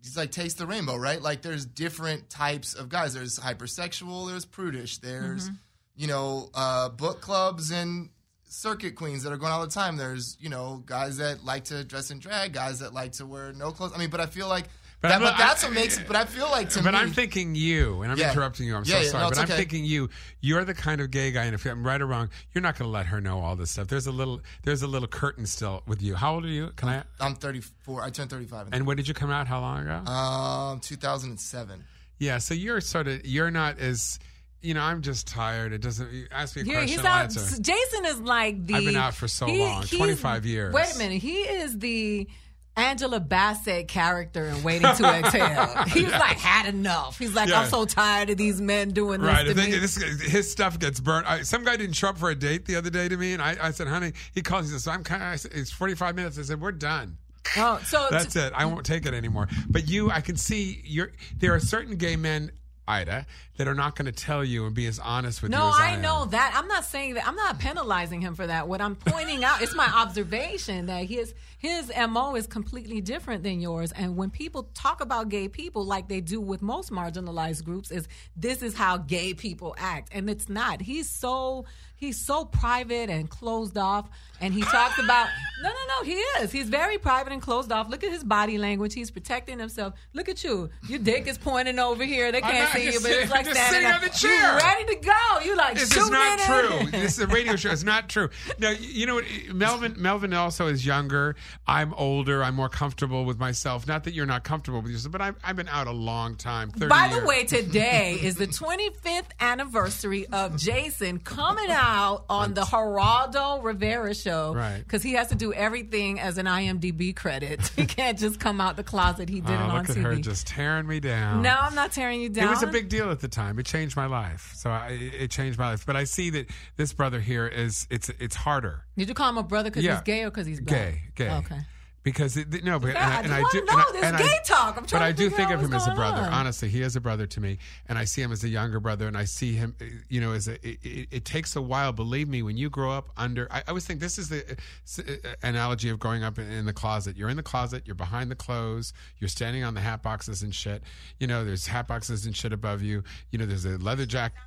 [0.00, 1.22] it's like taste the rainbow, right?
[1.22, 3.14] Like there's different types of guys.
[3.14, 4.28] There's hypersexual.
[4.28, 4.98] There's prudish.
[4.98, 5.48] There's
[5.96, 8.10] you know uh, book clubs and
[8.44, 9.96] circuit queens that are going all the time.
[9.96, 13.54] There's you know guys that like to dress in drag, guys that like to wear
[13.54, 13.92] no clothes.
[13.94, 14.66] I mean, but I feel like.
[15.02, 15.98] But that, I'm but that's I- what makes.
[15.98, 16.06] It.
[16.06, 18.32] But I feel like to but me, I'm thinking you, and I'm Yeah.
[18.32, 18.74] interrupting you.
[18.76, 20.08] I'm Yeah, so yeah, sorry, no, but it's I'm thinking you.
[20.40, 22.88] You're the kind of gay guy, and if I'm right or wrong, you're not going
[22.88, 23.88] to let her know all this stuff.
[23.88, 26.14] There's a little, there's a little curtain still with you.
[26.16, 26.72] How old are you?
[26.76, 27.02] Can I?
[27.20, 28.02] I'm 34.
[28.04, 28.68] I turned 35.
[28.72, 29.46] And when did you come out?
[29.46, 30.10] How long ago?
[30.10, 31.84] Um, 2007.
[32.18, 34.18] yeah, so you're sort of, you're not as,
[34.62, 35.72] you know, I'm just tired.
[35.74, 36.28] It doesn't.
[36.32, 37.30] Ask me a Yeah, question, he's out.
[37.62, 38.74] Jason is like the.
[38.74, 40.72] I've been out for so long, 25 years.
[40.72, 41.20] Wait a minute.
[41.22, 42.26] He is the
[42.76, 45.84] Angela Bassett character in Waiting to Exhale.
[45.88, 47.18] He's like had enough.
[47.18, 47.60] He's like, Yeah.
[47.62, 49.46] I'm so tired of these men doing this Right.
[49.46, 49.70] to me.
[49.78, 51.26] this, his stuff gets burnt.
[51.28, 53.40] I, some guy didn't show up for a date the other day to me, and
[53.40, 54.66] I, I said, "Honey," he calls.
[54.66, 56.38] He says, "I'm kind of." It's 45 minutes.
[56.38, 57.16] I said, "We're done."
[57.56, 58.52] Oh, so That's it.
[58.54, 59.48] I won't take it anymore.
[59.70, 61.12] But you, I can see you're.
[61.38, 62.50] There are certain gay men,
[62.86, 63.24] Aida,
[63.56, 65.56] that are not going to tell you and be as honest with you.
[65.56, 66.30] No, I, I know am.
[66.30, 66.52] that.
[66.56, 67.26] I'm not saying that.
[67.26, 68.68] I'm not penalizing him for that.
[68.68, 73.60] What I'm pointing out, it's my observation that his his mo is completely different than
[73.60, 73.92] yours.
[73.92, 78.08] And when people talk about gay people, like they do with most marginalized groups, is
[78.36, 80.80] this is how gay people act, and it's not.
[80.80, 81.64] He's so
[81.94, 84.08] he's so private and closed off,
[84.40, 85.28] and he talks about
[85.62, 86.04] no, no, no.
[86.04, 86.52] He is.
[86.52, 87.88] He's very private and closed off.
[87.88, 88.92] Look at his body language.
[88.92, 89.94] He's protecting himself.
[90.12, 90.68] Look at you.
[90.88, 92.32] Your dick is pointing over here.
[92.32, 94.52] They can't see you, but it's like just standing sitting on the chair.
[94.52, 95.40] You're ready to go?
[95.44, 96.90] You like This is not true.
[96.90, 97.70] this is a radio show.
[97.70, 98.28] It's not true.
[98.58, 99.54] Now you you know what?
[99.54, 101.36] Melvin Melvin also is younger.
[101.66, 102.42] I'm older.
[102.42, 103.86] I'm more comfortable with myself.
[103.86, 106.70] Not that you're not comfortable with yourself, but I've, I've been out a long time.
[106.70, 107.26] 30 By the years.
[107.28, 114.54] way, today is the 25th anniversary of Jason coming out on the Geraldo Rivera show.
[114.54, 114.78] Right.
[114.78, 117.60] Because he has to do everything as an IMDb credit.
[117.76, 119.28] He can't just come out the closet.
[119.28, 120.02] He did Oh, it on look at TV.
[120.02, 121.42] her just tearing me down.
[121.42, 122.46] no, I'm not tearing you down.
[122.46, 123.58] It was a big deal at the time.
[123.58, 124.52] It changed my life.
[124.56, 125.84] So I, it changed my life.
[125.86, 126.46] But I see that
[126.76, 128.82] this brother here is it's it's harder.
[128.96, 129.94] Did you call him a brother because Yeah.
[129.96, 130.80] he's gay or because he's black?
[130.94, 131.28] Gay, gay.
[131.38, 131.58] Okay.
[132.02, 134.22] Because it, no, but Yeah, I and, I, do know and I- this and I-
[134.22, 134.76] gay talk.
[134.76, 136.22] I'm but trying I do think of him as a brother.
[136.22, 136.32] on.
[136.32, 137.58] Honestly, he is a brother to me,
[137.88, 140.30] and I see him as a younger brother, and I see him, uh, you know,
[140.30, 140.52] as a.
[140.64, 141.90] It, it, it takes a while.
[141.92, 145.02] Believe me, when you grow up under, I, I always think this is the uh,
[145.02, 147.16] uh, analogy of growing up in, in the closet.
[147.16, 147.82] You're in the closet.
[147.86, 148.92] You're behind the clothes.
[149.18, 150.84] You're standing on the hat boxes and shit.
[151.18, 153.02] You know, there's hat boxes and shit above you.
[153.32, 154.38] You know, there's a leather jacket.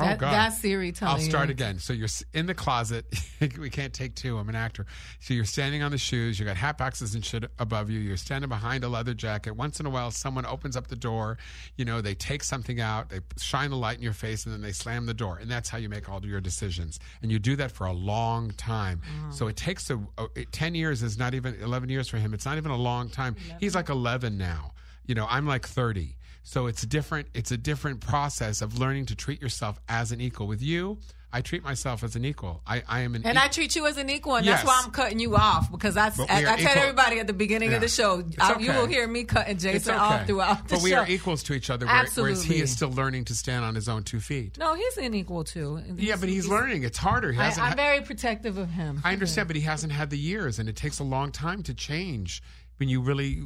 [0.00, 0.32] Oh That- God!
[0.32, 1.52] that's Siri telling I'll start you.
[1.52, 1.78] again.
[1.80, 3.04] So you're in the closet.
[3.58, 4.38] we can't take two.
[4.38, 4.86] I'm an actor.
[5.20, 6.38] So you're standing on the shoes.
[6.38, 7.98] You got hat boxes and shit above you.
[7.98, 9.56] You're standing behind a leather jacket.
[9.56, 11.36] Once in a while, someone opens up the door.
[11.76, 13.10] You know, they take something out.
[13.10, 15.38] They shine a light in your face, and then they slam the door.
[15.38, 17.00] And that's how you make all your decisions.
[17.22, 19.00] And you do that for a long time.
[19.26, 19.34] Mm.
[19.34, 19.98] So it takes a,
[20.36, 22.34] a ten years is not even eleven years for him.
[22.34, 23.34] It's not even a long time.
[23.58, 24.72] He's like eleven now.
[25.06, 26.14] You know, I'm like thirty.
[26.42, 27.28] So it's different.
[27.34, 30.46] It's a different process of learning to treat yourself as an equal.
[30.46, 30.98] With you,
[31.30, 32.62] I treat myself as an equal.
[32.66, 33.26] I, I am an.
[33.26, 34.62] And e- I treat you as an equal, and Yes.
[34.62, 37.26] that's why I'm cutting you off because I, But I, we I tell everybody at
[37.26, 37.76] the beginning Yeah.
[37.76, 40.00] of the show, I- uh, you will hear me cutting Jason okay.
[40.00, 41.00] off throughout the but we show.
[41.00, 43.90] are equals to each other, where- whereas he is still learning to stand on his
[43.90, 44.56] own two feet.
[44.56, 45.82] No, he's an equal too.
[45.96, 46.84] Yeah, but he's learning.
[46.84, 47.32] It's harder.
[47.32, 49.02] He I, ha- very protective of him.
[49.04, 51.74] I understand, but he hasn't had the years, and it takes a long time to
[51.74, 52.42] change.
[52.78, 53.42] when you really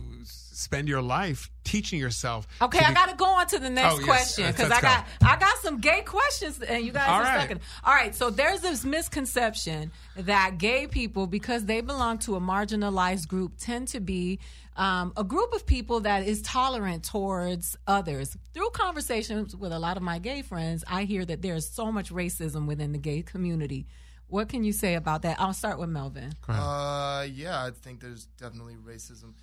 [0.63, 2.47] spend your life teaching yourself.
[2.61, 4.71] Okay, to I be- got to go on to the next Oh, question Let's- because
[4.71, 5.27] I let's got go.
[5.27, 7.39] I got some gay questions and you guys All are right.
[7.41, 7.61] stuck in.
[7.85, 13.29] All right, so there's this misconception that gay people, because they belong to a marginalized
[13.29, 14.39] group, tend to be
[14.77, 18.37] um, a group of people that is tolerant towards others.
[18.55, 21.93] Through conversations with a lot of my gay friends, I hear that there is so
[21.93, 23.87] much racism within the gay community.
[24.29, 25.39] What can you say about that?
[25.39, 26.33] I'll start with Melvin.
[26.49, 29.35] Uh, yeah, I think there's definitely racism.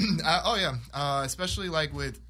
[0.24, 2.20] uh, oh yeah, uh, especially like with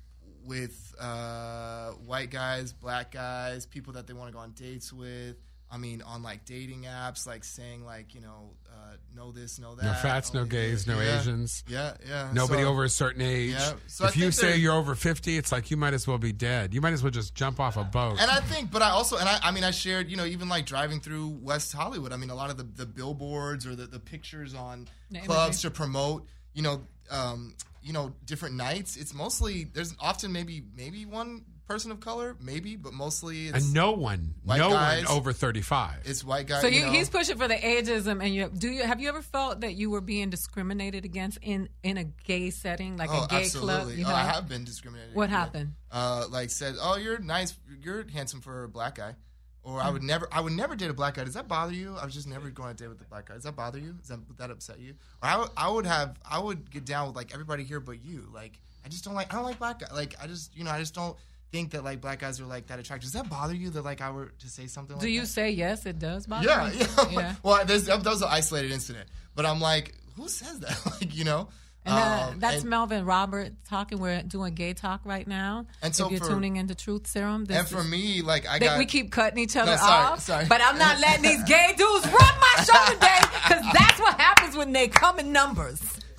[0.45, 5.37] with uh, white guys, black guys, people that they want to go on dates with.
[5.73, 9.77] I mean, on like dating apps, like saying like you know, uh, know this, know
[9.77, 9.85] that.
[9.85, 11.21] No fats, no only gays, no Yeah.
[11.21, 11.63] Asians.
[11.69, 12.31] Yeah, yeah.
[12.33, 13.53] Nobody So- over a certain age.
[13.53, 13.75] Yeah.
[13.87, 16.33] So I if you say you're over 50, it's like you might as well be
[16.33, 16.75] dead.
[16.75, 18.17] You might as well just jump off a boat.
[18.21, 20.49] And I think, but I also, and I, I mean, I shared, you know, even
[20.49, 22.13] like driving through West Hollywood.
[22.13, 25.63] I mean, a lot of the, the billboards or the, the pictures on The clubs
[25.65, 25.71] imagery.
[25.71, 28.97] to promote, you know, um, you know, different nights.
[28.97, 33.73] It's mostly there's often maybe maybe one person of color, maybe, but mostly it's and
[33.75, 35.07] no one, white no guys.
[35.07, 36.01] one over 35.
[36.05, 36.63] it's white guys.
[36.63, 36.93] So you you, know.
[36.93, 39.89] he's pushing for the ageism, and you do you have you ever felt that you
[39.89, 43.75] were being discriminated against in in a gay setting, like Oh, a gay absolutely.
[43.75, 43.99] club?
[43.99, 44.35] You Oh, I have?
[44.35, 45.15] have been discriminated.
[45.15, 45.37] What yeah.
[45.39, 45.75] happened?
[45.93, 49.15] Uh, like said, oh, you're nice, you're handsome for a black guy,
[49.63, 49.81] or.
[49.81, 51.25] I would never, I would never date a black guy.
[51.25, 51.97] Does that bother you?
[52.01, 53.35] I was just never going on a date with a black guy.
[53.35, 53.93] Does that bother you?
[53.93, 54.95] Does that, would that upset you?
[55.23, 58.05] Or I would, I would have, I would get down with like everybody here but
[58.05, 58.29] you.
[58.33, 59.91] Like I just don't like, I don't like black guys.
[59.93, 61.17] Like I just, you know, I just don't
[61.53, 63.11] think that like black guys are like that attractive.
[63.11, 64.97] Does that bother you that like I were to say something?
[64.97, 65.27] Like Do you that?
[65.27, 65.85] say yes?
[65.87, 66.79] It does bother Yeah, you?
[66.97, 67.11] yeah.
[67.11, 67.35] yeah.
[67.43, 70.79] well, there's, that was an isolated incident, but I'm like, who says that?
[71.01, 71.49] like, you know.
[71.85, 71.95] And
[72.35, 73.99] Um, that's and- Melvin Robert talking.
[73.99, 75.65] We're doing gay talk right now.
[75.83, 78.47] And so if you're for- tuning into Truth Serum, this And for is- me, like
[78.47, 80.21] I got we keep cutting each other No, sorry, off.
[80.21, 80.45] sorry.
[80.47, 84.57] But I'm not letting these gay dudes run my show today because that's what happens
[84.57, 85.81] when they come in numbers.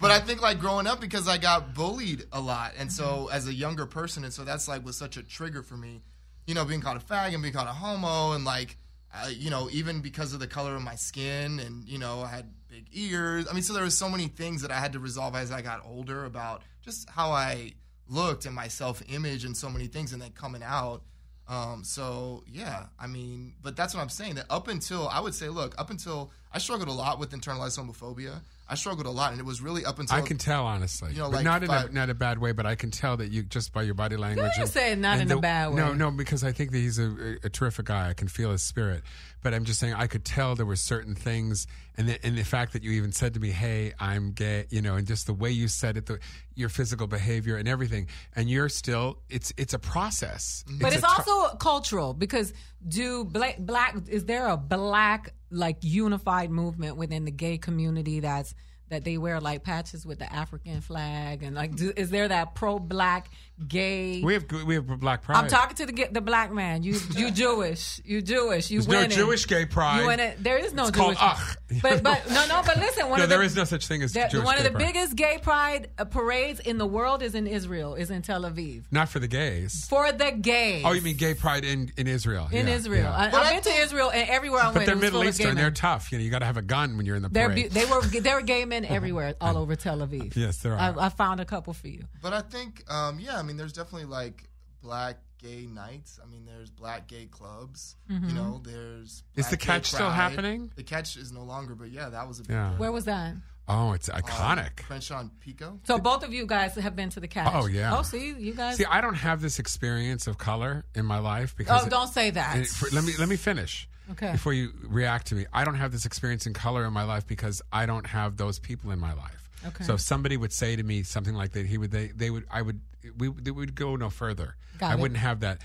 [0.00, 3.48] but I think like growing up because I got bullied a lot, and so as
[3.48, 6.02] a younger person, and so that's like was such a trigger for me,
[6.46, 8.76] you know, being called a fag and being called a homo, and like,
[9.12, 12.28] uh, you know, even because of the color of my skin, and you know, I
[12.28, 13.46] had big ears.
[13.48, 15.62] I mean, so there was so many things that I had to resolve as I
[15.62, 17.72] got older about just how I
[18.08, 21.02] looked and my self image and so many things, and then coming out.
[21.48, 24.34] Um, so yeah, I mean, but that's what I'm saying.
[24.34, 27.78] That up until I would say, look, up until I struggled a lot with internalized
[27.78, 28.40] homophobia.
[28.70, 31.20] I struggled a lot, and it was really up until I can tell, honestly, You
[31.20, 32.52] know, like not in a not a bad way.
[32.52, 34.52] But I can tell that you just by your body language.
[34.56, 35.96] you and- say not and in a bad No, way.
[35.96, 38.10] no, because I think that he's a, a terrific guy.
[38.10, 39.04] I can feel his spirit.
[39.42, 41.66] But I'm just saying, I could tell there were certain things,
[41.96, 44.82] and the, and the fact that you even said to me, "Hey, I'm gay," you
[44.82, 46.18] know, and just the way you said it, the,
[46.54, 49.18] your physical behavior and everything, and you're still.
[49.28, 50.64] It's it's a process.
[50.80, 52.52] But it's, tr- also cultural because
[52.86, 58.54] do black black is there a black like unified movement within the gay community that's
[58.88, 62.54] that they wear like patches with the African flag and like do, is there that
[62.54, 63.30] pro black
[63.66, 65.36] gay we have we have black pride.
[65.38, 66.82] I'm talking to the the black man.
[66.82, 68.00] You you Jewish.
[68.04, 68.70] You Jewish.
[68.70, 69.14] You There's no.
[69.16, 70.00] Jewish gay pride.
[70.02, 70.42] You win it.
[70.42, 71.16] There is no It's Jewish.
[71.18, 71.56] called ugh.
[71.82, 72.62] But but no no.
[72.64, 74.58] But listen, one no, of the, there is no such thing as the- Jewish one
[74.58, 74.86] of the pride.
[74.86, 77.94] biggest gay pride uh, parades in the world is in Israel.
[77.94, 79.86] Is in Tel Aviv Not for the gays.
[79.88, 80.84] for the gays.
[80.86, 82.48] Oh, you mean gay pride in, in Israel?
[82.52, 83.02] in Yeah, Israel?
[83.04, 83.16] yeah.
[83.18, 84.74] I, But I've I been to Israel and everywhere I went.
[84.74, 85.56] but they're Middle full Eastern.
[85.56, 86.12] They're tough.
[86.12, 87.72] You know, you got to have a gun when you're in the They're parade.
[87.72, 90.36] be- they were there were gay men everywhere, all over Tel Aviv.
[90.36, 91.00] Yes, there I, are.
[91.00, 92.04] I found a couple for you.
[92.22, 94.44] But I think, um, yeah, I mean, there's definitely like
[94.82, 96.18] black gay nights.
[96.22, 97.96] I mean, there's black gay clubs.
[98.10, 98.28] Mm-hmm.
[98.28, 100.70] You know, there's Is the catch still happening?
[100.76, 102.72] The catch is no longer, but yeah, that was a big Yeah.
[102.76, 103.34] Where was that?
[103.70, 104.76] oh, it's Um, iconic.
[104.76, 105.78] Crenshaw and Pico.
[105.84, 107.52] So both of you guys have been to the catch.
[107.52, 107.96] Oh, yeah.
[107.96, 108.76] Oh, see, you guys.
[108.78, 111.84] See, I don't have this experience of color in my life because.
[111.84, 112.56] oh, don't say that.
[112.56, 113.88] and for- let me let me finish.
[114.12, 114.32] Okay.
[114.32, 117.26] Before you react to me, I don't have this experience in color in my life
[117.26, 119.50] because I don't have those people in my life.
[119.66, 119.84] Okay.
[119.84, 122.46] So if somebody would say to me something like that, he would they they would
[122.50, 122.80] I would
[123.16, 124.56] we they would go no further.
[124.78, 125.00] Got I it.
[125.00, 125.60] wouldn't have that.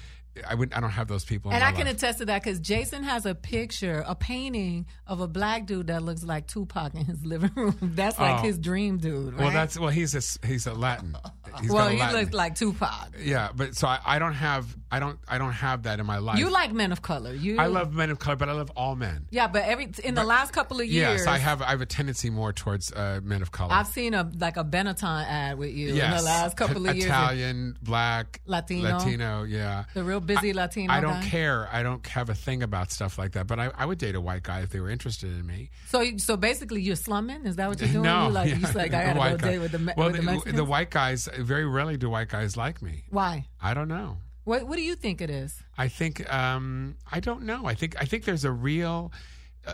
[0.50, 0.76] I wouldn't.
[0.76, 1.52] I don't have those people.
[1.52, 1.96] And I can life.
[1.96, 6.02] attest to that because Jason has a picture, a painting of a black dude that
[6.02, 7.78] looks like Tupac in his living room.
[7.82, 8.42] That's like Oh.
[8.44, 9.42] his dream dude, right?
[9.44, 9.90] Well, that's well.
[9.92, 11.16] He's a he's a Latin.
[11.62, 12.20] He's well, got a he Latin.
[12.20, 13.14] looks like Tupac.
[13.22, 16.18] Yeah, but so I, I don't have I don't I don't have that in my
[16.20, 16.38] life.
[16.38, 17.34] You like men of color.
[17.34, 19.28] You I love men of color, but I love all men.
[19.32, 21.86] Yeah, but every in the last couple of years, Yes, I have I have a
[21.86, 23.74] tendency more towards uh, men of color.
[23.74, 27.08] I've seen a like a Benetton ad with you in the last couple of years.
[27.08, 28.98] Italian, black, Latino.
[28.98, 29.86] Latino, yeah.
[29.94, 31.28] The real busy Latino I don't guy?
[31.28, 31.70] care.
[31.72, 33.48] I don't have a thing about stuff like that.
[33.48, 35.70] But I, I would date a white guy if they were interested in me.
[35.88, 37.46] So, so basically, you're slumming.
[37.46, 38.04] Is that what you're doing?
[38.04, 39.52] no, you like yeah, you like I gotta go guy.
[39.52, 41.28] date with the well, with the the, the white guys.
[41.44, 43.04] Very rarely do white guys like me.
[43.10, 43.48] Why?
[43.62, 44.18] I don't know.
[44.46, 45.62] What What do you think it is?
[45.78, 47.66] I think um, I don't know.
[47.66, 49.12] I think I think there's a real.
[49.66, 49.74] Uh,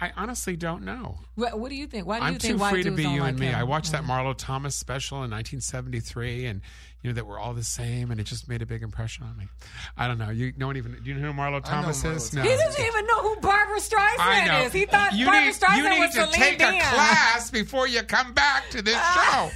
[0.00, 1.18] I honestly don't know.
[1.34, 2.06] What, what do you think?
[2.06, 3.46] Why do I'm you think I'm too free to be don't you like and me.
[3.46, 3.54] him?
[3.54, 6.60] I watched that Marlo Thomas special in 1973, and
[7.02, 9.36] you know that we're all the same, and it just made a big impression on
[9.36, 9.48] me.
[9.96, 10.30] I don't know.
[10.30, 10.92] You no one even.
[11.02, 12.30] Do you know who Marlo Thomas Marlo is?
[12.30, 12.50] Thomas.
[12.50, 14.72] He doesn't even know who Barbra Streisand is.
[14.72, 16.74] He thought you Barbra need, Streisand you need was to Celine take Dion.
[16.74, 19.50] a class before you come back to this show.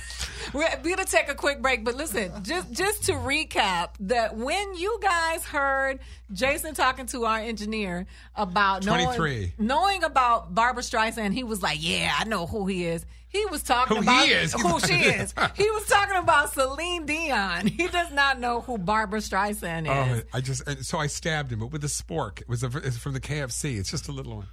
[0.57, 4.75] We're, we're gonna take a quick break, but listen, just just to recap, that when
[4.75, 6.01] you guys heard
[6.33, 9.55] Jason talking to our engineer about knowing, 23.
[9.59, 13.63] knowing about Barbra Streisand, he was like, "Yeah, I know who he is." He was
[13.63, 14.55] talking Who about he is.
[14.55, 15.35] who she is.
[15.57, 17.67] He was talking about Celine Dion.
[17.67, 20.23] He does not know who Barbra Streisand oh, is.
[20.23, 22.41] Oh, I just so I stabbed him, but with a spork.
[22.41, 23.79] It was a, from the KFC.
[23.79, 24.47] It's just a little one.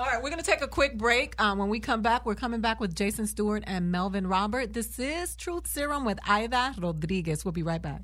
[0.00, 1.38] All right, we're going to take a quick break.
[1.38, 4.72] Um, when we come back, we're coming back with Jason Stuart and Melvin Robert.
[4.72, 7.44] This is Truth Serum with Aida Rodriguez.
[7.44, 8.00] We'll be right back.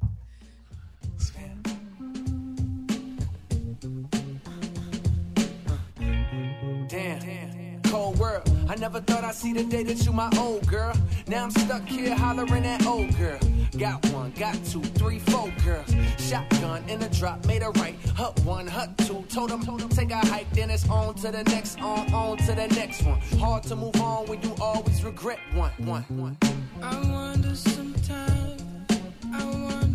[7.86, 8.42] Cold world.
[8.68, 10.94] I never thought I'd see the day that you my old girl.
[11.26, 13.38] Now I'm stuck here hollering at old girl.
[13.78, 15.94] Got one, got two, three, four girls.
[16.18, 17.96] Shotgun in a drop, made a right.
[18.16, 19.24] Hut one, hut two.
[19.28, 22.36] Told them, told them take a hike, then it's on to the next, on, on
[22.38, 23.20] to the next one.
[23.38, 26.36] Hard to move on when you always regret one, one, one.
[26.82, 28.62] I wonder sometimes.
[29.32, 29.85] I wonder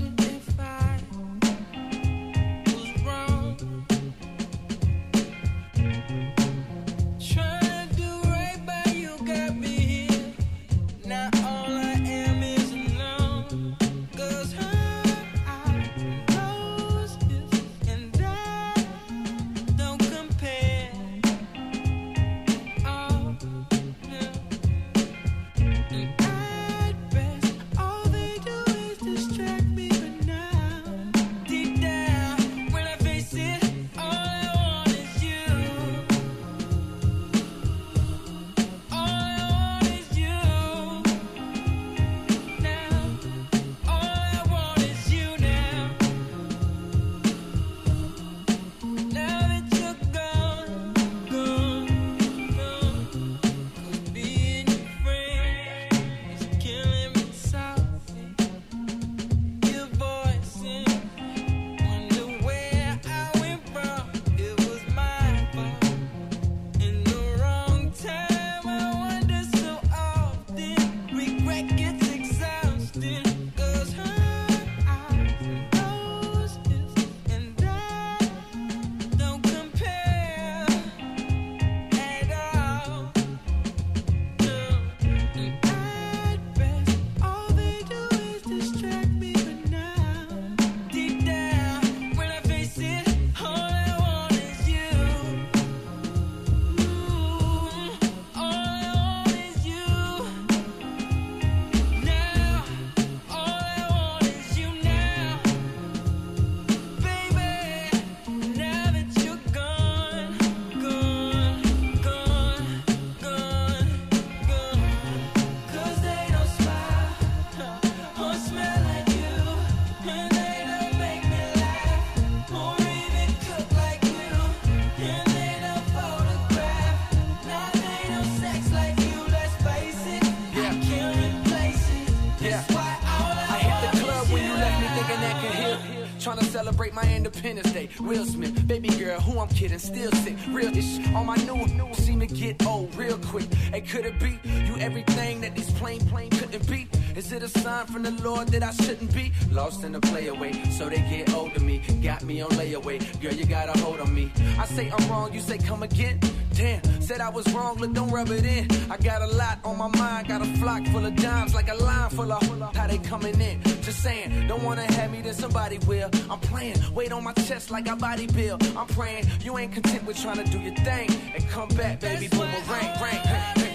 [138.01, 140.35] Will Smith, baby girl, who I'm kidding, still sick.
[140.49, 143.53] Real ish on my new, new seem to get old real quick.
[143.53, 146.87] Hey, could it be you everything that these plain, plain couldn't be?
[147.15, 149.31] Is it a sign from the Lord that I shouldn't be?
[149.51, 151.79] Lost in the playaway, so they get old to me.
[152.01, 154.31] Got me on layaway, girl, you got a hold on me.
[154.57, 156.19] I say I'm wrong, you say come again.
[156.53, 158.67] Damn, said I was wrong, look, don't rub it in.
[158.91, 161.75] I got a lot on my mind, got a flock full of dimes, like a
[161.75, 163.61] line full of how they coming in.
[163.81, 166.09] Just saying, don't wanna have me, then somebody will.
[166.29, 168.63] I'm playing, weight on my chest like I body build.
[168.75, 171.09] I'm praying, you ain't content with trying to do your thing.
[171.35, 173.70] And come back, baby, boomerang, ring, ring, ring.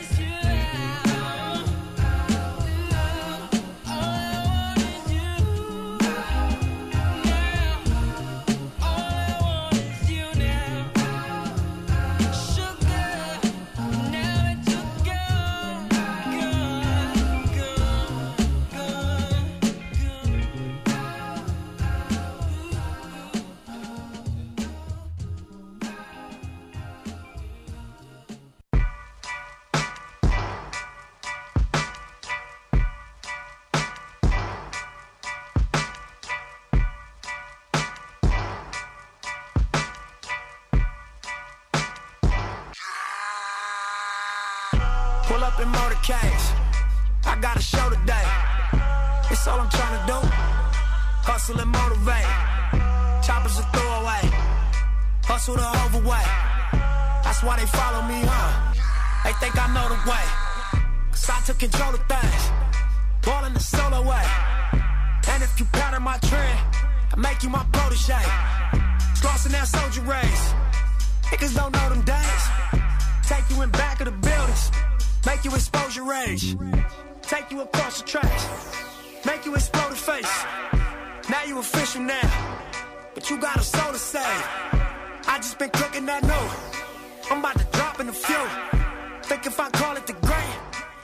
[57.67, 58.75] They follow me, huh?
[59.25, 60.27] They think I know the way.
[61.11, 62.43] Cause I took control of things.
[63.23, 64.23] Ballin' the solo way.
[65.31, 66.61] And if you pattern my trend,
[67.13, 68.23] I make you my protege.
[69.21, 70.55] Crossing that soldier race.
[71.27, 72.45] Niggas don't know them days.
[73.27, 74.71] Take you in back of the buildings.
[75.27, 76.55] Make you expose your rage.
[77.23, 78.47] Take you across the tracks.
[79.27, 80.35] Make you explode the face.
[81.29, 82.31] Now you official now.
[83.13, 84.23] But you got a soul to save.
[84.23, 86.86] I just been cooking that new.
[87.29, 88.37] I'm about to drop in a few.
[89.23, 90.59] Think if I call it the great,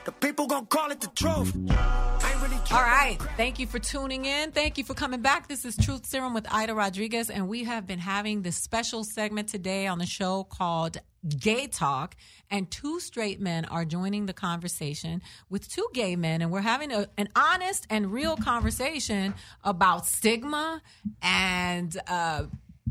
[0.05, 1.53] the people gon' call it the truth.
[1.53, 3.17] Really All right.
[3.35, 4.51] Thank you for tuning in.
[4.51, 5.49] Thank you for coming back.
[5.49, 9.49] This is Truth Serum with Aida Rodriguez, and we have been having this special segment
[9.49, 10.97] today on the show called
[11.27, 12.15] Gay Talk.
[12.49, 16.91] And two straight men are joining the conversation with two gay men, and we're having
[16.93, 19.33] a, an honest and real conversation
[19.63, 20.81] about stigma
[21.21, 22.43] and uh,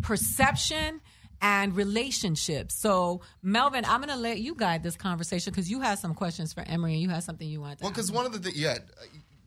[0.02, 1.00] perception
[1.42, 2.74] and relationships.
[2.74, 6.52] So, Melvin, I'm going to let you guide this conversation because you have some questions
[6.52, 8.54] for Emery and you have something you want to Well, because one of the th-
[8.54, 8.78] yeah,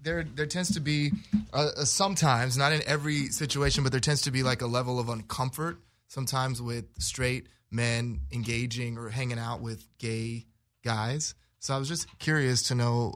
[0.03, 1.11] there there tends to be
[1.53, 4.99] uh, uh, sometimes not in every situation, but there tends to be like a level
[4.99, 5.77] of uncomfort
[6.07, 10.45] sometimes with straight men engaging or hanging out with gay
[10.83, 11.33] guys.
[11.59, 13.15] So I was just curious to know,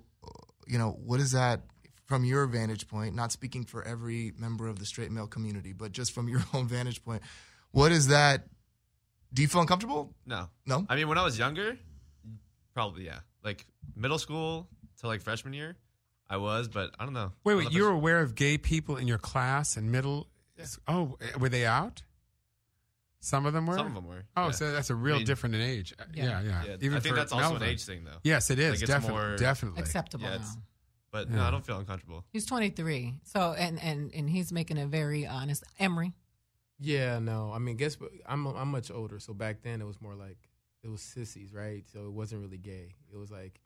[0.66, 1.62] you know, what is that
[2.08, 3.14] from your vantage point?
[3.14, 6.68] Not speaking for every member of the straight male community, but just from your own
[6.68, 7.22] vantage point,
[7.72, 8.48] what is that?
[9.34, 10.14] Do you feel uncomfortable?
[10.26, 10.50] No.
[10.66, 10.86] No?
[10.90, 11.78] I mean, when I was younger,
[12.74, 13.20] probably yeah.
[13.44, 13.66] Like
[13.96, 14.68] middle school
[15.00, 15.78] to like freshman year,
[16.30, 17.32] I was, but I don't know.
[17.44, 17.72] Wait, wait.
[17.72, 20.28] You're aware of gay people in your class and middle?
[20.88, 22.02] Oh, were they out?
[23.22, 23.76] Some of them were.
[23.76, 24.52] Some of them were, Oh, yeah.
[24.52, 25.94] so that's a real I mean- different in age.
[26.00, 26.64] Uh, Yeah, yeah.
[26.66, 28.18] Yeah, Even I think for that's also an age thing, though.
[28.24, 28.72] Yes, it is.
[28.72, 30.36] Like, it's definitely, more- definitely acceptable Yeah, now.
[30.36, 30.58] it's-
[31.12, 32.24] But no, I don't feel uncomfortable.
[32.32, 33.16] He's 23.
[33.24, 36.14] So and and and he's making a very honest Emery.
[36.80, 37.52] Yeah, no.
[37.54, 38.12] I mean, guess what?
[38.26, 40.38] I'm I'm much older, so back then it was more like
[40.84, 41.84] it was sissies, right?
[41.92, 42.96] So it wasn't really gay.
[43.12, 43.60] It was like,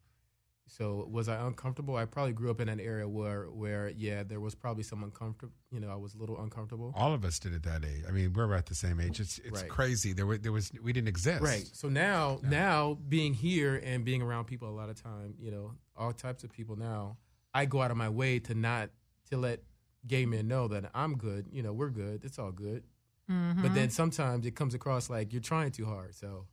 [0.66, 1.96] so was I uncomfortable?
[1.96, 5.54] I probably grew up in an area where where yeah, there was probably some uncomfortable.
[5.72, 6.92] You know, I was a little uncomfortable.
[6.96, 8.04] All of us did at that age.
[8.08, 9.20] I mean, we're at the same age.
[9.20, 9.70] It's it's Right.
[9.70, 10.14] crazy.
[10.14, 11.44] There were there was we didn't exist.
[11.44, 11.70] Right.
[11.74, 15.74] So now, now being here and being around people a lot of time, you know,
[15.96, 17.18] all types of people now,
[17.54, 18.90] I go out of my way to not
[19.30, 19.60] to let
[20.08, 21.48] gay men know that I'm good.
[21.52, 22.24] You know, we're good.
[22.26, 22.84] It's all good.
[23.28, 26.14] But then sometimes it comes across like you're trying too hard.
[26.16, 26.46] So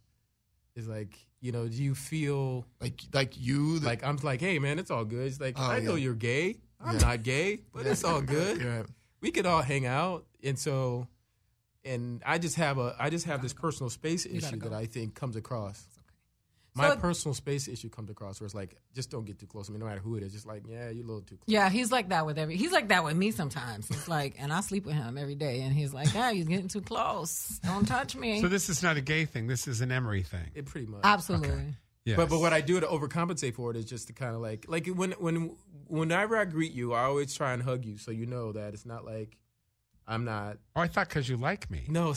[0.76, 4.78] it's like, you know, do you feel like like you like I'm like, hey man,
[4.78, 5.26] it's all good.
[5.26, 6.56] It's like Oh, I know you're gay.
[6.80, 7.01] I'm Yeah.
[7.09, 8.60] not gay, but it's all good.
[8.60, 8.82] Yeah.
[9.20, 11.06] We could all hang out, and so,
[11.84, 15.14] and I just have a I just have this personal space issue that I think
[15.14, 15.84] comes across.
[16.74, 19.66] My So- personal space issue comes across where it's like, just don't get too close
[19.66, 20.32] to me, no matter who it is.
[20.32, 21.44] Just like, yeah, you're a little too close.
[21.47, 22.56] Yeah, he's like that with every.
[22.56, 23.90] He's like that with me sometimes.
[23.90, 26.68] It's like, and I sleep with him every day, and he's like, "Yeah, you're getting
[26.68, 27.59] too close.
[27.64, 29.47] Don't touch me." So this is not a gay thing.
[29.48, 30.48] This is an Emery thing.
[30.55, 31.01] It pretty much.
[31.02, 31.74] Absolutely.
[32.05, 32.16] Yes.
[32.16, 34.66] But but what I do to overcompensate for it is just to kind of like
[34.68, 35.56] like when when
[35.88, 38.86] whenever I greet you, I always try and hug you so you know that it's
[38.86, 39.36] not like
[40.10, 40.58] I'm not.
[40.74, 41.82] Oh, I thought because you like me.
[41.88, 42.14] No, I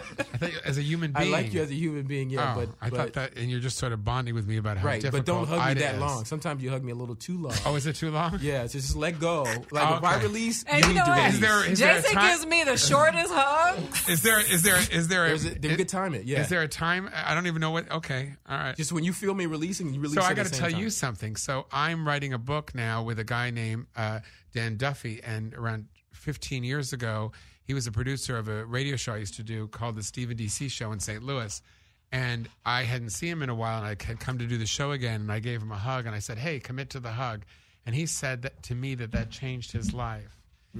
[0.00, 2.54] thought as a human being, I like you as a human being, yeah.
[2.56, 4.78] Oh, but I but, thought that, and you're just sort of bonding with me about
[4.78, 6.00] how right, but don't hug me Aida that is.
[6.00, 6.24] long.
[6.24, 7.54] Sometimes you hug me a little too long.
[7.64, 8.38] Oh, is it too long?
[8.42, 9.44] Yeah, so just let go.
[9.70, 11.30] Like if I release, And you you need know to what?
[11.34, 12.30] Is there, is Jason time?
[12.32, 13.78] gives me the shortest hug.
[14.08, 16.40] Is there is there is there a, There's a- there's is- good timing, yeah.
[16.40, 17.08] Is there a time?
[17.14, 17.90] I don't even know what.
[17.90, 18.76] Okay, all right.
[18.76, 20.16] just when you feel me releasing, you release.
[20.16, 21.36] so I got got to tell you something.
[21.36, 24.20] So I'm writing a book now with a guy named uh,
[24.52, 25.86] Dan Duffy, and around
[26.26, 27.30] 15 years ago,
[27.62, 30.36] he was a producer of a radio show I used to do called the Stephen
[30.36, 31.22] DC Show in St.
[31.22, 31.62] Louis.
[32.10, 34.66] And I hadn't seen him in a while, and I had come to do the
[34.66, 37.12] show again, and I gave him a hug, and I said, "Hey, commit to the
[37.12, 37.44] hug."
[37.84, 40.36] And he said that to me that that changed his life.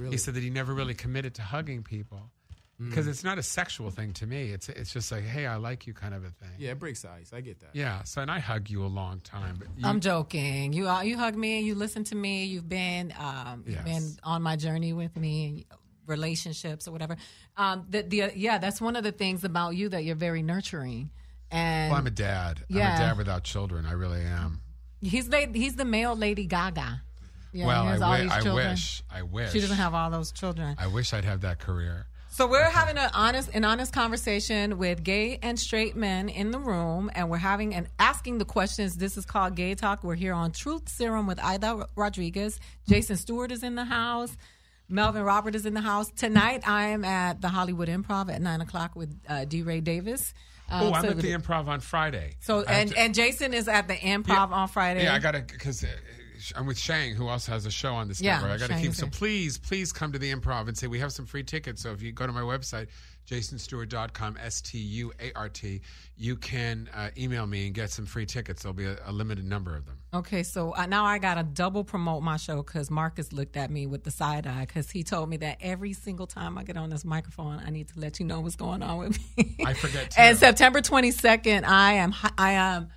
[0.09, 2.29] He said that he never really committed to hugging people
[2.79, 4.51] because it's not a sexual thing to me.
[4.51, 6.49] It's it's just like, "Hey, I like you," kind of a thing.
[6.59, 7.31] Yeah, it breaks the ice.
[7.33, 7.69] I get that.
[7.73, 8.03] Yeah.
[8.03, 10.73] So, and I hug you a long time, but you, I'm joking.
[10.73, 11.61] You uh, you hug me.
[11.61, 12.45] You listen to me.
[12.45, 13.83] You've been um, you've Yes.
[13.85, 15.65] been on my journey with me,
[16.05, 17.15] relationships or whatever.
[17.57, 21.09] Um, the, the yeah, that's one of the things about you that you're very nurturing.
[21.51, 22.59] And Well, I'm a dad.
[22.69, 22.95] I'm Yeah.
[22.95, 23.85] a dad without children.
[23.85, 24.61] I really am.
[25.01, 27.01] he's la- he's the male Lady Gaga.
[27.53, 29.01] Yeah, well, I, wi- I wish.
[29.09, 29.51] I wish.
[29.53, 30.75] She doesn't have all those children.
[30.77, 32.07] I wish I'd have that career.
[32.37, 36.59] So we're having an honest, an honest conversation with gay and straight men in the
[36.59, 38.95] room, and we're having and asking the questions.
[38.95, 40.03] This is called Gay Talk.
[40.03, 42.59] We're here on Truth Serum with Aida Rodriguez.
[42.87, 44.37] Jason Stuart is in the house.
[44.87, 46.61] Melvin Robert is in the house tonight.
[46.67, 49.63] I am at the Hollywood Improv at nine o'clock with uh, D.
[49.63, 50.35] Ray Davis.
[50.71, 52.35] oh, Um, I'm so at the Improv on Friday.
[52.41, 55.05] So and to- and Jason is at the Improv on Friday.
[55.05, 55.87] Yeah, I gotta because uh,
[56.55, 58.51] I'm with Shang, who also has a show on this Yeah, network.
[58.51, 58.93] I gotta keep.
[58.93, 61.81] So please, please come to the Improv and say we have some free tickets.
[61.81, 62.87] So if you go to my website,
[63.27, 65.81] jasonstuart.com, S T U A R T,
[66.15, 68.63] you can uh, email me and get some free tickets.
[68.63, 69.97] There'll be a, a limited number of them.
[70.13, 73.87] Okay, so uh, now I gotta double promote my show because Marcus looked at me
[73.87, 76.89] with the side eye because he told me that every single time I get on
[76.89, 79.55] this microphone, I need to let you know what's going on with me.
[79.65, 82.89] I forget and September twenty second, I am I am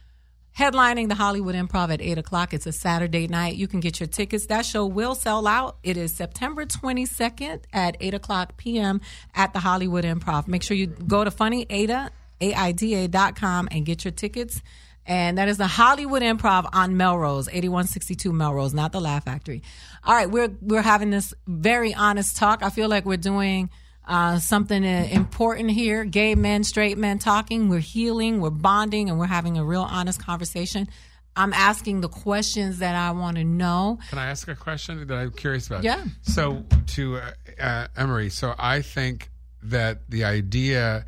[0.58, 2.52] headlining the Hollywood Improv at eight o'clock.
[2.52, 3.56] It's a Saturday night.
[3.56, 4.46] You can get your tickets.
[4.46, 5.78] That show will sell out.
[5.82, 9.00] It is September twenty second at eight o'clock p.m.
[9.34, 10.48] at the Hollywood Improv.
[10.48, 12.10] Make sure you go to Funny Aida
[12.40, 14.62] A-I-D-A dot com and get your tickets.
[15.06, 19.62] And that is the Hollywood Improv on Melrose, 8162 Melrose, not the Laugh Factory.
[20.04, 22.62] All right, we're we're having this very honest talk.
[22.62, 23.70] I feel like we're doing
[24.10, 26.04] uh, something uh, important here.
[26.04, 27.68] Gay men, straight men talking.
[27.68, 30.88] We're healing, we're bonding, and we're having a real honest conversation.
[31.36, 33.98] I'm asking the questions that I want to know.
[34.10, 35.84] Can I ask a question that I'm curious about?
[35.84, 36.04] Yeah.
[36.22, 39.30] So to uh, uh, Emery, so I think
[39.62, 41.04] that the idea,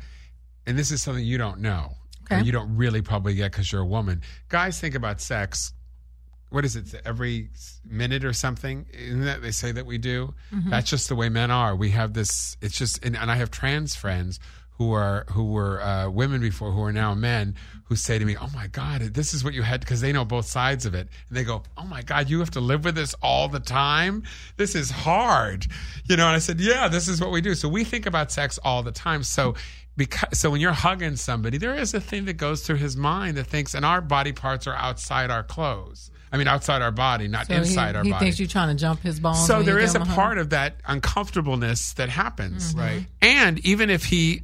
[0.65, 1.91] and this is something you don't know,
[2.31, 2.41] Okay.
[2.45, 4.21] you don't really probably get because you're a woman.
[4.47, 5.73] Guys think about sex.
[6.53, 6.93] What is it?
[7.03, 7.49] Every
[7.83, 8.85] minute or something?
[8.93, 10.35] Isn't that they say that we do?
[10.53, 10.69] Mhm.
[10.69, 11.75] That's just the way men are.
[11.75, 12.57] We have this.
[12.61, 14.39] It's just, and, and I have trans friends
[14.77, 17.55] who are who were uh, women before who are now men
[17.85, 20.25] who say to me, "Oh my God, this is what you had," because they know
[20.25, 22.93] both sides of it, and they go, "Oh my God, you have to live with
[22.95, 24.21] this all the time.
[24.57, 25.65] This is hard,"
[26.07, 26.27] you know.
[26.27, 28.83] And I said, "Yeah, this is what we do." So we think about sex all
[28.83, 29.23] the time.
[29.23, 29.55] So.
[29.95, 33.37] Because so when you're hugging somebody, there is a thing that goes through his mind
[33.37, 36.09] that thinks, and our body parts are outside our clothes.
[36.33, 38.25] I mean, outside our body, not So inside he, our he body.
[38.25, 39.45] thinks you're trying to jump his bones.
[39.45, 42.79] So when there you is a give him part of that uncomfortableness that happens, Mhm.
[42.79, 43.05] Right.
[43.21, 44.41] And even if he,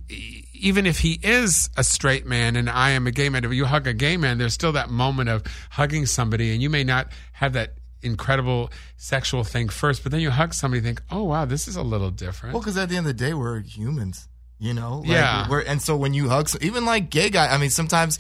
[0.54, 3.66] even if he is a straight man and I am a gay man, if you
[3.66, 7.08] hug a gay man, there's still that moment of hugging somebody, and you may not
[7.34, 11.46] have that incredible sexual thing first, but then you hug somebody, and think, oh wow,
[11.46, 12.54] this is a little different.
[12.54, 14.28] Well, because at the end of the day, we're humans,
[14.60, 15.00] you know.
[15.00, 15.50] Like, Yeah.
[15.50, 18.20] We're, and so when you hug, even like gay guy, I mean, sometimes,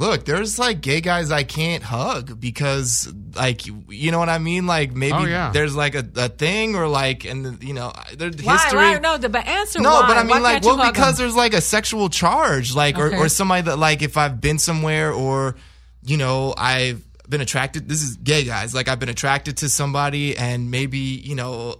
[0.00, 4.66] look, there's like gay guys I can't hug because, like, you know what I mean?
[4.66, 5.50] Like maybe Oh, yeah.
[5.52, 8.54] there's like a, a thing or like, and you know, there's Why?
[8.56, 8.78] history.
[8.78, 8.98] Why?
[8.98, 9.78] No, the but answer.
[9.80, 10.08] No, why?
[10.08, 11.24] but I mean, Why like, well, because him?
[11.24, 13.16] there's like a sexual charge, like, or, Okay.
[13.18, 15.56] or somebody that, like, if I've been somewhere or,
[16.02, 17.88] you know, I've been attracted.
[17.88, 18.74] This is gay guys.
[18.74, 21.76] Like, I've been attracted to somebody, and maybe, you know,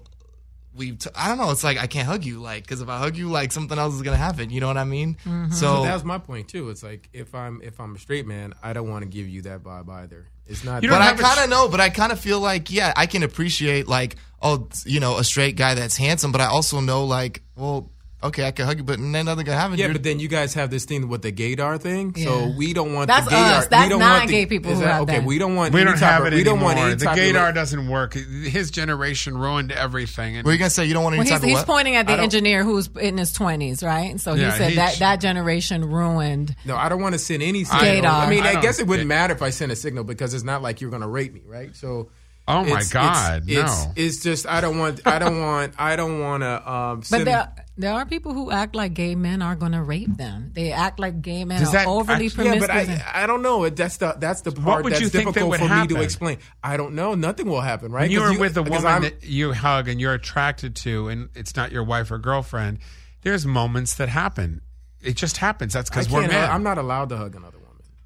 [0.81, 0.93] we.
[0.93, 1.51] T- I don't know.
[1.51, 3.94] It's like I can't hug you, like, because if I hug you, like, something else
[3.94, 4.51] is gonna happen.
[4.51, 5.16] You know what I mean?
[5.24, 5.52] Mm-hmm.
[5.52, 6.70] So that was my point too.
[6.70, 9.43] It's like if I'm if I'm a straight man, I don't want to give you
[9.43, 10.27] that vibe either.
[10.47, 10.82] It's not.
[10.82, 13.86] but I kind of know, but I kind of feel like, yeah, I can appreciate
[13.86, 17.93] like, oh, you know, a straight guy that's handsome, but I also know like, well,
[18.22, 19.78] okay, I can hug you, but then nothing can happen.
[19.78, 22.14] Yeah, You're- but then you guys have this thing with the gaydar thing.
[22.16, 22.56] So Yeah.
[22.56, 23.59] we don't want That's the gaydar.
[23.59, 23.66] us.
[23.68, 25.24] That's we don't want non-gay people is who that- have okay, that.
[25.24, 25.72] we don't want.
[25.72, 26.74] we any don't type have of, it We don't anymore.
[26.74, 28.14] want any the type gaydar doesn't work.
[28.14, 30.36] His generation ruined everything.
[30.36, 31.66] And Were you gonna say you don't want any Well, he's, type of he's what?
[31.66, 34.20] pointing at the engineer who's in his twenties, right?
[34.20, 36.55] So he Yeah, said he- that that generation ruined.
[36.64, 38.10] No, I don't want to send any I- signal.
[38.12, 38.26] Gaydar.
[38.26, 40.34] I mean, I I, don't- guess it wouldn't matter if I sent a signal because
[40.34, 41.74] it's not like you're going to rape me, right?
[41.74, 42.10] So.
[42.48, 43.92] Oh, my it's- it's- God, It's, no.
[43.94, 47.48] it's just I don't want I don't want I don't want to um send there
[47.81, 50.51] there are people who act like gay men are going to rape them.
[50.55, 52.98] They act like gay men Does are that overly actually- yeah, promiscuous.
[52.98, 53.69] but I, I don't know.
[53.69, 56.39] That's the that's the part that's you think that difficult would for me to explain.
[56.62, 57.15] I don't know.
[57.15, 58.02] Nothing will happen, right?
[58.02, 60.77] When you 'Cause are with a because woman I'm- that you hug and you're attracted
[60.77, 62.78] to, and it's not your wife or girlfriend,
[63.23, 64.61] there's moments that happen.
[65.02, 65.73] It just happens.
[65.73, 66.51] That's because we're men.
[66.51, 67.59] I'm not allowed to hug another woman.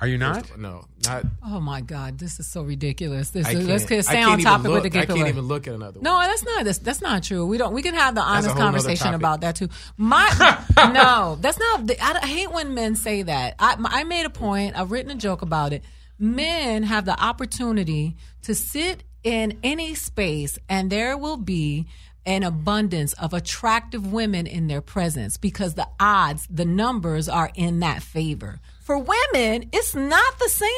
[0.05, 0.51] Are you not?
[0.51, 1.25] All, No, not.
[1.47, 3.31] oh my God, this is so ridiculous.
[3.31, 5.29] This is, let's can't- get I stay on even topic look- with the I can't
[5.29, 7.47] even look at another No, that's not that's, that's not true.
[7.47, 7.73] We don't.
[7.73, 9.71] We can have the honest conversation about that too.
[9.97, 10.29] My
[10.93, 11.91] no, that's not.
[12.03, 13.55] I, I hate when men say that.
[13.59, 14.79] I I made a point.
[14.79, 15.83] I've written a joke about it.
[16.19, 21.87] Men have the opportunity to sit in any space, and there will be
[22.27, 27.81] an abundance of attractive women in their presence because the odds, the numbers are in
[27.81, 28.61] that favor.
[28.85, 30.69] For women, it's not the same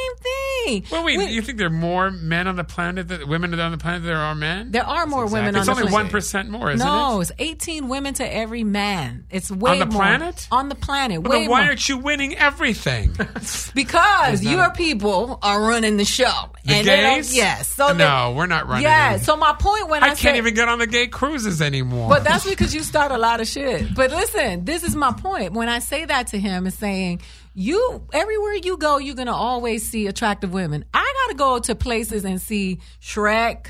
[0.64, 0.84] thing.
[0.92, 3.72] Well, wait, We- you think there are more men on the planet, that women on
[3.72, 4.70] the planet than there are men?
[4.70, 5.86] There are more women It's on the planet.
[5.88, 6.08] It's only
[6.44, 7.14] 1% more, isn't no, it?
[7.14, 9.24] No, it's 18 women to every man.
[9.28, 10.02] It's way on the more.
[10.02, 10.46] planet?
[10.52, 11.20] On the planet.
[11.22, 11.68] Well, way then why more.
[11.70, 13.12] aren't you winning everything?
[13.74, 16.32] Because your a- people are running the show.
[16.64, 17.34] The and gays?
[17.36, 17.68] Yes.
[17.68, 18.84] So no, they- we're not running.
[18.84, 19.12] Yeah.
[19.14, 21.60] any- So my point when I, I can't said, even get on the gay cruises
[21.60, 22.08] anymore.
[22.08, 23.94] But that's because you start a lot of shit.
[23.94, 25.52] But listen, this is my point.
[25.52, 27.20] When I say that to him, is saying
[27.58, 30.84] you everywhere you go, you're gonna always see attractive women.
[30.92, 33.68] I gotta go to places and see Shrek,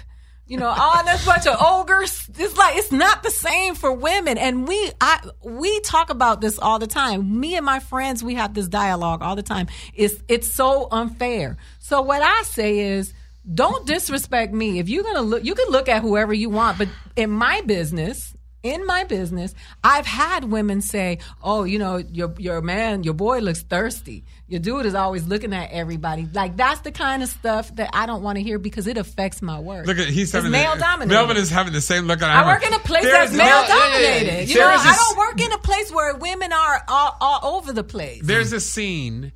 [0.49, 2.29] You know, all this bunch of ogres.
[2.37, 4.39] It's like it's not the same for women.
[4.39, 7.39] And we I we talk about this all the time.
[7.41, 9.69] Me and my friends, we have this dialogue all the time.
[9.95, 11.57] It's it's so unfair.
[11.79, 13.15] So what I say is
[13.55, 14.81] don't disrespect me.
[14.81, 18.36] If you're gonna look you can look at whoever you want, but in my business,
[18.67, 23.39] in my business, I've had women say, "Oh, you know, your your man, your boy
[23.39, 24.25] looks thirsty.
[24.49, 28.07] Your dude is always looking at everybody." Like that's the kind of stuff that I
[28.07, 29.87] don't want to hear because it affects my work.
[29.87, 31.15] Look at he's having male the, dominated.
[31.15, 32.23] Melvin is having the same look.
[32.23, 34.49] on I work in a place that's male dominated.
[34.49, 37.73] You know, There's I don't work in a place where women are all, all over
[37.73, 38.23] the place.
[38.25, 39.33] There's a scene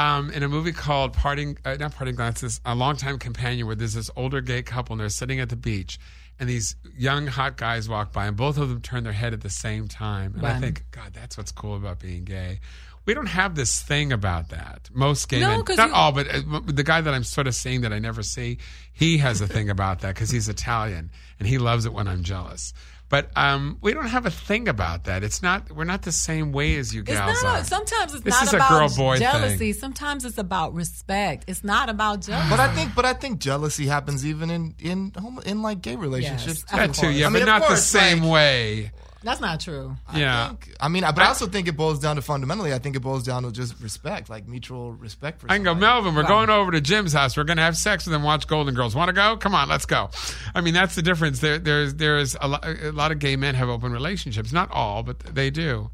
[0.00, 3.94] um, in a movie called Parting, uh, not Parting Glances, A Longtime Companion, where there's
[3.94, 5.98] this older gay couple and they're sitting at the beach,
[6.40, 9.42] and these young hot guys walk by, and both of them turn their head at
[9.42, 10.34] the same time.
[10.36, 12.60] And I think, God, that's what's cool about being gay.
[13.06, 14.88] We don't have this thing about that.
[14.92, 17.54] Most gay No, men, not you- all, but uh, the guy that I'm sort of
[17.54, 18.58] seeing that I never see,
[18.92, 22.22] he has a thing about that because he's Italian and he loves it when I'm
[22.22, 22.72] jealous.
[23.10, 25.24] But um, we don't have a thing about that.
[25.24, 25.70] It's not.
[25.72, 27.18] We're not the same way as you guys.
[27.28, 27.60] It's not.
[27.60, 27.64] are.
[27.64, 29.56] Sometimes it's This not is a about girl-boy jealousy.
[29.58, 29.72] thing.
[29.74, 31.44] Sometimes it's about respect.
[31.48, 32.48] It's not about jealousy.
[32.48, 35.96] But I think, but I think jealousy happens even in in home, in like gay
[35.96, 36.64] relationships.
[36.70, 38.92] Yes, That too, yeah, I mean, but of not the same like- way.
[39.22, 39.96] That's not true.
[40.14, 40.54] Yeah.
[40.80, 42.72] I mean, but I also think it boils down to fundamentally.
[42.72, 45.50] I think it boils down to just respect, like mutual respect for.
[45.50, 47.36] I can go, Melvin, we're going over to Jim's house.
[47.36, 48.94] We're going to have sex with him, watch Golden Girls.
[48.94, 49.36] Want to go?
[49.36, 50.08] Come on, let's go.
[50.54, 51.40] I mean, that's the difference.
[51.40, 54.52] There, there's, there's a lot, a lot of gay men have open relationships.
[54.52, 55.90] Not all, but they do.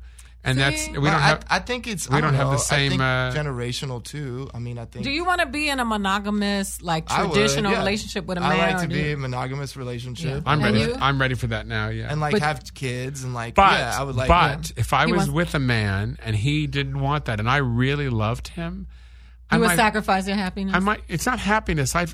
[0.47, 2.09] And that's, we But don't have, I think it's.
[2.09, 4.49] we I don't have the same, I think uh, generational too.
[4.55, 5.05] I mean, I think.
[5.05, 7.79] Do you want to be in a monogamous, like I would, traditional yeah.
[7.79, 8.53] relationship with a man?
[8.53, 10.45] I like to be in a monogamous relationship.
[10.47, 10.79] I'm ready.
[10.81, 10.95] you?
[11.01, 11.89] I'm ready for that now.
[11.89, 12.11] Yeah.
[12.11, 14.29] and like But- have kids and like But, yeah, I would like.
[14.29, 14.81] but yeah.
[14.81, 17.57] if I He was wants- with a man and he didn't want that and I
[17.57, 18.87] really loved him,
[19.51, 20.75] I You would might, sacrifice your happiness.
[20.75, 21.95] I might, it's not happiness.
[21.97, 22.07] I,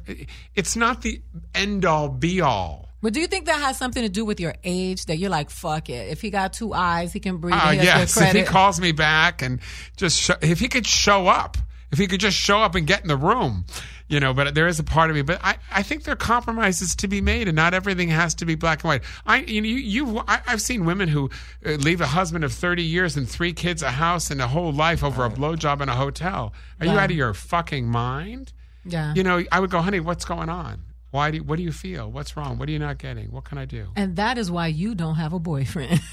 [0.54, 1.20] it's not the
[1.54, 2.88] end all be all.
[3.02, 5.06] But do you think that has something to do with your age?
[5.06, 6.08] That you're like, fuck it.
[6.08, 7.58] If he got two eyes, he can breathe.
[7.60, 9.60] Uh, yes, if he calls me back and
[9.96, 11.56] just show, if he could show up,
[11.90, 13.66] if he could just show up and get in the room,
[14.08, 14.32] you know.
[14.32, 15.22] But there is a part of me.
[15.22, 18.46] But I, I think there are compromises to be made, and not everything has to
[18.46, 19.02] be black and white.
[19.26, 21.28] I, you, know, you, I, I've seen women who
[21.66, 24.72] uh, leave a husband of thirty years and three kids, a house, and a whole
[24.72, 26.52] life over a blowjob in a hotel.
[26.80, 28.52] Are you out of your fucking mind?
[28.84, 29.14] yeah.
[29.14, 30.80] You know, I would go, honey, what's going on?
[31.12, 31.42] Why do?
[31.44, 32.10] What do you feel?
[32.10, 32.58] What's wrong?
[32.58, 33.30] What are you not getting?
[33.30, 33.86] What can I do?
[33.94, 36.00] and that is why you don't have a boyfriend.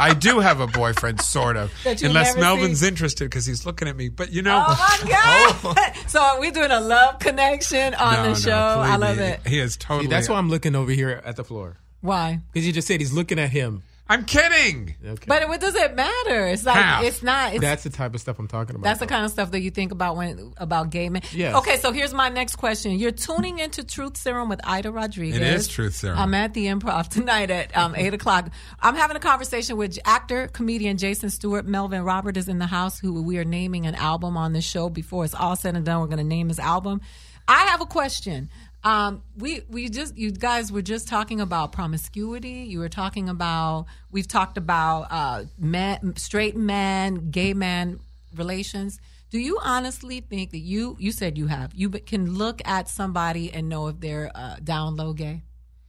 [0.00, 1.72] I do have a boyfriend, sort of,
[2.02, 2.88] unless Melvin's see.
[2.88, 4.08] interested because he's looking at me.
[4.10, 5.10] But you know, oh my
[5.74, 5.76] god!
[5.96, 6.02] Oh.
[6.06, 8.52] so are we doing a love connection on No, the no, show?
[8.52, 9.46] I love me, it.
[9.46, 10.04] He is totally.
[10.04, 12.40] See, that's why I'm looking over here at the floor Why?
[12.52, 13.82] because you just said he's looking at him.
[14.10, 14.94] I'm kidding.
[15.04, 16.46] Okay, But what does it matter?
[16.46, 17.02] It's like How?
[17.02, 17.52] it's not.
[17.52, 18.84] It's, that's the type of stuff I'm talking about.
[18.84, 21.22] That's the kind of stuff that you think about when about gay men.
[21.32, 21.54] Yes.
[21.56, 22.92] Okay, so here's my next question.
[22.98, 25.36] You're tuning into Truth Serum with Aida Rodriguez.
[25.36, 26.18] It is Truth Serum.
[26.18, 28.50] I'm at the Improv tonight at um, eight o'clock.
[28.80, 31.66] I'm having a conversation with actor comedian Jason Stuart.
[31.66, 32.98] Melvin Robert is in the house.
[32.98, 34.88] Who we are naming an album on this show.
[34.88, 37.02] Before it's all said and done, we're going to name his album.
[37.46, 38.50] I have a question.
[38.84, 42.66] Um, we we just you guys were just talking about promiscuity.
[42.68, 47.98] You were talking about we've talked about uh, men, straight men, gay men
[48.36, 49.00] relations.
[49.30, 53.52] Do you honestly think that you you said you have you can look at somebody
[53.52, 55.42] and know if they're uh, down low gay?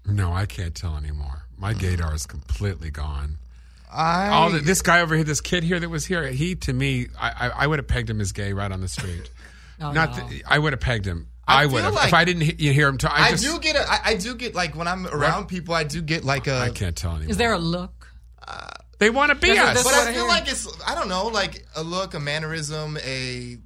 [0.06, 1.44] No, I can't tell anymore.
[1.58, 3.38] My gaydar is completely gone.
[3.92, 6.74] I All the, this guy over here, this kid here that was here, he to
[6.74, 9.30] me, I, I, I would have pegged him as gay right on the street.
[9.82, 10.28] Oh, Not, no.
[10.28, 11.29] the, I would have pegged him.
[11.50, 13.14] I I, would have like- if I didn't he- hear him talk.
[13.18, 15.74] I, I just, do get a, I, I do get like when I'm around people,
[15.74, 16.58] I do get like a.
[16.60, 17.32] I can't tell anymore.
[17.32, 18.08] Is there a look?
[19.00, 19.84] They want to be That's- us.
[19.84, 20.28] that's But I I feel hear.
[20.30, 23.58] like it's I don't know, like a look, a mannerism, a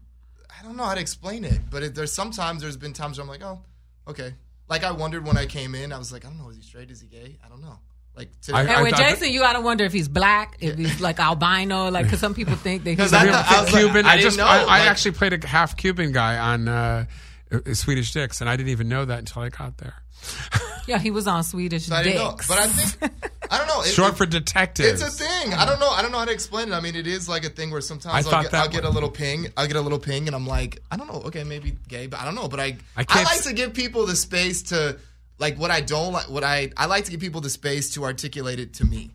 [0.60, 1.60] I don't know how to explain it.
[1.72, 3.60] But it, there's sometimes there's been times where I'm like, oh,
[4.08, 4.36] okay.
[4.70, 6.62] Like I wondered when I came in, I was like, I don't know, is he
[6.62, 6.92] straight?
[6.92, 7.38] Is he gay?
[7.44, 7.80] I don't know.
[8.16, 11.02] Like today, I- And with thought- Jason, you gotta wonder if he's black, if he's
[11.02, 13.00] like albino, like because some people think that he's.
[13.00, 14.06] 'Cause I real I was like, Cuban.
[14.06, 16.72] I I, just know, I, I like- actually played a half Cuban guy on uh,
[16.72, 17.06] uh,
[17.54, 19.96] Uh, Swedish Dicks, and I didn't even know that until I got there.
[20.88, 22.32] yeah, he was on Swedish so I didn't know.
[22.32, 22.48] dicks.
[22.48, 23.14] But I think
[23.52, 23.82] I don't know.
[23.84, 24.86] It, Short it- for detective.
[24.86, 25.54] It's a thing.
[25.54, 25.90] I don't know.
[25.90, 26.74] I don't know how to explain it.
[26.74, 28.90] I mean, it is like a thing where sometimes I I'll, get, I'll get a
[28.90, 29.48] little ping.
[29.58, 31.22] I'll get a little ping, and I'm like, I don't know.
[31.26, 32.48] Okay, maybe gay, but I don't know.
[32.48, 34.98] But I, I I, like s- to give people the space to
[35.40, 36.30] like what I don't like.
[36.30, 39.12] What I I like to give people the space to articulate it to me.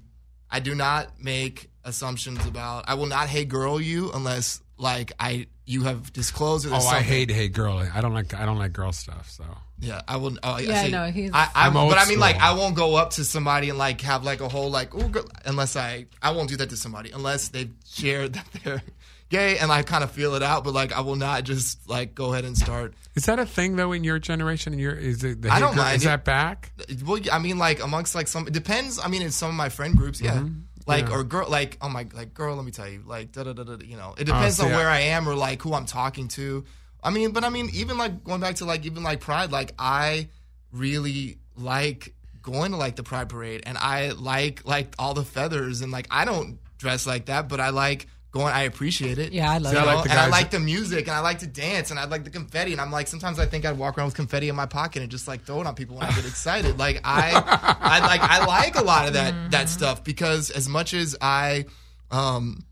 [0.51, 2.85] I do not make assumptions about.
[2.87, 6.65] I will not hey girl you unless like I you have disclosed.
[6.67, 7.05] Or Oh, there's I something.
[7.09, 7.79] hate hey girl.
[7.93, 9.29] I don't like I don't like girl stuff.
[9.31, 9.45] So
[9.79, 10.37] Yeah, I will.
[10.43, 12.37] Oh, Yeah, I see, know, he's- I, I, I'm old but I mean, like.
[12.37, 15.25] I won't go up to somebody and like have like a whole like, ooh, girl,
[15.45, 18.83] unless I, I won't do that to somebody unless they've shared that they're
[19.29, 22.15] gay and I kind of feel it out, but like I will not just like
[22.15, 22.95] go ahead and start.
[23.15, 24.73] Is that a thing though in your generation?
[24.73, 25.43] In your is it?
[25.43, 26.07] The I don't girl- mind Is it.
[26.09, 26.73] that back?
[27.05, 28.99] Well, I mean, like amongst like some, it depends.
[28.99, 30.37] I mean, in some of my friend groups, yeah.
[30.37, 30.61] Mm-hmm.
[30.89, 31.09] Like.
[31.09, 31.15] Yeah.
[31.17, 32.57] or girl, like oh my, like girl.
[32.57, 33.77] Let me tell you, like da da da da.
[33.85, 35.75] You know, it oh, depends Oh, see, on where I- I am or like who
[35.75, 36.65] I'm talking to.
[37.03, 39.73] I mean, but I mean, even like going back to like even like Pride, like
[39.79, 40.29] I
[40.73, 45.81] really like going to like the Pride parade, and I like like all the feathers,
[45.81, 48.53] and like I don't dress like that, but I like going.
[48.53, 49.33] I appreciate it.
[49.33, 49.83] Yeah, I love You it.
[49.83, 52.25] I like and I like the music, and I like to dance, and I like
[52.25, 54.67] the confetti, and I'm like sometimes I think I'd walk around with confetti in my
[54.67, 56.79] pocket and just like throw it on people when I get excited.
[56.79, 57.33] Like I,
[57.81, 59.51] I like I like a lot of that Mm-hmm.
[59.51, 61.67] that stuff because as much as I,
[62.11, 62.65] um,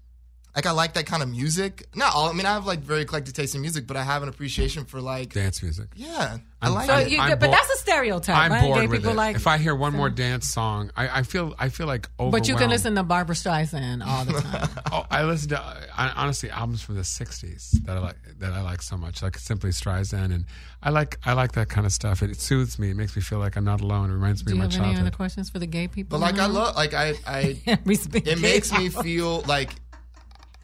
[0.54, 1.86] like I like that kind of music.
[1.94, 2.30] Not all.
[2.30, 4.84] I mean, I have like very eclectic taste in music, but I have an appreciation
[4.86, 5.88] for like Dance music.
[5.96, 6.38] yeah.
[6.66, 7.10] I like So it.
[7.10, 8.62] you, I'm but bored- that's a stereotype, I'm right?
[8.62, 9.16] bored Gay with people it.
[9.16, 9.36] like.
[9.36, 12.32] if I hear one more dance song, I, I feel I feel like overwhelmed.
[12.32, 14.68] but you can listen to Barbra Streisand all the time.
[14.92, 15.60] Oh, I listen to
[15.96, 19.36] I, honestly albums from the '60s that I like that I like so much, like
[19.38, 20.44] Simply Streisand, and
[20.82, 22.22] I like I like that kind of stuff.
[22.22, 22.90] It, soothes me.
[22.90, 24.10] It makes me feel like I'm not alone.
[24.10, 26.18] It reminds me Do you of my have any other questions for the gay people?
[26.18, 29.70] But like I love like I I it makes me feel like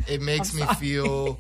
[0.09, 1.39] it makes me feel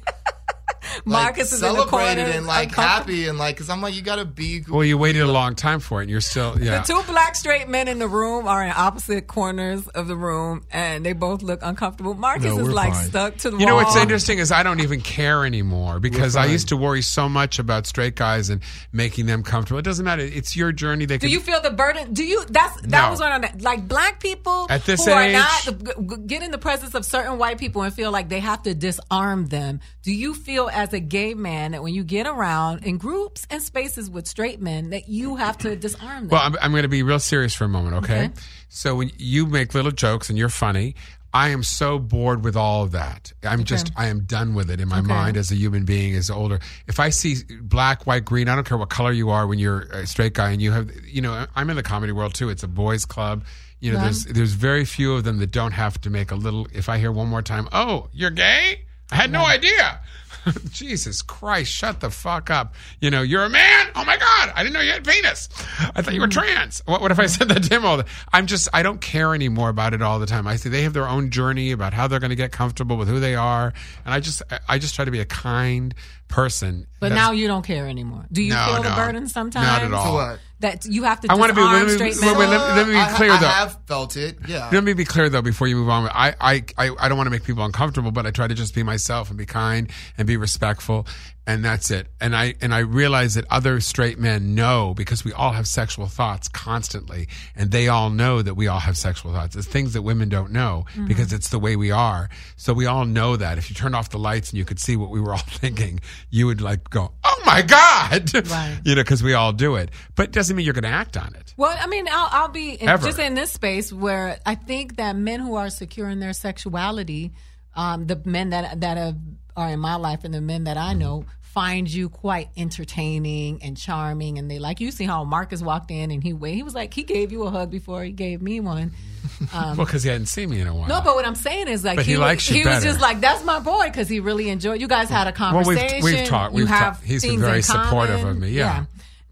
[1.04, 3.94] like Marcus is in the celebrated corner, and like happy and like because I'm like
[3.94, 6.56] you gotta be who Well, you waited a long time for it, and you're still
[6.60, 6.82] yeah.
[6.82, 10.64] The two black straight men in the room are in opposite corners of the room,
[10.72, 12.14] and they both look uncomfortable.
[12.14, 13.04] Marcus No, is like fine.
[13.06, 16.46] stuck to the You know what's interesting is I don't even care anymore because I
[16.46, 18.60] used to worry so much about straight guys and
[18.92, 19.78] making them comfortable.
[19.78, 20.22] It doesn't matter.
[20.22, 21.04] It's your journey.
[21.06, 22.12] They Do can, you feel the burden?
[22.12, 22.44] Do you?
[22.48, 23.10] That's that No.
[23.10, 23.62] was one on that.
[23.62, 26.94] Like black people At this who age- are not g- g- get in the presence
[26.94, 29.80] of certain white people and feel like they have to disarm them.
[30.02, 33.62] Do you feel as a gay man that when you get around in groups and
[33.62, 36.28] spaces with straight men that you have to disarm them?
[36.28, 38.24] Well, I'm, I'm going to be real serious for a moment, okay?
[38.26, 38.30] Okay.
[38.68, 40.94] So when you make little jokes and you're funny,
[41.34, 43.32] I am so bored with all of that.
[43.42, 46.28] I'm just, I am done with it in my mind as a human being, as
[46.28, 46.60] older.
[46.86, 49.80] If I see black, white, green, I don't care what color you are when you're
[49.92, 52.50] a straight guy and you have, you know, I'm in the comedy world too.
[52.50, 53.44] It's a boys' club.
[53.80, 54.04] You know, Yeah.
[54.04, 56.68] there's there's very few of them that don't have to make a little.
[56.72, 60.00] If I hear one more time, oh, you're gay, I had no idea.
[60.70, 62.74] Jesus Christ, shut the fuck up.
[63.00, 63.86] You know, you're a man?
[63.94, 65.48] Oh my God, I didn't know you had a penis.
[65.94, 66.32] I thought you were hmm.
[66.32, 66.82] trans.
[66.86, 69.34] What, what if I said that to him all the I'm just, I don't care
[69.34, 70.46] anymore about it all the time.
[70.46, 73.08] I see they have their own journey about how they're going to get comfortable with
[73.08, 73.72] who they are.
[74.04, 75.94] And I just, I- I just try to be a kind
[76.28, 76.86] person.
[77.02, 78.24] But That's- now you don't care anymore.
[78.30, 79.66] Do you No, feel the burden sometimes?
[79.66, 80.06] not at all.
[80.06, 80.38] To what?
[80.60, 82.92] That you have to I wanna be- let me- straight wait, wait, let- let me
[82.92, 83.48] be I, clear, I though.
[83.48, 84.38] have felt it.
[84.46, 84.68] Yeah.
[84.72, 86.08] Let me be clear though before you move on.
[86.14, 88.72] I, I, I, I don't want to make people uncomfortable, but I try to just
[88.72, 91.06] be myself and be kind and be respectful.
[91.44, 92.06] And that's it.
[92.20, 96.06] And I, and I realize that other straight men know because we all have sexual
[96.06, 99.56] thoughts constantly and they all know that we all have sexual thoughts.
[99.56, 101.06] It's things that women don't know Mm-hmm.
[101.08, 102.28] because it's the way we are.
[102.56, 104.94] So we all know that if you turned off the lights and you could see
[104.96, 105.98] what we were all thinking,
[106.30, 108.30] you would like go, Oh my God.
[108.48, 108.78] Right.
[108.84, 111.16] you know, cause we all do it, but it doesn't mean you're going to act
[111.16, 111.54] on it.
[111.56, 115.16] Well, I mean, I'll, I'll be in, just in this space where I think that
[115.16, 117.32] men who are secure in their sexuality,
[117.74, 119.16] um, the men that that have,
[119.56, 120.98] are in my life and the men that I mm-hmm.
[120.98, 124.90] know, find you quite entertaining and charming, and they like you.
[124.90, 126.54] See how Marcus walked in and he wait.
[126.54, 128.90] He was like he gave you a hug before he gave me one.
[128.90, 129.56] Mm-hmm.
[129.56, 130.88] Um, well, cause he hadn't seen me in a while.
[130.88, 133.00] No, but what I'm saying is like But he was- likes you he was just
[133.00, 134.80] like that's my boy because he really enjoyed.
[134.80, 136.20] You guys had a conversation Well, we've- conversation.
[136.20, 137.04] we've talked- we've talked.
[137.04, 138.86] He's been very supportive of me, yeah.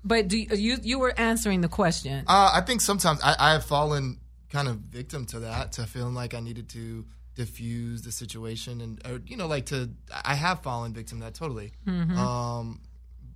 [0.04, 2.24] But do you, you you were answering the question?
[2.26, 4.18] Uh, I think sometimes I, I have fallen
[4.50, 7.04] kind of victim to that, to feeling like I needed to
[7.42, 9.90] diffuse the situation, and or you know, like to
[10.32, 11.72] I have fallen victim to that totally.
[11.86, 12.16] Mm-hmm.
[12.18, 12.80] Um,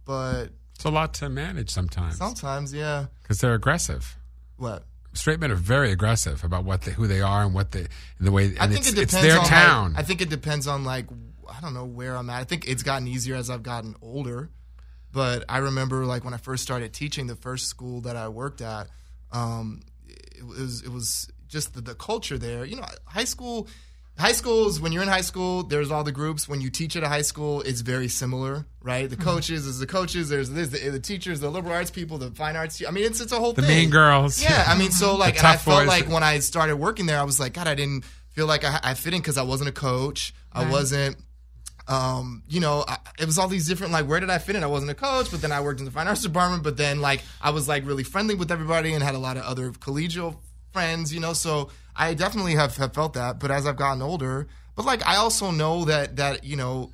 [0.05, 3.07] but It's a lot to manage sometimes sometimes, yeah.
[3.23, 4.17] because they're aggressive.
[4.57, 4.85] What?
[5.15, 7.87] Straight men are very aggressive about what they, who they are and what they
[8.21, 8.47] the way.
[8.47, 9.95] And I think it's, it depends it's their on, like- town.
[9.97, 11.07] I think it depends on like
[11.55, 12.41] I don't know where I'm at.
[12.41, 14.51] I think it's gotten easier as I've gotten older.
[15.13, 18.61] But I remember like when I first started teaching, the first school that I worked
[18.61, 18.89] at,
[19.31, 22.65] um, it was it was just the, the culture there.
[22.65, 23.69] You know, high school.
[24.17, 26.49] High schools, when you're in high school, there's all the groups.
[26.49, 29.07] When you teach at a high school, it's very similar, right?
[29.11, 29.19] Mm-hmm.
[29.19, 30.29] The coaches is the coaches.
[30.29, 32.81] There's this, the, the teachers, the liberal arts people, the fine arts.
[32.87, 33.63] I mean, it's it's a whole thing.
[33.63, 33.79] the thing.
[33.83, 34.41] mean girls.
[34.41, 35.89] Yeah, I mean, so like, and I felt boys.
[35.89, 38.79] like when I started working there, I was like, God, I didn't feel like I,
[38.83, 40.33] I fit in because I wasn't a coach.
[40.53, 41.17] I wasn't,
[41.89, 44.63] um, you know, I, it was all these different like, where did I fit in?
[44.63, 46.63] I wasn't a coach, but then I worked in the fine arts department.
[46.63, 49.43] But then like, I was like really friendly with everybody and had a lot of
[49.43, 50.37] other collegial
[50.73, 51.33] friends, you know.
[51.33, 53.39] So I definitely have, have felt that.
[53.39, 56.93] But as I've gotten older, but like, I also know that that you know.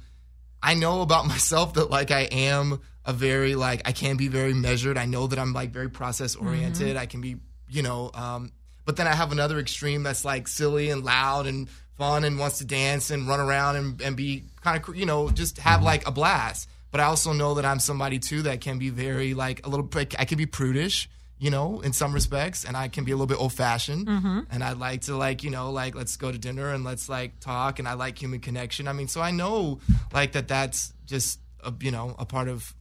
[0.63, 4.53] I know about myself that like I am a very like I can be very
[4.53, 4.99] measured.
[4.99, 6.99] I know that I'm like very process oriented.
[6.99, 7.37] I can be,
[7.69, 8.53] you know, um
[8.85, 12.59] but then I have another extreme that's like silly and loud and fun and wants
[12.59, 16.07] to dance and run around and, and be kind of you know just have like
[16.07, 16.69] a blast.
[16.91, 19.89] But I also know that I'm somebody too that can be very like a little.
[20.19, 21.09] I can be prudish,
[21.41, 24.07] you know, in some respects, and I can be a little bit old fashioned.
[24.07, 24.47] Mhm.
[24.51, 27.41] And I like to like you know like let's go to dinner and let's like
[27.41, 27.79] talk.
[27.79, 28.87] And I like human connection.
[28.87, 29.81] I mean, so I know
[30.13, 32.75] like that that's just a, you know a part of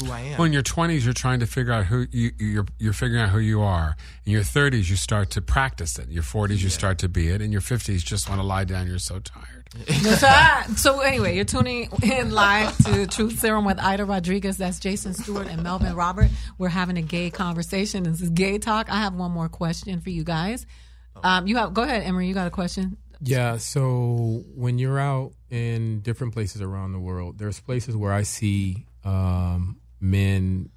[0.00, 0.38] who I am.
[0.38, 2.66] Well, in your twenties, you're trying to figure out who you, you're.
[2.78, 3.96] You're figuring out who you are.
[4.24, 6.06] In your thirties, you start to practice it.
[6.08, 7.40] In your forties, you start to be it.
[7.40, 8.86] In your fifties, just want to lie down.
[8.86, 9.57] You're so tired.
[10.76, 14.56] So anyway, you're tuning in live to Truth Serum with Aida Rodriguez.
[14.56, 16.30] That's Jason Stuart and Melvin Robert.
[16.56, 18.04] We're having a gay conversation.
[18.04, 18.90] This is gay talk.
[18.90, 20.66] I have one more question for you guys.
[21.22, 22.28] Um, you have go ahead, Emery.
[22.28, 22.96] You got a question?
[23.20, 28.22] Yeah, so when you're out in different places around the world, there's places where I
[28.22, 30.70] see um, men,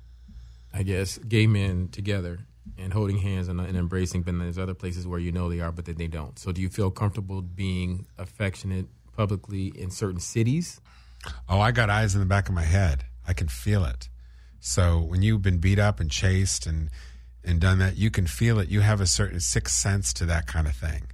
[0.73, 2.39] I guess, gay men together
[2.77, 5.71] and holding hands and, and embracing, but there's other places where you know they are,
[5.71, 6.37] but that they don't.
[6.37, 10.79] So do you feel comfortable being affectionate publicly in certain cities?
[11.47, 13.05] Oh, I got eyes in the back of my head.
[13.27, 14.09] I can feel it.
[14.59, 16.89] So when you've been beat up and chased and
[17.43, 18.69] and done that, you can feel it.
[18.69, 21.07] You have a certain sixth sense to that kind of thing.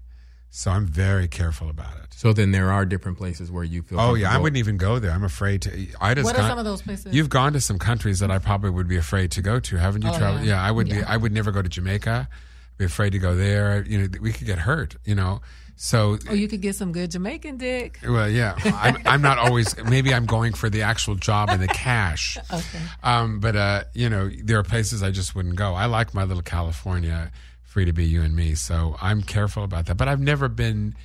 [0.49, 2.13] So I'm very careful about it.
[2.15, 3.99] So then there are different places where you feel.
[3.99, 5.11] Oh yeah, I wouldn't even go there.
[5.11, 5.69] I'm afraid to.
[6.01, 7.13] Aida's What are some of those places?
[7.13, 10.01] You've gone to some countries that I probably would be afraid to go to, haven't
[10.03, 10.09] you?
[10.09, 10.43] Oh, traveled?
[10.45, 10.53] yeah.
[10.55, 10.63] Yeah.
[10.63, 10.87] I would.
[10.89, 11.05] Be, Yeah.
[11.07, 12.27] I would never go to Jamaica.
[12.77, 13.83] Be afraid to go there.
[13.85, 14.95] You know, we could get hurt.
[15.05, 15.41] You know,
[15.75, 17.99] so Or you could get some good Jamaican dick.
[18.03, 19.77] well, yeah, I'm, I'm not always.
[19.83, 22.37] Maybe I'm going for the actual job and the cash.
[22.51, 22.79] Okay.
[23.03, 25.75] Um, but uh, you know, there are places I just wouldn't go.
[25.75, 27.31] I like my little California,
[27.68, 28.56] free to be you and me.
[28.56, 29.98] So I'm careful about that.
[29.98, 30.95] But I've never been.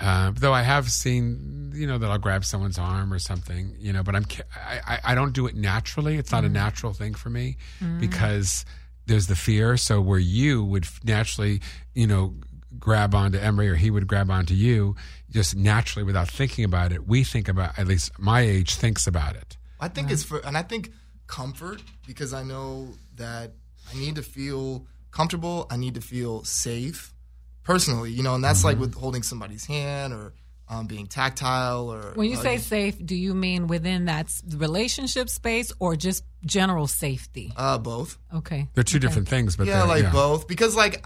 [0.00, 3.92] Uh, though I have seen, you know, that I'll grab someone's arm or something, you
[3.92, 4.24] know, but I'm,
[4.56, 6.16] I, I, I don't do it naturally.
[6.16, 8.00] It's not a natural thing for me Mm.
[8.00, 8.64] because
[9.06, 9.76] there's the fear.
[9.76, 11.60] So where you would naturally,
[11.94, 12.34] you know,
[12.76, 14.96] grab onto Emery or he would grab onto you
[15.30, 19.36] just naturally without thinking about it, we think about, at least my age thinks about
[19.36, 19.56] it.
[19.78, 20.90] I think it's for, and I think
[21.28, 23.52] comfort because I know that
[23.92, 25.66] I need to feel comfortable.
[25.70, 27.14] I need to feel safe
[27.62, 30.34] personally, you know, and that's like with holding somebody's hand or
[30.68, 32.12] um, being tactile or.
[32.14, 37.52] When you say safe, do you mean within that relationship space or just general safety?
[37.56, 38.18] Uh, both.
[38.34, 38.68] Okay.
[38.74, 40.12] They're two different things, but yeah, like yeah.
[40.12, 41.04] both because like,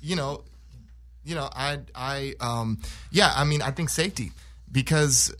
[0.00, 0.44] you know,
[1.22, 2.78] you know, I I um
[3.10, 4.32] yeah, I mean, I think safety
[4.72, 5.34] because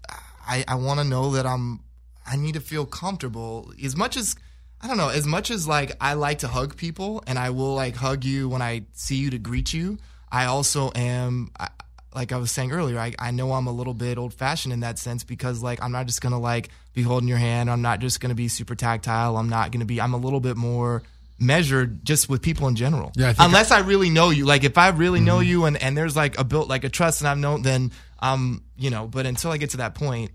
[0.47, 1.81] I I want to know that I'm
[2.27, 4.37] I need to feel comfortable as much as
[4.81, 7.75] I don't know as much as like I like to hug people and I will
[7.75, 9.99] like hug you when I see you to greet you.
[10.31, 11.51] I also am.
[11.59, 11.69] I,
[12.15, 14.81] like I was saying earlier, I, I know I'm a little bit old fashioned in
[14.81, 17.71] that sense because like I'm not just gonna like be holding your hand.
[17.71, 19.37] I'm not just gonna be super tactile.
[19.37, 20.01] I'm not gonna be.
[20.01, 21.03] I'm a little bit more
[21.39, 23.13] measured just with people in general.
[23.15, 24.45] Yeah, I think- Unless I really know you.
[24.47, 27.21] Like if I really know you and and there's like a built like a trust
[27.21, 29.07] and I've known then um you know.
[29.07, 30.31] But until I get to that point,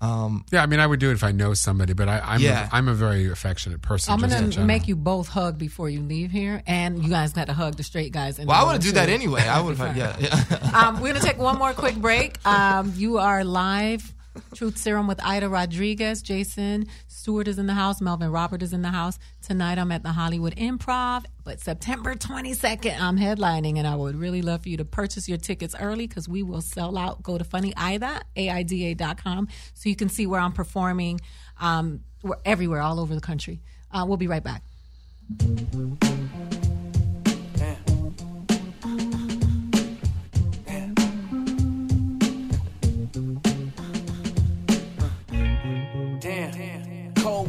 [0.00, 2.40] um Yeah, I mean, I would do it if I know somebody, but I, I'm
[2.40, 2.68] Yeah.
[2.70, 4.12] a, I'm a very affectionate person.
[4.14, 7.52] I'm gonna make you both hug before you leave here, and you guys got to
[7.52, 8.38] hug the straight guys.
[8.38, 9.42] In well, I the would do that anyway.
[9.42, 10.16] I would have yeah.
[10.20, 10.70] yeah.
[10.74, 12.44] um, we're gonna take one more quick break.
[12.46, 14.14] Um, you are live.
[14.54, 16.22] Truth Serum with Aida Rodriguez.
[16.22, 18.00] Jason Stuart is in the house.
[18.00, 19.18] Melvin Robert is in the house.
[19.42, 24.42] Tonight I'm at the Hollywood Improv, but September 22nd I'm headlining, and I would really
[24.42, 27.22] love for you to purchase your tickets early because we will sell out.
[27.22, 31.20] Go to Funny Aida, so you can see where I'm performing
[31.60, 32.00] um,
[32.44, 33.60] everywhere, all over the country.
[33.90, 34.62] Uh, we'll be right back.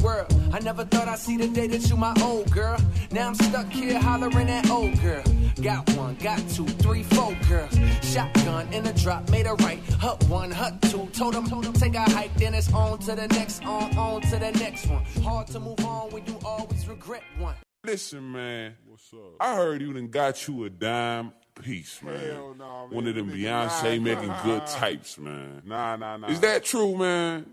[0.02, 0.32] World.
[0.52, 2.78] I never thought I'd see the day that you my old girl.
[3.10, 5.22] Now I'm stuck here hollering at old girl.
[5.62, 7.78] Got one, got two, three, four girls.
[8.02, 9.80] Shotgun in a drop, made a right.
[10.00, 11.08] Hut one, hut two.
[11.12, 14.20] Told them, told them take a hike, then it's on to the next, on, on
[14.22, 15.04] to the next one.
[15.22, 17.54] Hard to move on when you always regret one.
[17.84, 18.74] Listen, man.
[18.86, 19.36] What's up?
[19.40, 21.32] I heard you done got you a dime
[21.62, 22.18] piece, man.
[22.18, 22.94] Hell nah, man.
[22.94, 25.62] One of them Beyonce nah, making nah, good types, man.
[25.64, 26.28] Nah, nah, nah.
[26.28, 27.46] Is that true, man?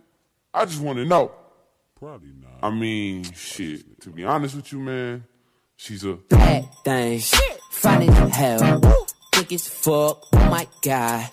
[0.53, 1.31] I just want to know.
[1.99, 2.59] Probably not.
[2.61, 3.99] I mean, shit.
[4.01, 5.23] To be honest with you, man,
[5.75, 7.19] she's a Bad thing.
[7.71, 9.07] Fine as hell.
[9.33, 10.23] Thick as fuck.
[10.33, 11.29] Oh my god.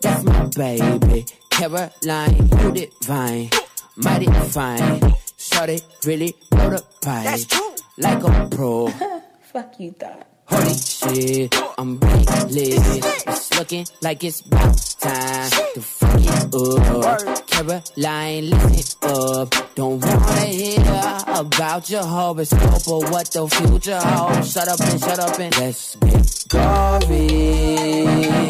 [0.00, 1.26] That's my baby.
[1.50, 3.50] Caroline, you divine.
[3.96, 5.14] Mighty fine.
[5.36, 7.24] Shorty really know the pipe.
[7.24, 7.74] That's true.
[7.98, 8.88] Like a pro.
[9.52, 10.26] Fuck you thought.
[10.48, 12.72] Holy shit, I'm really.
[12.76, 17.46] It's looking like it's about time to fuck it up.
[17.48, 19.74] Caroline, listen up.
[19.74, 20.80] Don't wanna hear
[21.28, 24.52] about your horoscope or what the future holds.
[24.52, 28.45] Shut up and shut up and let's get gory.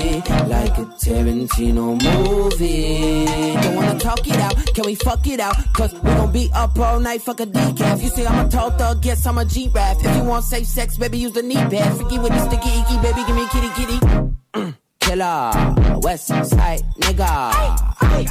[0.97, 3.25] Tarantino movie.
[3.61, 5.57] Don't wanna talk it out, can we fuck it out?
[5.75, 8.03] Cause we gon' be up all night, fuck a decaf.
[8.03, 9.97] You say I'm a tall thug, guess I'm a G-Rap.
[10.01, 11.97] If you want safe sex, baby, use the knee pad.
[11.97, 14.75] Freaky with the sticky icky, baby, give me kitty kitty.
[15.01, 18.31] Killer, West Side nigga.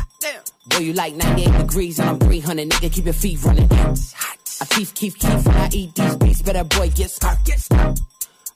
[0.67, 3.69] Boy, you like 98 degrees and I'm 300, nigga, keep your feet running.
[3.71, 7.99] I keep, keep, keep when I eat these beats, better boy, get smart, get smart.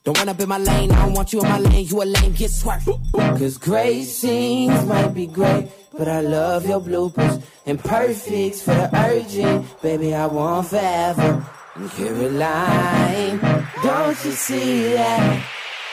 [0.05, 2.31] Don't up in my lane, I don't want you in my lane, you a lame,
[2.31, 2.81] get smart.
[3.13, 5.67] Cause great scenes might be great,
[5.97, 7.43] but I love your bloopers.
[7.65, 11.45] And perfects for the urgent, baby, I want forever.
[11.75, 13.39] And Caroline,
[13.83, 15.45] don't you see that?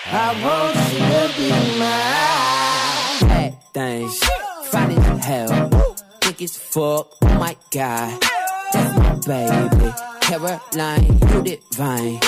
[0.07, 1.51] I want you to be
[1.81, 3.29] mine.
[3.29, 4.09] That thing,
[4.71, 8.23] fine as hell, thick as fuck, oh my god.
[8.73, 9.93] That's my baby.
[10.21, 12.21] Caroline, you divine,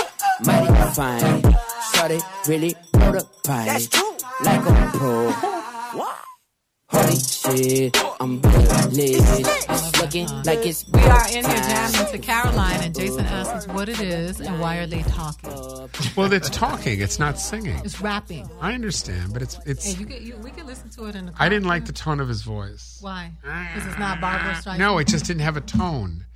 [0.45, 1.68] mighty fine.
[1.99, 3.77] Started really wrote a pie,
[4.45, 5.33] like a pro.
[6.91, 12.85] Holy shit, I'm really It's looking like it's We are in here jamming to Caroline,
[12.85, 15.51] and Jason asks us what it is and why are they talking.
[16.15, 17.01] Well, it's talking.
[17.01, 17.81] It's not singing.
[17.85, 18.49] It's rapping.
[18.61, 19.93] I understand, but it's it's.
[19.93, 21.33] Hey, you get, you, we can listen to it in the.
[21.37, 22.99] I didn't like the tone of his voice.
[23.01, 23.33] Why?
[23.43, 24.79] Because it's not Barbra Streisand.
[24.79, 26.27] No, it just didn't have a tone.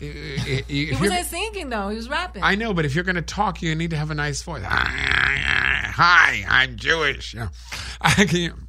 [0.00, 1.88] He wasn't singing though.
[1.88, 2.42] He was rapping.
[2.42, 4.62] I know, but if you're going to talk, you need to have a nice voice.
[4.64, 7.34] Hi, I'm Jewish.
[7.34, 7.48] Yeah.
[8.00, 8.68] I can,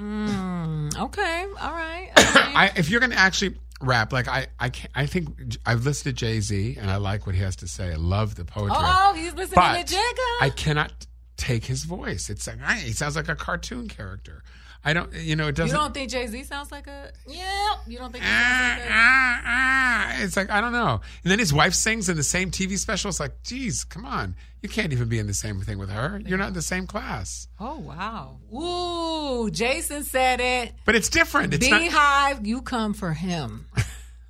[0.00, 1.46] Mm, okay.
[1.60, 2.10] All right.
[2.16, 6.16] I, if you're going to actually rap, like I, I, can't, I think I've listened
[6.16, 7.90] to Jay Z and I like what he has to say.
[7.92, 8.76] I love the poetry.
[8.78, 10.36] Oh, he's listening But to Jigga.
[10.40, 11.06] I cannot
[11.36, 12.30] take his voice.
[12.30, 14.42] It's like he sounds like a cartoon character.
[14.84, 15.74] I don't, you know, it doesn't.
[15.76, 17.12] You don't think Jay Z sounds like a?
[17.26, 17.74] Yeah.
[17.86, 18.24] You don't think?
[18.26, 21.00] Ah, sounds like a, It's like I don't know.
[21.22, 23.08] And then his wife sings in the same TV special.
[23.10, 26.20] It's like, geez, come on, you can't even be in the same thing with her.
[26.24, 27.46] You're not in the same class.
[27.58, 28.38] oh wow.
[28.54, 30.72] Ooh, Jason said it.
[30.86, 31.52] But it's different.
[31.54, 31.80] It's not.
[31.82, 33.66] Beyhive, you come for him.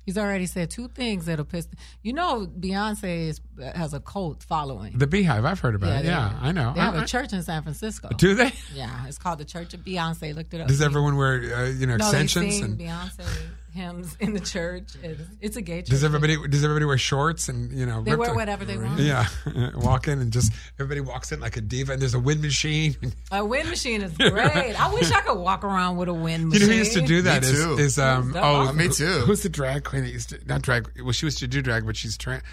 [0.05, 1.67] He's already said two things that'll piss.
[2.01, 3.41] You know, Beyonce is,
[3.75, 4.97] has a cult following.
[4.97, 6.03] The Beyhive, I've heard about it.
[6.03, 6.73] they- Yeah, I know.
[6.73, 8.09] They have I- a church in San Francisco.
[8.17, 8.51] Do they?
[8.73, 10.33] Yeah, it's called the Church of Beyonce.
[10.35, 10.67] Looked it up.
[10.67, 12.45] Does everyone wear, uh, you know, no, extensions?
[12.45, 13.25] They sing and Beyonce
[13.73, 14.83] hymns in the church.
[15.01, 15.89] It's, it's a gay church.
[15.89, 18.01] does everybody does everybody wear shorts and you know?
[18.03, 18.99] They wear the- whatever they want.
[18.99, 19.25] Yeah,
[19.75, 22.95] walk in and just everybody walks in like a diva, and there's a wind machine.
[23.31, 24.75] A wind machine is great.
[24.79, 26.67] I wish I could walk around with a wind You machine.
[26.67, 27.43] know who used to do that?
[27.43, 27.77] Me Is too.
[27.77, 28.77] is, um That's oh awesome.
[28.77, 29.19] Me too.
[29.25, 30.89] Who's the drag queen that used to not drag?
[31.01, 32.43] Well, she used to do drag, but she's trans.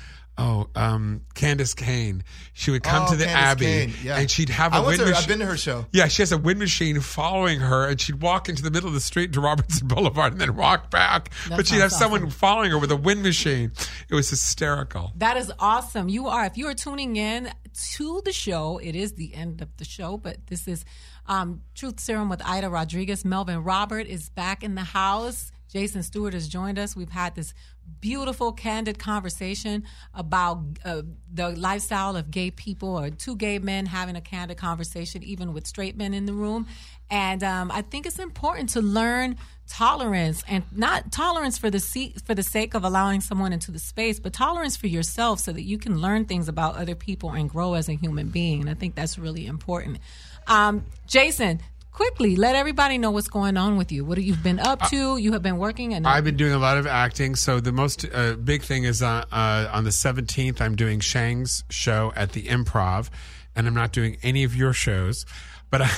[0.40, 2.22] Oh, um, Candis Cayne.
[2.52, 4.18] She would come Oh, to the Candace Abbey Kane, yeah.
[4.18, 5.14] and she'd have a I wind machine.
[5.14, 5.86] I've been to her show.
[5.92, 8.94] Yeah, she has a wind machine following her, and she'd walk into the middle of
[8.94, 11.30] the street to Robertson Boulevard and then walk back.
[11.48, 13.72] That but she'd have sounds someone following her with a wind machine.
[14.08, 15.12] It was hysterical.
[15.16, 16.08] That is awesome.
[16.08, 17.50] You are, if you are tuning in
[17.96, 20.84] to the show, it is the end of the show, but this is
[21.26, 23.24] um, Truth Serum with Aida Rodriguez.
[23.24, 25.50] Melvin Robert is back in the house.
[25.70, 26.96] Jason Stuart has joined us.
[26.96, 27.52] We've had this
[28.00, 29.84] beautiful, candid conversation
[30.14, 31.02] about uh,
[31.32, 35.66] the lifestyle of gay people or two gay men having a candid conversation, even with
[35.66, 36.66] straight men in the room.
[37.10, 39.36] And um, I think it's important to learn
[39.68, 43.78] tolerance and not tolerance for the se- for the sake of allowing someone into the
[43.78, 47.48] space, but tolerance for yourself so that you can learn things about other people and
[47.50, 48.60] grow as a human being.
[48.60, 49.98] And I think that's really important.
[50.46, 51.60] Um, Jason,
[51.98, 54.04] quickly let everybody know what's going on with you.
[54.04, 55.16] What you've been up to?
[55.16, 57.34] You have been working, and I've been doing a lot of acting.
[57.34, 61.64] So the most uh, big thing is uh, uh, on the 17th, I'm doing Shang's
[61.70, 63.10] show at the Improv,
[63.56, 65.26] and I'm not doing any of your shows.
[65.70, 65.90] But I,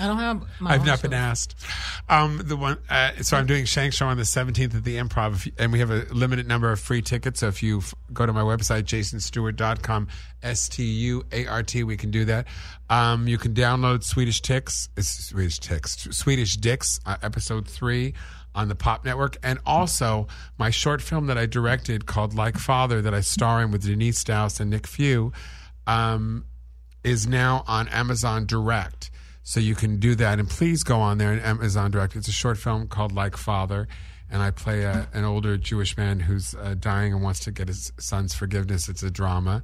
[0.00, 0.44] I don't have.
[0.60, 1.02] My I've not show.
[1.08, 1.54] been asked.
[2.08, 5.46] Um, the one, uh, so I'm doing Shang's show on the 17th at the Improv,
[5.46, 7.40] you- and we have a limited number of free tickets.
[7.40, 10.08] So if you f- go to my website, jasonstuart.com,
[10.42, 12.46] S T U A R T, we can do that.
[12.90, 18.14] Um, you can download Swedish Ticks, it's Swedish Ticks, Swedish Dicks, uh, episode three
[18.54, 20.26] on the Pop Network, and also
[20.58, 24.18] my short film that I directed called Like Father that I star in with Denise
[24.18, 25.32] Strauss and Nick Few.
[25.86, 26.44] Um,
[27.04, 29.10] is now on Amazon Direct.
[29.42, 30.38] So you can do that.
[30.38, 32.14] And please go on there and Amazon Direct.
[32.14, 33.88] It's a short film called Like Father.
[34.30, 37.68] And I play a, an older Jewish man who's uh, dying and wants to get
[37.68, 38.88] his son's forgiveness.
[38.88, 39.62] It's a drama.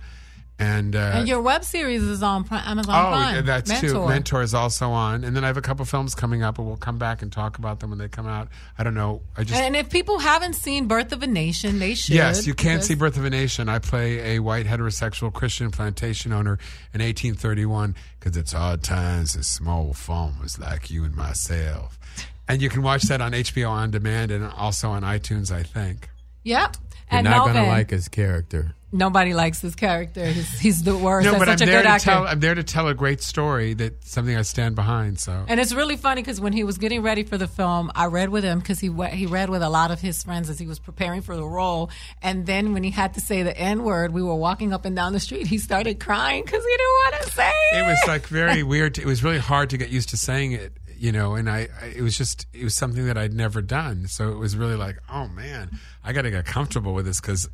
[0.60, 3.46] And, uh, And your web series is on Amazon Oh, Prime.
[3.46, 3.88] that's Mentor.
[3.88, 4.08] too.
[4.08, 6.76] Mentor is also on, and then I have a couple films coming up, and we'll
[6.76, 8.48] come back and talk about them when they come out.
[8.76, 9.22] I don't know.
[9.36, 12.16] I just And if people haven't seen Birth of a Nation, they should.
[12.16, 13.68] Yes, you can't see Birth of a Nation.
[13.68, 16.58] I play a white heterosexual Christian plantation owner
[16.92, 22.00] in 1831 because it's hard times as small farmers like you and myself.
[22.48, 26.08] And you can watch that on HBO On Demand and also on iTunes, I think.
[26.42, 26.76] Yep.
[27.10, 28.74] You're And not Melvin, gonna like his character.
[28.92, 30.24] nobody likes his character.
[30.26, 31.24] He's, he's the worst.
[31.26, 32.04] No, That's but I'm a there good to actor.
[32.04, 32.26] tell.
[32.26, 35.18] I'm there to tell a great story that something I stand behind.
[35.18, 38.06] So And it's really funny because when he was getting ready for the film, I
[38.06, 40.66] read with him because he he read with a lot of his friends as he
[40.66, 41.90] was preparing for the role.
[42.22, 44.94] And then when he had to say the N word, we were walking up and
[44.96, 45.46] down the street.
[45.46, 47.78] He started crying because he didn't want to say it.
[47.78, 48.94] it was like very weird.
[48.96, 51.34] to- It was really hard to get used to saying it, you know.
[51.34, 54.06] And I, I, it was just, it was something that I'd never done.
[54.06, 55.70] So it was really like, oh man,
[56.04, 57.50] I got to get comfortable with this because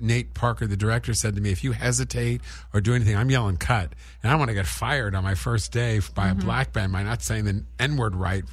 [0.00, 2.42] Nate Parker, the director, said to me, if you hesitate
[2.72, 5.72] or do anything, I'm yelling cut, and I want to get fired on my first
[5.72, 6.40] day by a mm-hmm.
[6.40, 8.44] black band by not saying the N word right.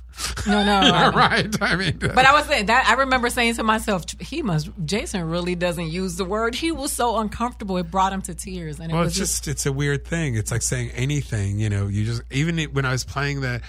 [0.48, 1.12] No, no.
[1.16, 1.54] right.
[1.62, 4.70] I mean, But I was saying that I remember saying to myself, he must.
[4.86, 6.56] Jason really doesn't use the word.
[6.56, 7.78] He was so uncomfortable.
[7.78, 10.36] It brought him to tears, and it well, was it's just it's a weird thing.
[10.36, 11.60] It's like saying anything.
[11.60, 13.62] You know, you just even when I was playing the,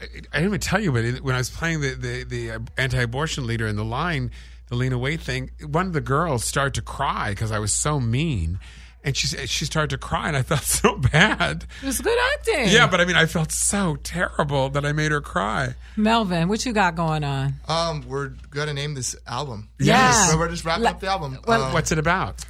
[0.00, 0.08] I I
[0.38, 3.66] didn't even tell you, but when I was playing the the, the uh, anti-abortion leader
[3.66, 4.30] in the line,
[4.68, 8.00] the Lena Waithe thing, one of the girls started to cry because I was so
[8.00, 8.58] mean.
[9.02, 11.64] And she she started to cry, and I felt so bad.
[11.82, 12.68] It was good acting.
[12.68, 15.74] Yeah, but I mean, I felt so terrible that I made her cry.
[15.96, 17.54] Melvin, what you got going on?
[17.66, 19.70] Um, we're gonna name this album.
[19.78, 20.12] Yeah.
[20.26, 21.38] so we're just wrapping Le- up the album.
[21.46, 22.44] well- Um, What's it about?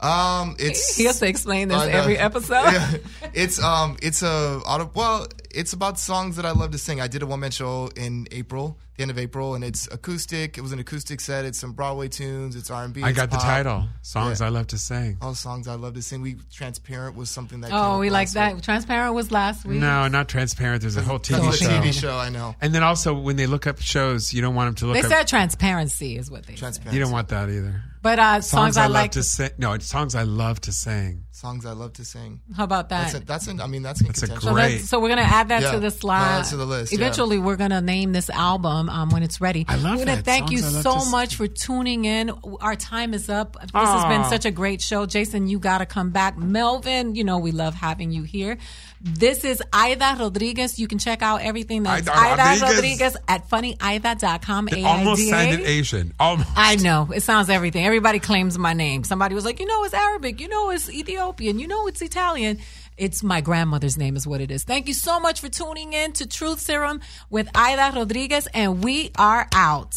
[0.00, 1.98] Um, it's He has to explain this I know.
[1.98, 2.54] every episode.
[2.72, 2.90] Yeah.
[3.34, 4.90] It's um, it's a auto.
[4.94, 7.00] Well, it's about songs that I love to sing.
[7.00, 10.56] I did a one man show in April, the end of April, and it's acoustic.
[10.58, 11.44] It was an acoustic set.
[11.44, 12.56] It's some Broadway tunes.
[12.56, 13.02] It's R and B.
[13.02, 13.84] I got the title.
[14.02, 15.18] Songs I love to sing.
[15.20, 16.20] All songs I love to sing.
[16.22, 17.72] We transparent was something that.
[17.72, 18.54] Oh, up we like that.
[18.54, 18.62] week.
[18.62, 19.80] Transparent was last week.
[19.80, 20.82] No, not transparent.
[20.82, 21.66] There's a whole TV whole show.
[21.68, 22.54] TV show, I know.
[22.60, 25.02] And then also, when they look up shows, you don't want them to look They
[25.02, 25.06] up.
[25.20, 26.78] said transparency is what they said.
[26.92, 27.82] You don't want that either.
[28.02, 29.10] But uh, songs, I, love like.
[29.12, 29.50] to sing.
[29.58, 31.24] No, it's songs I love to sing.
[31.32, 32.40] Songs I love to sing.
[32.56, 33.12] How about that?
[33.12, 34.48] That's a, that's an, I mean, that's, That's a contention.
[34.48, 35.72] So, that's- so we're gonna add that Yeah.
[35.72, 36.44] to the No, slide.
[36.46, 36.96] to the list, yeah.
[36.98, 39.66] Eventually, we're gonna name this album um, when it's ready.
[39.68, 40.24] I love We're gonna that.
[40.24, 42.30] thank Songs you so to s- much for tuning in.
[42.60, 43.58] Our time is up.
[43.60, 45.46] This has been such a great show, Jason.
[45.46, 47.14] You gotta come back, Melvin.
[47.14, 48.56] You know we love having you here.
[49.02, 50.78] This is Aida Rodriguez.
[50.78, 52.76] You can check out everything that's Aida Aida Rodriguez.
[52.76, 54.68] Rodriguez at funnyaida.com.
[54.68, 56.12] It almost sounded Asian.
[56.20, 56.50] Almost.
[56.54, 57.08] I know.
[57.14, 57.86] It sounds everything.
[57.86, 59.04] Everybody claims my name.
[59.04, 60.38] Somebody was like, you know, it's Arabic.
[60.38, 61.58] You know, it's Ethiopian.
[61.58, 62.58] You know, it's Italian.
[62.98, 64.64] It's my grandmother's name, is what it is.
[64.64, 67.00] Thank you so much for tuning in to Truth Serum
[67.30, 69.96] with Aida Rodriguez, and we are out.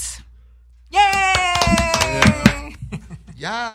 [0.92, 2.76] Yay!
[3.36, 3.74] Yeah.